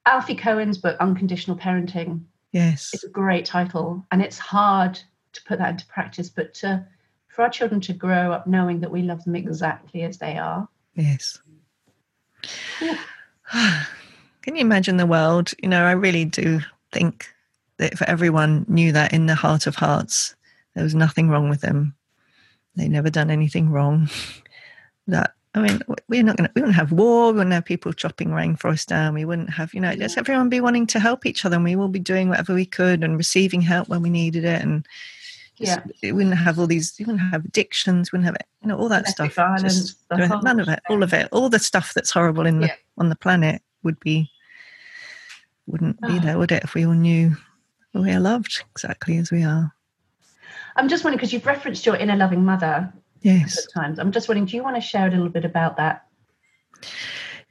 Alfie 0.08 0.36
Kohn's 0.36 0.80
book 0.80 0.98
unconditional 1.00 1.56
parenting 1.56 2.22
Yes. 2.52 2.90
it's 2.94 3.04
a 3.04 3.10
great 3.10 3.46
title 3.46 4.04
and 4.12 4.22
it's 4.22 4.40
hard 4.40 5.00
to 5.34 5.44
put 5.44 5.60
that 5.60 5.70
into 5.70 5.86
practice 5.86 6.30
but 6.30 6.54
to, 6.56 6.84
for 7.28 7.44
our 7.44 7.50
children 7.50 7.80
to 7.82 7.94
grow 7.94 8.32
up 8.32 8.48
knowing 8.48 8.80
that 8.80 8.92
we 8.92 9.04
love 9.04 9.24
them 9.24 9.36
exactly 9.36 10.02
as 10.02 10.18
they 10.18 10.38
are 10.38 10.68
Yes. 10.96 11.40
Yeah. 12.82 12.98
Can 14.42 14.56
you 14.56 14.62
imagine 14.62 14.98
the 14.98 15.06
world? 15.06 15.52
You 15.62 15.70
know, 15.70 15.86
I 15.86 15.92
really 15.92 16.26
do 16.26 16.60
think 16.92 17.28
that 17.78 17.94
if 17.94 18.02
everyone 18.04 18.66
knew 18.68 18.92
that 18.92 19.14
in 19.14 19.26
the 19.28 19.36
heart 19.36 19.68
of 19.68 19.76
hearts, 19.76 20.36
there 20.76 20.84
was 20.84 20.96
nothing 20.96 21.30
wrong 21.30 21.50
with 21.50 21.62
them. 21.62 21.96
They 22.76 22.88
never 22.88 23.10
done 23.10 23.30
anything 23.32 23.70
wrong. 23.70 24.10
That 25.08 25.34
I 25.56 25.60
mean, 25.62 25.82
we're 26.08 26.24
not 26.24 26.38
going 26.38 26.48
to. 26.48 26.52
We 26.56 26.62
wouldn't 26.62 26.76
have 26.78 26.92
war. 26.92 27.32
We 27.32 27.38
wouldn't 27.40 27.54
have 27.54 27.66
people 27.66 27.92
chopping 27.92 28.30
rainforest 28.30 28.86
down. 28.86 29.16
We 29.16 29.26
wouldn't 29.26 29.50
have, 29.50 29.74
you 29.74 29.82
know, 29.82 29.94
just 29.96 30.18
everyone 30.18 30.48
be 30.48 30.62
wanting 30.62 30.86
to 30.88 31.00
help 31.00 31.26
each 31.26 31.44
other, 31.44 31.56
and 31.56 31.66
we 31.66 31.76
will 31.76 31.90
be 31.90 32.00
doing 32.00 32.30
whatever 32.30 32.54
we 32.54 32.66
could 32.68 33.04
and 33.04 33.18
receiving 33.18 33.62
help 33.62 33.90
when 33.90 34.04
we 34.04 34.10
needed 34.12 34.46
it, 34.46 34.62
and 34.62 34.86
just, 35.58 35.80
Yeah. 35.80 35.84
we 36.04 36.12
wouldn't 36.12 36.38
have 36.38 36.60
all 36.60 36.68
these. 36.68 36.94
we 37.00 37.06
wouldn't 37.06 37.30
have 37.32 37.44
addictions. 37.44 38.12
We 38.12 38.18
wouldn't 38.20 38.38
have, 38.38 38.48
you 38.62 38.68
know, 38.70 38.78
all 38.78 38.88
that 38.90 39.06
Domestic 39.06 39.32
stuff. 39.34 39.36
violence, 39.48 39.96
Just- 40.12 40.44
none 40.44 40.60
of 40.60 40.70
it. 40.70 40.80
All 40.88 41.02
of 41.04 41.14
it. 41.14 41.28
All 41.32 41.50
the 41.50 41.60
stuff 41.60 41.94
that's 41.96 42.12
horrible 42.12 42.46
in 42.46 42.60
the 42.60 42.68
Yeah. 42.68 42.76
on 43.00 43.10
the 43.10 43.16
planet 43.18 43.62
would 43.84 44.00
be 44.00 44.30
wouldn't 45.68 46.00
be 46.02 46.08
Oh. 46.14 46.20
there, 46.20 46.38
would 46.38 46.52
it? 46.52 46.64
If 46.64 46.74
we 46.74 46.86
all 46.86 46.94
knew 46.94 47.36
we 47.94 48.12
are 48.12 48.20
loved 48.20 48.64
exactly 48.72 49.18
as 49.18 49.32
we 49.32 49.44
are. 49.44 49.74
i'm 50.78 50.88
just 50.88 51.04
wondering 51.04 51.18
because 51.18 51.34
you've 51.34 51.46
referenced 51.46 51.86
your 51.86 51.96
inner 51.98 52.16
loving 52.16 52.44
mother 52.46 52.92
Yes. 53.22 53.58
at 53.58 53.72
times 53.74 54.00
i'm 54.00 54.12
just 54.14 54.28
wondering 54.30 54.46
do 54.46 54.56
you 54.56 54.64
want 54.64 54.76
to 54.78 54.82
share 54.82 55.08
a 55.08 55.12
little 55.12 55.30
bit 55.30 55.44
about 55.46 55.76
that 55.78 56.06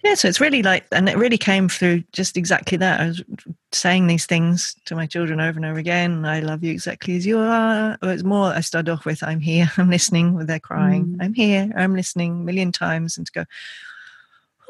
Yeah, 0.02 0.14
so 0.14 0.28
it's 0.28 0.40
really 0.40 0.62
like, 0.62 0.86
and 0.92 1.10
it 1.10 1.18
really 1.18 1.36
came 1.36 1.68
through 1.68 2.04
just 2.12 2.38
exactly 2.38 2.78
that. 2.78 3.00
I 3.00 3.06
was 3.08 3.22
saying 3.70 4.06
these 4.06 4.24
things 4.24 4.74
to 4.86 4.96
my 4.96 5.04
children 5.06 5.40
over 5.42 5.58
and 5.58 5.66
over 5.66 5.78
again. 5.78 6.24
I 6.24 6.40
love 6.40 6.64
you 6.64 6.72
exactly 6.72 7.16
as 7.18 7.26
you 7.26 7.38
are. 7.38 7.98
Or 8.02 8.10
it's 8.10 8.24
more, 8.24 8.46
I 8.46 8.60
started 8.62 8.90
off 8.90 9.04
with, 9.04 9.22
I'm 9.22 9.40
here, 9.40 9.70
I'm 9.76 9.90
listening, 9.90 10.32
when 10.32 10.46
they're 10.46 10.58
crying. 10.58 11.04
Mm. 11.04 11.16
I'm 11.20 11.34
here, 11.34 11.70
I'm 11.76 11.94
listening 11.94 12.32
a 12.32 12.44
million 12.44 12.72
times. 12.72 13.18
And 13.18 13.26
to 13.26 13.32
go, 13.32 13.44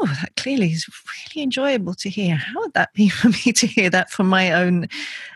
oh, 0.01 0.17
that 0.21 0.35
clearly 0.37 0.73
is 0.73 0.87
really 0.89 1.43
enjoyable 1.43 1.95
to 1.95 2.09
hear. 2.09 2.37
How 2.37 2.61
would 2.61 2.75
that 2.75 2.93
be 2.95 3.09
for 3.09 3.29
me 3.29 3.53
to 3.53 3.67
hear 3.67 3.91
that 3.91 4.11
from 4.11 4.29
my 4.29 4.53
own 4.53 4.89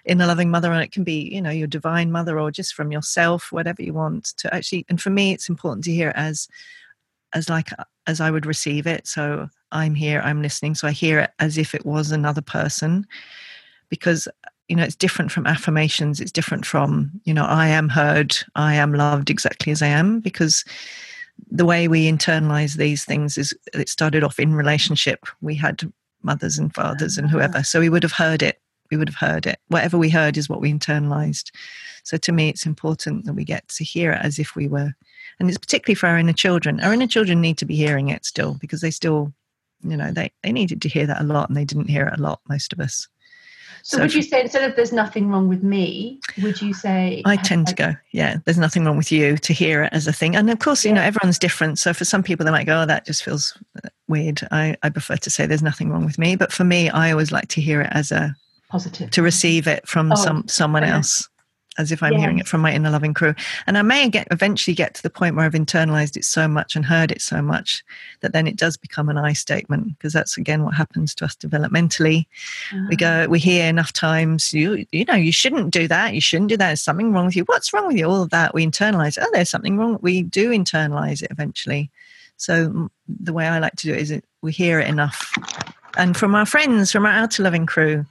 inner 0.05 0.27
loving 0.27 0.51
mother? 0.51 0.73
And 0.73 0.83
it 0.83 0.93
can 0.93 1.05
be, 1.05 1.29
you 1.33 1.43
know, 1.43 1.51
your 1.51 1.67
divine 1.67 2.11
mother 2.11 2.39
or 2.39 2.51
just 2.51 2.75
from 2.75 2.91
yourself, 2.91 3.53
whatever 3.53 3.83
you 3.83 3.93
want 3.93 4.25
to 4.39 4.55
actually. 4.55 4.87
And 4.89 5.01
for 5.01 5.11
me, 5.11 5.33
it's 5.33 5.49
important 5.49 5.85
to 5.85 5.93
hear 5.93 6.11
it 6.11 6.17
as, 6.17 6.49
as 7.33 7.49
like, 7.49 7.73
uh, 7.79 7.85
as 8.07 8.21
I 8.21 8.31
would 8.31 8.47
receive 8.47 8.87
it. 8.87 9.07
So 9.07 9.49
I'm 9.73 9.95
here, 9.95 10.21
I'm 10.25 10.43
listening. 10.43 10.75
So 10.75 10.89
I 10.89 10.93
hear 10.93 11.21
it 11.21 11.31
as 11.39 11.59
if 11.59 11.75
it 11.75 11.85
was 11.85 12.11
another 12.11 12.43
person 12.43 13.07
because, 13.89 14.29
you 14.69 14.77
know, 14.77 14.83
it's 14.83 14.97
different 14.97 15.31
from 15.31 15.47
affirmations. 15.47 16.21
It's 16.21 16.33
different 16.33 16.65
from, 16.65 17.11
you 17.25 17.35
know, 17.35 17.45
I 17.45 17.69
am 17.69 17.89
heard, 17.89 18.37
I 18.55 18.75
am 18.75 18.95
loved 18.95 19.31
exactly 19.31 19.73
as 19.73 19.83
I 19.83 19.89
am 19.89 20.21
because 20.21 20.65
the 21.51 21.65
way 21.65 21.89
we 21.89 22.11
internalize 22.11 22.77
these 22.77 23.05
things 23.05 23.39
is 23.39 23.55
it 23.73 23.89
started 23.89 24.25
off 24.25 24.39
in 24.39 24.55
relationship. 24.55 25.27
We 25.41 25.55
had 25.55 25.83
mothers 26.23 26.59
and 26.59 26.75
fathers 26.75 27.19
and 27.19 27.31
whoever. 27.31 27.59
Ah. 27.59 27.63
So 27.63 27.81
we 27.81 27.89
would 27.89 28.03
have 28.03 28.13
heard 28.13 28.43
it. 28.43 28.61
We 28.91 28.97
would 28.97 29.09
have 29.09 29.17
heard 29.17 29.47
it. 29.47 29.59
Whatever 29.69 29.99
we 29.99 30.11
heard 30.11 30.37
is 30.37 30.49
what 30.49 30.61
we 30.61 30.73
internalized. 30.73 31.51
So 32.03 32.17
to 32.19 32.33
me, 32.33 32.49
it's 32.49 32.67
important 32.67 33.25
that 33.25 33.35
we 33.35 33.45
get 33.45 33.67
to 33.69 33.85
hear 33.85 34.13
it 34.13 34.21
as 34.23 34.39
if 34.39 34.55
we 34.55 34.69
were. 34.69 34.93
And 35.41 35.49
it's 35.49 35.59
particularly 35.59 35.95
for 35.95 36.07
our 36.07 36.19
inner 36.19 36.33
children. 36.33 36.81
Our 36.81 36.93
inner 36.93 37.07
children 37.07 37.41
need 37.41 37.59
to 37.59 37.65
be 37.65 37.77
hearing 37.77 38.09
it 38.09 38.25
still 38.25 38.55
because 38.61 38.83
they 38.83 38.91
still, 38.91 39.33
you 39.83 39.97
know, 39.97 40.13
they, 40.13 40.33
they 40.43 40.53
needed 40.53 40.83
to 40.83 40.89
hear 40.89 41.07
that 41.07 41.21
a 41.21 41.25
lot 41.25 41.49
and 41.49 41.57
they 41.57 41.65
didn't 41.65 41.89
hear 41.89 42.07
it 42.07 42.19
a 42.19 42.23
lot, 42.23 42.41
most 42.49 42.73
of 42.73 42.81
us. 42.81 43.09
So, 43.85 43.99
So 43.99 44.03
would 44.03 44.15
you 44.15 44.23
say 44.23 44.41
instead 44.41 44.69
of 44.69 44.77
there's 44.77 44.93
nothing 44.93 45.29
wrong 45.29 45.47
with 45.47 45.63
me 45.63 46.19
would 46.43 46.61
you 46.63 46.73
say 46.73 47.23
I 47.27 47.37
tend 47.37 47.67
to 47.69 47.75
go, 47.75 47.95
yeah, 48.13 48.39
there's 48.45 48.57
nothing 48.57 48.85
wrong 48.85 48.97
with 48.97 49.13
you 49.13 49.37
to 49.37 49.53
hear 49.53 49.85
it 49.85 49.93
as 49.93 50.07
a 50.07 50.13
thing. 50.13 50.35
And 50.35 50.49
of 50.49 50.59
course, 50.59 50.87
you 50.87 50.93
know, 50.93 51.03
everyone's 51.03 51.39
different. 51.39 51.79
So 51.79 51.93
for 51.93 52.07
some 52.07 52.23
people, 52.23 52.47
they 52.47 52.51
might 52.51 52.65
go, 52.65 52.81
oh, 52.81 52.87
that 52.87 53.05
just 53.05 53.23
feels 53.23 53.57
uh, 53.85 53.91
weird. 54.09 54.41
I, 54.51 54.75
I 54.83 54.89
prefer 54.89 55.17
to 55.17 55.29
say 55.29 55.45
there's 55.45 55.63
nothing 55.63 55.91
wrong 55.91 56.07
with 56.07 56.19
me. 56.19 56.35
But 56.35 56.51
for 56.51 56.65
me, 56.65 56.89
I 56.89 57.11
always 57.11 57.31
like 57.31 57.49
to 57.49 57.61
hear 57.61 57.83
it 57.83 57.91
as 57.93 58.11
a, 58.11 58.35
positive 58.71 59.11
to 59.11 59.23
receive 59.23 59.69
it 59.69 59.87
from 59.87 60.11
Oh, 60.11 60.17
some 60.17 60.49
someone 60.49 60.83
yeah. 60.83 60.97
else 60.97 61.29
as 61.79 61.93
if 61.93 62.03
i'm 62.03 62.15
hearing 62.15 62.39
it 62.39 62.47
from 62.47 62.61
my 62.61 62.73
inner 62.73 62.91
loving 62.91 63.15
crew. 63.15 63.35
And 63.67 63.77
i 63.77 63.83
may 63.83 64.09
get 64.09 64.29
eventually 64.31 64.75
get 64.75 64.95
to 64.95 65.03
the 65.03 65.11
point 65.11 65.37
where 65.37 65.45
i've 65.45 65.53
internalized 65.53 66.17
it 66.17 66.25
so 66.25 66.47
much 66.49 66.77
and 66.77 66.85
heard 66.85 67.11
it 67.11 67.21
so 67.21 67.43
much 67.43 67.85
that 68.21 68.33
then 68.33 68.47
it 68.47 68.57
does 68.57 68.77
become 68.77 69.09
an 69.09 69.19
i 69.19 69.33
statement 69.33 69.97
because 69.99 70.13
that's 70.13 70.37
again 70.37 70.65
what 70.65 70.75
happens 70.75 71.15
to 71.17 71.25
us 71.25 71.37
developmentally. 71.37 72.27
We 72.89 72.97
go 72.97 73.25
ah. 73.25 73.31
we 73.31 73.39
hear 73.39 73.69
enough 73.69 73.93
times 73.93 74.53
you 74.53 74.87
you 74.93 75.05
know 75.05 75.15
you 75.15 75.33
shouldn't 75.33 75.71
do 75.71 75.89
that. 75.89 76.15
You 76.15 76.21
shouldn't 76.21 76.51
do 76.51 76.57
that. 76.57 76.69
There's 76.69 76.83
something 76.83 77.13
wrong 77.13 77.27
with 77.27 77.37
you. 77.37 77.45
What's 77.45 77.73
wrong 77.73 77.87
with 77.87 77.97
you? 77.97 78.07
All 78.07 78.23
of 78.23 78.31
that 78.31 78.55
we 78.55 78.67
internalize 78.67 79.19
oh 79.21 79.31
there's 79.33 79.51
something 79.51 79.77
wrong. 79.77 79.99
We 80.01 80.23
do 80.23 80.51
internalize 80.51 81.23
it 81.23 81.31
eventually. 81.31 81.91
So 82.37 82.91
the 83.09 83.33
way 83.33 83.47
i 83.47 83.59
like 83.59 83.77
to 83.77 83.87
do 83.87 83.95
it 83.95 84.01
is 84.01 84.11
it, 84.11 84.25
we 84.43 84.53
hear 84.53 84.81
it 84.81 84.89
enough. 84.89 85.33
And 85.97 86.17
from 86.17 86.35
our 86.35 86.47
friends 86.47 86.93
from 86.93 87.07
our 87.07 87.13
outer 87.13 87.43
loving 87.43 87.67
crew 87.67 88.05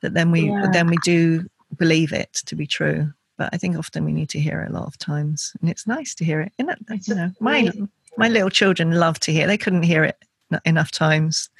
that 0.00 0.14
then 0.14 0.30
we 0.30 0.48
Yeah. 0.48 0.68
then 0.72 0.88
we 0.88 0.96
do 1.04 1.48
believe 1.76 2.12
it 2.12 2.32
to 2.46 2.54
be 2.54 2.66
true 2.66 3.12
but 3.36 3.50
i 3.52 3.56
think 3.56 3.76
often 3.76 4.04
we 4.04 4.12
need 4.12 4.28
to 4.28 4.40
hear 4.40 4.62
it 4.62 4.70
a 4.70 4.72
lot 4.72 4.86
of 4.86 4.98
times 4.98 5.52
and 5.60 5.70
it's 5.70 5.86
nice 5.86 6.14
to 6.14 6.24
hear 6.24 6.40
it 6.40 6.52
and 6.58 6.70
you 7.06 7.14
know 7.14 7.30
my 7.40 7.70
my 8.16 8.28
little 8.28 8.50
children 8.50 8.92
love 8.92 9.18
to 9.20 9.32
hear 9.32 9.46
they 9.46 9.58
couldn't 9.58 9.82
hear 9.82 10.04
it 10.04 10.16
enough 10.64 10.90
times. 10.90 11.50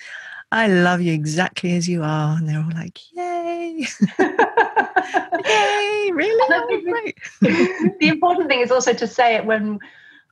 I 0.53 0.69
love 0.69 1.01
you 1.01 1.12
exactly 1.12 1.75
as 1.75 1.88
you 1.88 2.03
are 2.03 2.37
and 2.37 2.49
they're 2.49 2.59
all 2.59 2.71
like 2.75 3.01
yay. 3.12 3.85
Yay 4.19 6.11
really? 6.12 6.55
And 6.55 6.55
I 6.55 6.66
think 6.66 6.85
great. 6.88 7.19
the 8.01 8.09
important 8.09 8.49
thing 8.49 8.61
is 8.61 8.71
also 8.71 8.92
to 8.92 9.07
say 9.07 9.35
it 9.35 9.45
when 9.45 9.81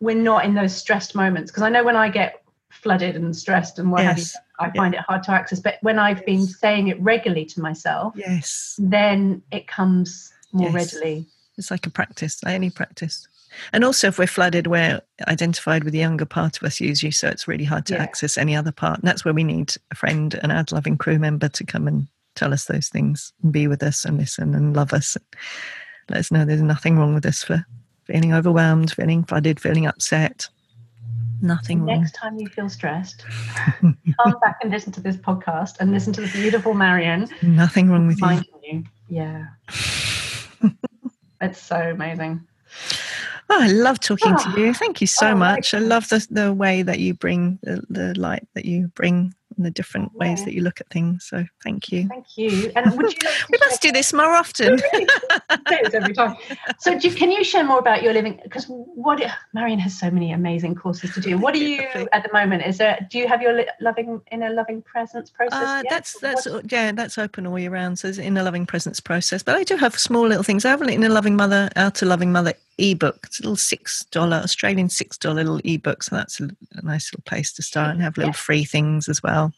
we're 0.01 0.15
not 0.15 0.45
in 0.45 0.55
those 0.55 0.75
stressed 0.75 1.15
moments 1.15 1.51
because 1.51 1.63
i 1.63 1.69
know 1.69 1.85
when 1.85 1.97
i 1.97 2.09
get 2.09 2.44
flooded 2.75 3.17
and 3.17 3.35
stressed 3.37 3.79
and 3.79 3.91
what 3.91 4.03
have 4.05 4.19
you 4.19 4.25
i 4.61 4.71
find 4.71 4.95
it 4.95 5.01
hard 5.01 5.23
to 5.23 5.31
access. 5.33 5.61
But 5.61 5.77
when 5.81 5.99
i've 5.99 6.25
been 6.27 6.47
saying 6.47 6.89
it 6.89 7.01
regularly 7.01 7.45
to 7.47 7.61
myself 7.61 8.15
yes. 8.17 8.75
then 8.79 9.43
it 9.51 9.67
comes 9.67 10.33
more 10.53 10.71
Yes. 10.71 10.95
readily. 10.95 11.27
It's 11.59 11.71
like 11.71 11.87
a 11.87 11.91
practice. 11.91 12.43
Like 12.45 12.55
any 12.55 12.71
practice. 12.71 13.27
And 13.73 13.85
also 13.85 14.09
if 14.09 14.19
we're 14.19 14.27
flooded 14.27 14.67
we're 14.67 15.01
identified 15.29 15.85
with 15.85 15.93
the 15.93 15.99
younger 16.01 16.25
part 16.25 16.57
of 16.57 16.63
us 16.65 16.81
usually 16.81 17.13
so 17.13 17.29
it's 17.29 17.49
really 17.49 17.65
hard 17.65 17.87
to 17.87 17.95
Yeah. 17.95 18.03
access 18.03 18.37
any 18.39 18.55
other 18.57 18.73
part. 18.73 19.01
And 19.01 19.09
that's 19.09 19.25
where 19.25 19.35
we 19.35 19.45
need 19.45 19.75
a 19.91 19.95
friend 19.95 20.35
an 20.43 20.51
ad 20.51 20.73
loving 20.73 20.97
crew 20.97 21.19
member 21.19 21.49
to 21.49 21.65
come 21.65 21.87
and 21.89 22.07
tell 22.37 22.53
us 22.53 22.65
those 22.67 22.89
things 22.89 23.33
and 23.43 23.53
be 23.53 23.67
with 23.69 23.83
us 23.83 24.05
and 24.05 24.17
listen 24.19 24.55
and 24.55 24.75
love 24.77 24.93
us 24.93 25.17
and 25.17 25.25
let 26.11 26.19
us 26.19 26.31
know 26.33 26.45
there's 26.45 26.61
nothing 26.61 26.99
wrong 26.99 27.15
with 27.15 27.27
us 27.27 27.43
for 27.45 27.65
feeling 28.05 28.35
overwhelmed 28.35 28.93
feeling 28.93 29.23
flooded 29.25 29.59
feeling 29.61 29.87
upset 29.87 30.49
nothing 31.43 31.81
wrong 31.83 32.01
next 32.01 32.15
time 32.15 32.39
you 32.39 32.47
feel 32.49 32.69
stressed 32.69 33.25
come 33.83 34.39
back 34.41 34.57
and 34.63 34.71
listen 34.71 34.93
to 34.93 35.01
this 35.01 35.17
podcast 35.17 35.77
and 35.81 35.91
listen 35.91 36.13
to 36.13 36.21
the 36.21 36.29
beautiful 36.33 36.75
marion 36.75 37.29
nothing 37.43 37.91
wrong 37.91 38.07
with 38.07 38.21
you 38.21 38.43
you 38.63 38.85
yeah 39.09 39.47
it's 41.41 41.61
so 41.61 41.77
amazing 41.91 42.47
Oh, 43.51 43.61
I 43.63 43.67
love 43.69 44.01
talking 44.01 44.35
to 44.35 44.45
Oh. 44.49 44.57
you. 44.57 44.73
Thank 44.73 45.03
you 45.03 45.07
so 45.07 45.29
Oh, 45.33 45.35
much. 45.35 45.75
I 45.75 45.79
love 45.79 46.09
the, 46.09 46.27
the 46.31 46.55
way 46.55 46.81
that 46.83 46.99
you 46.99 47.13
bring 47.13 47.59
the, 47.63 47.83
the 47.91 48.19
light 48.19 48.49
that 48.55 48.65
you 48.65 48.89
bring 48.95 49.35
and 49.57 49.65
the 49.65 49.71
different 49.71 50.13
yeah. 50.15 50.29
ways 50.29 50.45
that 50.45 50.55
you 50.55 50.63
look 50.63 50.81
at 50.81 50.89
things. 50.89 51.25
So 51.25 51.45
thank 51.63 51.91
you. 51.91 52.09
Thank 52.09 52.37
you. 52.37 52.73
And 52.77 52.97
would 52.97 53.13
you 53.13 53.19
like 53.25 53.49
we 53.51 53.59
must 53.67 53.83
do 53.83 53.93
this 53.93 54.13
more 54.13 54.33
often. 54.35 54.81
every 55.95 56.15
time. 56.15 56.37
So 56.79 56.93
you, 56.93 57.11
can 57.11 57.31
you 57.31 57.45
share 57.45 57.65
more 57.65 57.79
about 57.79 58.03
your 58.03 58.13
living? 58.13 58.41
Because 58.43 58.67
what 58.69 59.23
Marion 59.53 59.79
has 59.79 59.99
so 59.99 60.11
many 60.11 60.33
amazing 60.33 60.75
courses 60.75 61.13
to 61.15 61.21
do. 61.21 61.39
What 61.45 61.55
are 61.55 61.59
you 61.59 61.83
at 62.13 62.23
the 62.23 62.33
moment? 62.33 62.65
Is 62.65 62.79
there? 62.79 63.07
Do 63.11 63.19
you 63.19 63.29
have 63.29 63.43
your 63.43 63.67
loving 63.81 64.21
Inner 64.33 64.51
Loving 64.51 64.81
Presence 64.81 65.29
Process? 65.31 65.63
Uh, 65.63 65.83
that's 65.91 66.19
that's 66.21 66.47
what? 66.49 66.71
yeah, 66.73 66.93
that's 66.93 67.19
open 67.19 67.47
all 67.47 67.59
year 67.59 67.71
round. 67.71 67.99
So 67.99 68.09
it's 68.09 68.19
Inner 68.19 68.43
Loving 68.43 68.65
Presence 68.65 68.99
Process. 68.99 69.43
But 69.43 69.57
I 69.57 69.65
do 69.65 69.77
have 69.77 69.99
small 69.99 70.27
little 70.27 70.43
things. 70.43 70.65
I 70.65 70.71
have 70.71 70.81
an 70.81 70.89
Inner 70.89 71.11
Loving 71.11 71.37
Mother, 71.37 71.71
out 71.77 71.97
to 71.97 72.07
loving 72.07 72.33
mother 72.33 72.55
ebook. 72.79 73.21
It's 73.25 73.41
a 73.41 73.43
little 73.43 73.57
six 73.57 74.05
dollar 74.07 74.37
Australian 74.39 74.89
six 74.89 75.19
dollar 75.19 75.45
little 75.45 75.61
ebook. 75.65 76.03
So 76.03 76.17
that's 76.17 76.41
a, 76.41 76.45
a, 76.73 76.83
nice 76.83 77.13
little 77.13 77.25
place 77.25 77.53
to 77.55 77.63
start 77.63 77.91
and 77.91 78.03
have 78.03 78.17
little 78.17 78.31
yeah. 78.31 78.37
free 78.37 78.65
things 78.65 79.09
as 79.09 79.23
well. 79.23 79.53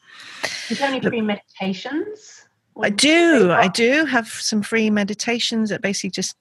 Is 0.70 0.78
there 0.78 0.88
any 0.88 1.00
free 1.00 1.20
meditations? 1.20 2.46
I 2.82 2.90
do. 2.90 3.52
I 3.52 3.68
do 3.68 4.04
have 4.04 4.28
some 4.28 4.62
free 4.62 4.90
meditations 4.90 5.70
that 5.70 5.80
basically 5.80 6.10
just 6.10 6.36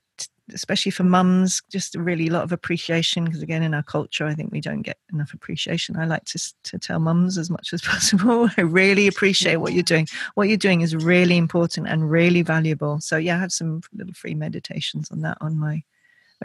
especially 0.54 0.92
for 0.92 1.04
mums, 1.04 1.62
just 1.72 1.96
really 1.96 2.28
a 2.28 2.32
lot 2.32 2.44
of 2.44 2.52
appreciation 2.52 3.26
because 3.26 3.42
again 3.42 3.64
in 3.64 3.74
our 3.74 3.84
culture, 3.84 4.28
I 4.28 4.36
think 4.36 4.52
we 4.52 4.62
don't 4.62 4.84
get 4.84 4.98
enough 5.12 5.34
appreciation. 5.34 5.98
I 5.98 6.06
like 6.06 6.26
to 6.26 6.54
to 6.64 6.78
tell 6.78 7.00
mums 7.00 7.38
as 7.38 7.50
much 7.50 7.74
as 7.74 7.82
possible. 7.94 8.50
I 8.58 8.62
really 8.62 9.08
appreciate 9.08 9.58
what 9.58 9.74
you're 9.74 9.84
doing. 9.84 10.08
What 10.36 10.48
you're 10.48 10.58
doing 10.58 10.82
is 10.82 10.96
really 10.96 11.38
important 11.38 11.88
and 11.88 12.10
really 12.10 12.42
valuable. 12.42 13.00
So 13.00 13.18
yeah, 13.18 13.38
I 13.38 13.40
have 13.40 13.52
some 13.52 13.82
little 13.94 14.14
free 14.14 14.36
meditations 14.36 15.10
on 15.12 15.22
that 15.22 15.38
on 15.42 15.58
my 15.58 15.84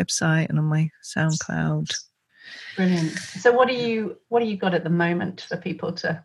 website 0.00 0.48
and 0.48 0.58
on 0.58 0.64
my 0.64 0.90
SoundCloud. 1.04 1.92
Brilliant. 2.76 3.10
So 3.18 3.52
what 3.52 3.68
do 3.68 3.74
you 3.74 4.16
what 4.28 4.40
do 4.40 4.46
you 4.46 4.56
got 4.56 4.74
at 4.74 4.84
the 4.84 4.90
moment 4.90 5.42
for 5.42 5.56
people 5.56 5.92
to 5.92 6.24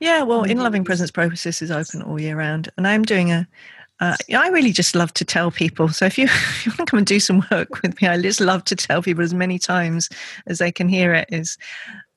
yeah, 0.00 0.22
well, 0.22 0.44
Inner 0.44 0.62
Loving 0.62 0.84
Presence 0.84 1.10
Process 1.10 1.62
is 1.62 1.70
open 1.70 2.02
all 2.02 2.20
year 2.20 2.36
round, 2.36 2.68
and 2.76 2.86
I'm 2.86 3.04
doing 3.04 3.30
a 3.30 3.46
uh, 4.00 4.16
I 4.34 4.48
really 4.48 4.72
just 4.72 4.94
love 4.94 5.14
to 5.14 5.24
tell 5.24 5.50
people. 5.50 5.88
So 5.88 6.04
if 6.04 6.18
you, 6.18 6.24
if 6.28 6.66
you 6.66 6.72
want 6.72 6.86
to 6.86 6.90
come 6.90 6.98
and 6.98 7.06
do 7.06 7.20
some 7.20 7.46
work 7.50 7.82
with 7.82 8.00
me, 8.00 8.08
I 8.08 8.20
just 8.20 8.40
love 8.40 8.64
to 8.64 8.76
tell 8.76 9.02
people 9.02 9.24
as 9.24 9.32
many 9.32 9.58
times 9.58 10.08
as 10.46 10.58
they 10.58 10.70
can 10.70 10.88
hear 10.88 11.14
it 11.14 11.28
is 11.30 11.56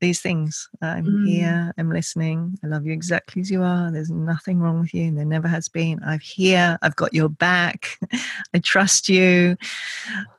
these 0.02 0.22
things. 0.22 0.70
I'm 0.82 1.06
mm. 1.06 1.28
here, 1.28 1.74
I'm 1.78 1.92
listening, 1.92 2.58
I 2.64 2.68
love 2.68 2.86
you 2.86 2.94
exactly 2.94 3.42
as 3.42 3.52
you 3.52 3.64
are. 3.64 3.92
There's 3.92 4.10
nothing 4.10 4.60
wrong 4.60 4.82
with 4.82 4.94
you. 4.94 5.08
And 5.08 5.18
there 5.18 5.26
never 5.26 5.48
has 5.48 5.70
been. 5.70 6.00
I'm 6.06 6.20
here, 6.20 6.78
I've 6.82 6.96
got 6.96 7.14
your 7.14 7.30
back. 7.30 7.98
I 8.54 8.60
trust 8.60 9.08
you. 9.10 9.56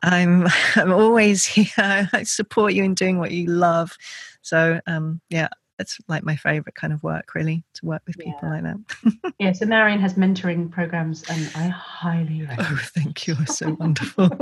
I'm 0.02 0.46
I'm 0.76 0.92
always 0.92 1.46
here. 1.46 2.08
I 2.12 2.22
support 2.24 2.74
you 2.74 2.84
in 2.84 2.94
doing 2.94 3.18
what 3.18 3.30
you 3.30 3.46
love. 3.46 3.96
So 4.42 4.80
um, 4.86 5.20
yeah, 5.30 5.48
it's 5.80 5.98
like 6.08 6.22
my 6.22 6.36
favorite 6.36 6.74
kind 6.74 6.92
of 6.92 7.02
work 7.02 7.34
really 7.34 7.64
to 7.74 7.86
work 7.86 8.02
with 8.06 8.18
people 8.18 8.38
yeah. 8.42 8.50
like 8.50 8.62
that. 8.62 9.32
Yeah 9.38 9.52
so 9.52 9.66
marion 9.66 10.00
has 10.00 10.14
mentoring 10.14 10.70
programs 10.70 11.24
and 11.28 11.50
i 11.54 11.68
highly 11.68 12.42
recommend 12.48 12.68
oh 12.72 12.80
thank 12.94 13.26
you 13.26 13.34
so 13.46 13.72
wonderful. 13.74 14.24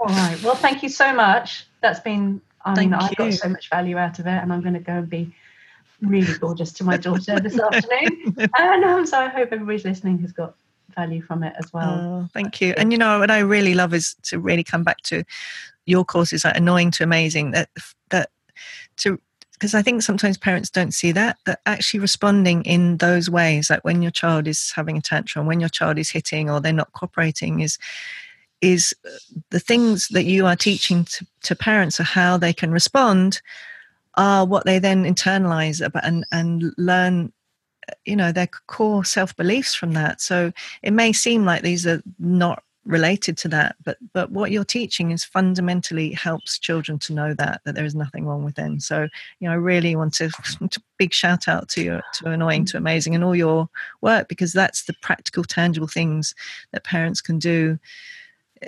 All 0.00 0.08
right 0.08 0.42
well 0.42 0.54
thank 0.54 0.82
you 0.82 0.88
so 0.88 1.12
much. 1.14 1.66
That's 1.80 2.00
been 2.00 2.40
i 2.64 2.74
mean 2.74 2.92
i 2.94 3.12
got 3.12 3.32
so 3.32 3.48
much 3.48 3.70
value 3.70 3.96
out 3.96 4.18
of 4.18 4.26
it 4.26 4.42
and 4.42 4.52
i'm 4.52 4.60
going 4.60 4.74
to 4.74 4.80
go 4.80 4.94
and 4.94 5.08
be 5.08 5.32
really 6.00 6.36
gorgeous 6.38 6.72
to 6.72 6.84
my 6.84 6.96
daughter 6.96 7.38
this 7.40 7.58
afternoon. 7.58 8.36
And 8.58 8.84
um, 8.84 9.06
so 9.06 9.18
i 9.18 9.28
hope 9.28 9.50
everybody's 9.52 9.84
listening 9.84 10.18
has 10.20 10.32
got 10.32 10.54
value 10.94 11.20
from 11.20 11.42
it 11.42 11.54
as 11.58 11.72
well. 11.72 11.90
Oh, 11.90 12.28
thank 12.32 12.60
you. 12.60 12.74
and 12.76 12.90
you 12.92 12.98
know 12.98 13.18
what 13.18 13.30
i 13.30 13.38
really 13.38 13.74
love 13.74 13.92
is 13.94 14.14
to 14.24 14.38
really 14.38 14.64
come 14.64 14.82
back 14.82 15.02
to 15.02 15.24
your 15.86 16.04
courses 16.04 16.44
like 16.44 16.56
annoying 16.56 16.90
to 16.92 17.04
amazing 17.04 17.52
that 17.52 17.68
that 18.10 18.30
to 18.98 19.20
because 19.56 19.74
I 19.74 19.80
think 19.80 20.02
sometimes 20.02 20.36
parents 20.36 20.68
don't 20.68 20.92
see 20.92 21.12
that, 21.12 21.38
that 21.46 21.60
actually 21.64 22.00
responding 22.00 22.62
in 22.64 22.98
those 22.98 23.30
ways, 23.30 23.70
like 23.70 23.82
when 23.84 24.02
your 24.02 24.10
child 24.10 24.46
is 24.46 24.70
having 24.76 24.98
a 24.98 25.00
tantrum, 25.00 25.46
when 25.46 25.60
your 25.60 25.70
child 25.70 25.98
is 25.98 26.10
hitting 26.10 26.50
or 26.50 26.60
they're 26.60 26.74
not 26.74 26.92
cooperating, 26.92 27.60
is 27.60 27.78
is 28.60 28.94
uh, 29.06 29.10
the 29.50 29.60
things 29.60 30.08
that 30.08 30.24
you 30.24 30.46
are 30.46 30.56
teaching 30.56 31.04
to, 31.04 31.26
to 31.42 31.54
parents 31.54 32.00
of 32.00 32.06
how 32.06 32.36
they 32.36 32.52
can 32.52 32.70
respond 32.70 33.40
are 34.14 34.46
what 34.46 34.64
they 34.64 34.78
then 34.78 35.04
internalize 35.04 35.84
about 35.84 36.04
and, 36.04 36.24
and 36.32 36.72
learn 36.76 37.32
uh, 37.88 37.92
you 38.04 38.16
know 38.16 38.32
their 38.32 38.48
core 38.66 39.04
self 39.06 39.34
beliefs 39.36 39.74
from 39.74 39.92
that. 39.92 40.20
So 40.20 40.52
it 40.82 40.92
may 40.92 41.14
seem 41.14 41.46
like 41.46 41.62
these 41.62 41.86
are 41.86 42.02
not 42.18 42.62
related 42.86 43.36
to 43.36 43.48
that 43.48 43.76
but 43.84 43.98
but 44.12 44.30
what 44.30 44.50
you're 44.50 44.64
teaching 44.64 45.10
is 45.10 45.24
fundamentally 45.24 46.12
helps 46.12 46.58
children 46.58 46.98
to 46.98 47.12
know 47.12 47.34
that 47.34 47.60
that 47.64 47.74
there 47.74 47.84
is 47.84 47.94
nothing 47.94 48.24
wrong 48.24 48.44
with 48.44 48.54
them 48.54 48.78
so 48.78 49.08
you 49.40 49.48
know 49.48 49.52
i 49.52 49.56
really 49.56 49.96
want 49.96 50.14
to, 50.14 50.28
to 50.70 50.80
big 50.98 51.12
shout 51.12 51.48
out 51.48 51.68
to 51.68 51.82
you 51.82 52.00
to 52.14 52.30
annoying 52.30 52.64
to 52.64 52.76
amazing 52.76 53.14
and 53.14 53.24
all 53.24 53.34
your 53.34 53.68
work 54.00 54.28
because 54.28 54.52
that's 54.52 54.84
the 54.84 54.94
practical 55.02 55.42
tangible 55.42 55.88
things 55.88 56.34
that 56.72 56.84
parents 56.84 57.20
can 57.20 57.38
do 57.38 57.78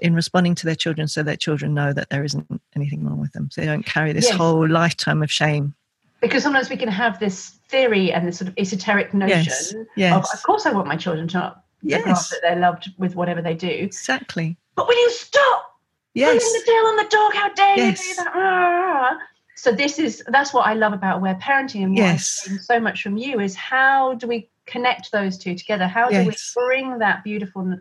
in 0.02 0.14
responding 0.14 0.54
to 0.54 0.66
their 0.66 0.74
children 0.74 1.06
so 1.06 1.22
their 1.22 1.36
children 1.36 1.72
know 1.72 1.92
that 1.92 2.10
there 2.10 2.24
isn't 2.24 2.46
anything 2.76 3.04
wrong 3.04 3.20
with 3.20 3.32
them 3.32 3.48
so 3.50 3.60
they 3.60 3.66
don't 3.66 3.86
carry 3.86 4.12
this 4.12 4.26
yes. 4.26 4.36
whole 4.36 4.68
lifetime 4.68 5.22
of 5.22 5.30
shame 5.30 5.74
because 6.20 6.42
sometimes 6.42 6.68
we 6.68 6.76
can 6.76 6.88
have 6.88 7.20
this 7.20 7.50
theory 7.68 8.12
and 8.12 8.26
this 8.26 8.38
sort 8.38 8.48
of 8.48 8.54
esoteric 8.58 9.14
notion 9.14 9.44
yes. 9.44 9.74
Yes. 9.96 10.16
of 10.16 10.24
of 10.38 10.42
course 10.42 10.66
i 10.66 10.72
want 10.72 10.88
my 10.88 10.96
children 10.96 11.28
to 11.28 11.56
yes. 11.82 12.30
that 12.30 12.40
they're 12.42 12.58
loved 12.58 12.92
with 12.98 13.14
whatever 13.14 13.42
they 13.42 13.54
do. 13.54 13.68
Exactly. 13.68 14.56
But 14.74 14.88
will 14.88 14.98
you 14.98 15.10
stop 15.10 15.78
yes. 16.14 16.42
pulling 16.42 16.60
the 16.60 16.66
tail 16.66 16.86
on 16.86 16.96
the 16.96 17.08
dog? 17.10 17.34
How 17.34 17.54
dare 17.54 17.76
yes. 17.76 18.08
you 18.08 18.14
do 18.14 18.24
that? 18.24 18.32
Ah. 18.34 19.18
So 19.56 19.72
this 19.72 19.98
is 19.98 20.22
that's 20.28 20.54
what 20.54 20.66
I 20.66 20.74
love 20.74 20.92
about 20.92 21.16
Aware 21.16 21.34
Parenting 21.42 21.82
and 21.82 21.96
yes. 21.96 22.48
so 22.62 22.78
much 22.78 23.02
from 23.02 23.16
you 23.16 23.40
is 23.40 23.56
how 23.56 24.14
do 24.14 24.28
we 24.28 24.48
connect 24.66 25.10
those 25.10 25.36
two 25.36 25.56
together? 25.56 25.88
How 25.88 26.08
do 26.08 26.14
yes. 26.14 26.54
we 26.56 26.62
bring 26.62 26.98
that 26.98 27.24
beautiful 27.24 27.76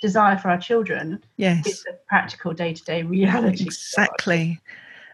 desire 0.00 0.38
for 0.38 0.48
our 0.48 0.58
children 0.58 1.22
yes. 1.36 1.62
with 1.66 1.82
the 1.84 1.98
practical 2.08 2.54
day 2.54 2.72
to 2.72 2.84
day 2.84 3.02
reality? 3.02 3.64
Exactly 3.64 4.60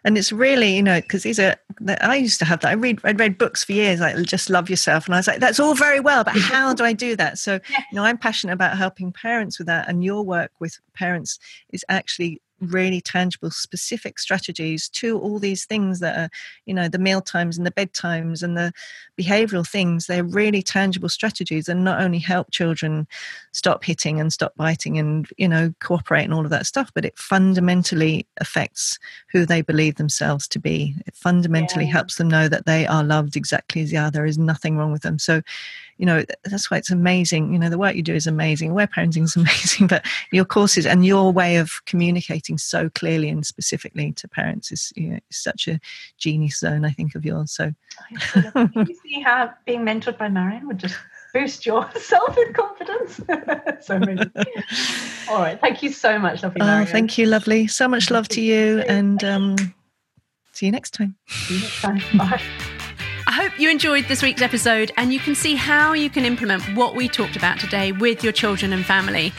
and 0.06 0.16
it's 0.16 0.32
really 0.32 0.74
you 0.74 0.82
know 0.82 1.00
because 1.00 1.24
these 1.24 1.38
are 1.38 1.56
i 2.00 2.14
used 2.14 2.38
to 2.38 2.44
have 2.44 2.60
that. 2.60 2.68
I 2.68 2.74
read 2.74 3.00
i 3.04 3.10
read 3.10 3.36
books 3.36 3.64
for 3.64 3.72
years 3.72 4.00
like 4.00 4.16
just 4.22 4.48
love 4.48 4.70
yourself 4.70 5.04
and 5.04 5.14
i 5.14 5.18
was 5.18 5.26
like 5.26 5.40
that's 5.40 5.60
all 5.60 5.74
very 5.74 6.00
well 6.00 6.24
but 6.24 6.36
how 6.36 6.72
do 6.72 6.84
i 6.84 6.94
do 6.94 7.16
that? 7.16 7.38
So 7.38 7.54
you 7.54 7.84
know 7.92 8.04
i'm 8.04 8.16
passionate 8.16 8.54
about 8.54 8.78
helping 8.78 9.12
parents 9.12 9.58
with 9.58 9.66
that 9.66 9.88
and 9.88 10.02
your 10.02 10.22
work 10.22 10.52
with 10.60 10.78
parents 10.94 11.38
is 11.72 11.84
actually 11.88 12.40
really 12.60 13.00
tangible 13.00 13.50
specific 13.50 14.18
strategies 14.18 14.88
to 14.88 15.18
all 15.18 15.38
these 15.38 15.64
things 15.64 16.00
that 16.00 16.18
are 16.18 16.30
you 16.64 16.74
know 16.74 16.88
the 16.88 16.98
meal 16.98 17.20
times 17.20 17.56
and 17.56 17.66
the 17.66 17.70
bedtimes 17.70 18.42
and 18.42 18.56
the 18.56 18.72
behavioral 19.18 19.66
things. 19.66 20.06
They're 20.06 20.24
really 20.24 20.62
tangible 20.62 21.08
strategies 21.08 21.68
and 21.68 21.84
not 21.84 22.00
only 22.00 22.18
help 22.18 22.50
children 22.50 23.06
stop 23.52 23.84
hitting 23.84 24.20
and 24.20 24.32
stop 24.32 24.54
biting 24.56 24.98
and 24.98 25.28
you 25.36 25.48
know 25.48 25.72
cooperate 25.80 26.24
and 26.24 26.34
all 26.34 26.44
of 26.44 26.50
that 26.50 26.66
stuff 26.66 26.90
but 26.94 27.04
it 27.04 27.18
fundamentally 27.18 28.26
affects 28.38 28.98
who 29.32 29.46
they 29.46 29.62
believe 29.62 29.96
themselves 29.96 30.48
to 30.48 30.58
be. 30.58 30.94
It 31.06 31.14
fundamentally 31.14 31.84
yeah. 31.84 31.92
helps 31.92 32.16
them 32.16 32.28
know 32.28 32.48
that 32.48 32.66
they 32.66 32.86
are 32.86 33.04
loved 33.04 33.36
exactly 33.36 33.82
as 33.82 33.90
they 33.90 33.96
are 33.96 34.10
there 34.10 34.26
is 34.26 34.38
nothing 34.38 34.76
wrong 34.76 34.92
with 34.92 35.02
them. 35.02 35.18
So 35.18 35.42
you 35.98 36.06
know 36.06 36.24
that's 36.44 36.70
why 36.70 36.76
it's 36.76 36.90
amazing 36.90 37.52
you 37.52 37.58
know 37.58 37.70
the 37.70 37.78
work 37.78 37.96
you 37.96 38.02
do 38.02 38.14
is 38.14 38.26
amazing. 38.26 38.70
Aware 38.70 38.86
parenting 38.86 39.24
is 39.24 39.36
amazing 39.36 39.86
but 39.86 40.04
your 40.32 40.44
courses 40.44 40.86
and 40.86 41.06
your 41.06 41.32
way 41.32 41.56
of 41.56 41.84
communicating 41.86 42.58
so 42.58 42.90
clearly 42.90 43.28
and 43.28 43.46
specifically 43.46 44.12
to 44.12 44.28
parents 44.28 44.70
is 44.72 44.92
you 44.96 45.10
know, 45.10 45.18
such 45.30 45.68
a 45.68 45.80
genius 46.18 46.58
zone 46.58 46.84
i 46.84 46.90
think 46.90 47.14
of 47.14 47.24
yours 47.24 47.52
so. 47.52 47.72
You 48.74 48.94
see 49.02 49.20
how 49.20 49.52
being 49.64 49.80
mentored 49.80 50.18
by 50.18 50.28
marion 50.28 50.66
would 50.66 50.78
just 50.78 50.96
boost 51.32 51.66
your 51.66 51.88
self-confidence. 51.96 53.20
So 53.84 53.96
amazing. 53.96 54.32
All 55.28 55.38
right. 55.38 55.60
Thank 55.60 55.82
you 55.82 55.92
so 55.92 56.18
much 56.18 56.42
lovely 56.42 56.62
oh 56.62 56.84
thank 56.84 57.18
you 57.18 57.26
lovely. 57.26 57.66
So 57.66 57.88
much 57.88 58.10
love 58.10 58.28
to 58.28 58.40
you. 58.40 58.80
and 58.88 59.22
um 59.24 59.56
see 60.52 60.66
you 60.66 60.72
next 60.72 60.94
time. 60.94 61.16
See 61.28 61.54
you 61.54 61.60
next 61.60 61.80
time. 61.80 62.02
Bye 62.16 62.40
hope 63.36 63.60
you 63.60 63.68
enjoyed 63.68 64.06
this 64.06 64.22
week's 64.22 64.40
episode 64.40 64.90
and 64.96 65.12
you 65.12 65.18
can 65.18 65.34
see 65.34 65.54
how 65.54 65.92
you 65.92 66.08
can 66.08 66.24
implement 66.24 66.62
what 66.74 66.94
we 66.94 67.06
talked 67.06 67.36
about 67.36 67.60
today 67.60 67.92
with 67.92 68.24
your 68.24 68.32
children 68.32 68.72
and 68.72 68.82
family. 68.82 69.30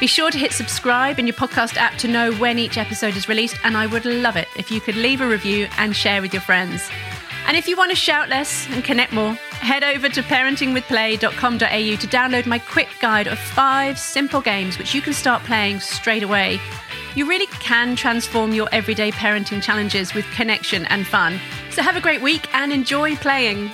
Be 0.00 0.06
sure 0.06 0.30
to 0.30 0.36
hit 0.36 0.52
subscribe 0.52 1.18
in 1.18 1.26
your 1.26 1.34
podcast 1.34 1.78
app 1.78 1.96
to 2.00 2.08
know 2.08 2.30
when 2.34 2.58
each 2.58 2.76
episode 2.76 3.16
is 3.16 3.26
released, 3.26 3.56
and 3.64 3.74
I 3.74 3.86
would 3.86 4.04
love 4.04 4.36
it 4.36 4.48
if 4.58 4.70
you 4.70 4.82
could 4.82 4.96
leave 4.96 5.22
a 5.22 5.26
review 5.26 5.66
and 5.78 5.96
share 5.96 6.20
with 6.20 6.34
your 6.34 6.42
friends. 6.42 6.90
And 7.46 7.56
if 7.56 7.66
you 7.66 7.74
want 7.74 7.88
to 7.88 7.96
shout 7.96 8.28
less 8.28 8.68
and 8.68 8.84
connect 8.84 9.14
more, 9.14 9.32
head 9.32 9.82
over 9.82 10.10
to 10.10 10.20
parentingwithplay.com.au 10.20 11.96
to 11.96 12.06
download 12.06 12.44
my 12.44 12.58
quick 12.58 12.88
guide 13.00 13.28
of 13.28 13.38
five 13.38 13.98
simple 13.98 14.42
games 14.42 14.76
which 14.76 14.94
you 14.94 15.00
can 15.00 15.14
start 15.14 15.42
playing 15.44 15.80
straight 15.80 16.22
away. 16.22 16.60
You 17.14 17.26
really 17.26 17.46
can 17.46 17.96
transform 17.96 18.52
your 18.52 18.68
everyday 18.72 19.10
parenting 19.10 19.62
challenges 19.62 20.12
with 20.12 20.26
connection 20.32 20.84
and 20.84 21.06
fun. 21.06 21.40
So 21.78 21.84
have 21.84 21.94
a 21.94 22.00
great 22.00 22.20
week 22.20 22.52
and 22.52 22.72
enjoy 22.72 23.14
playing. 23.14 23.70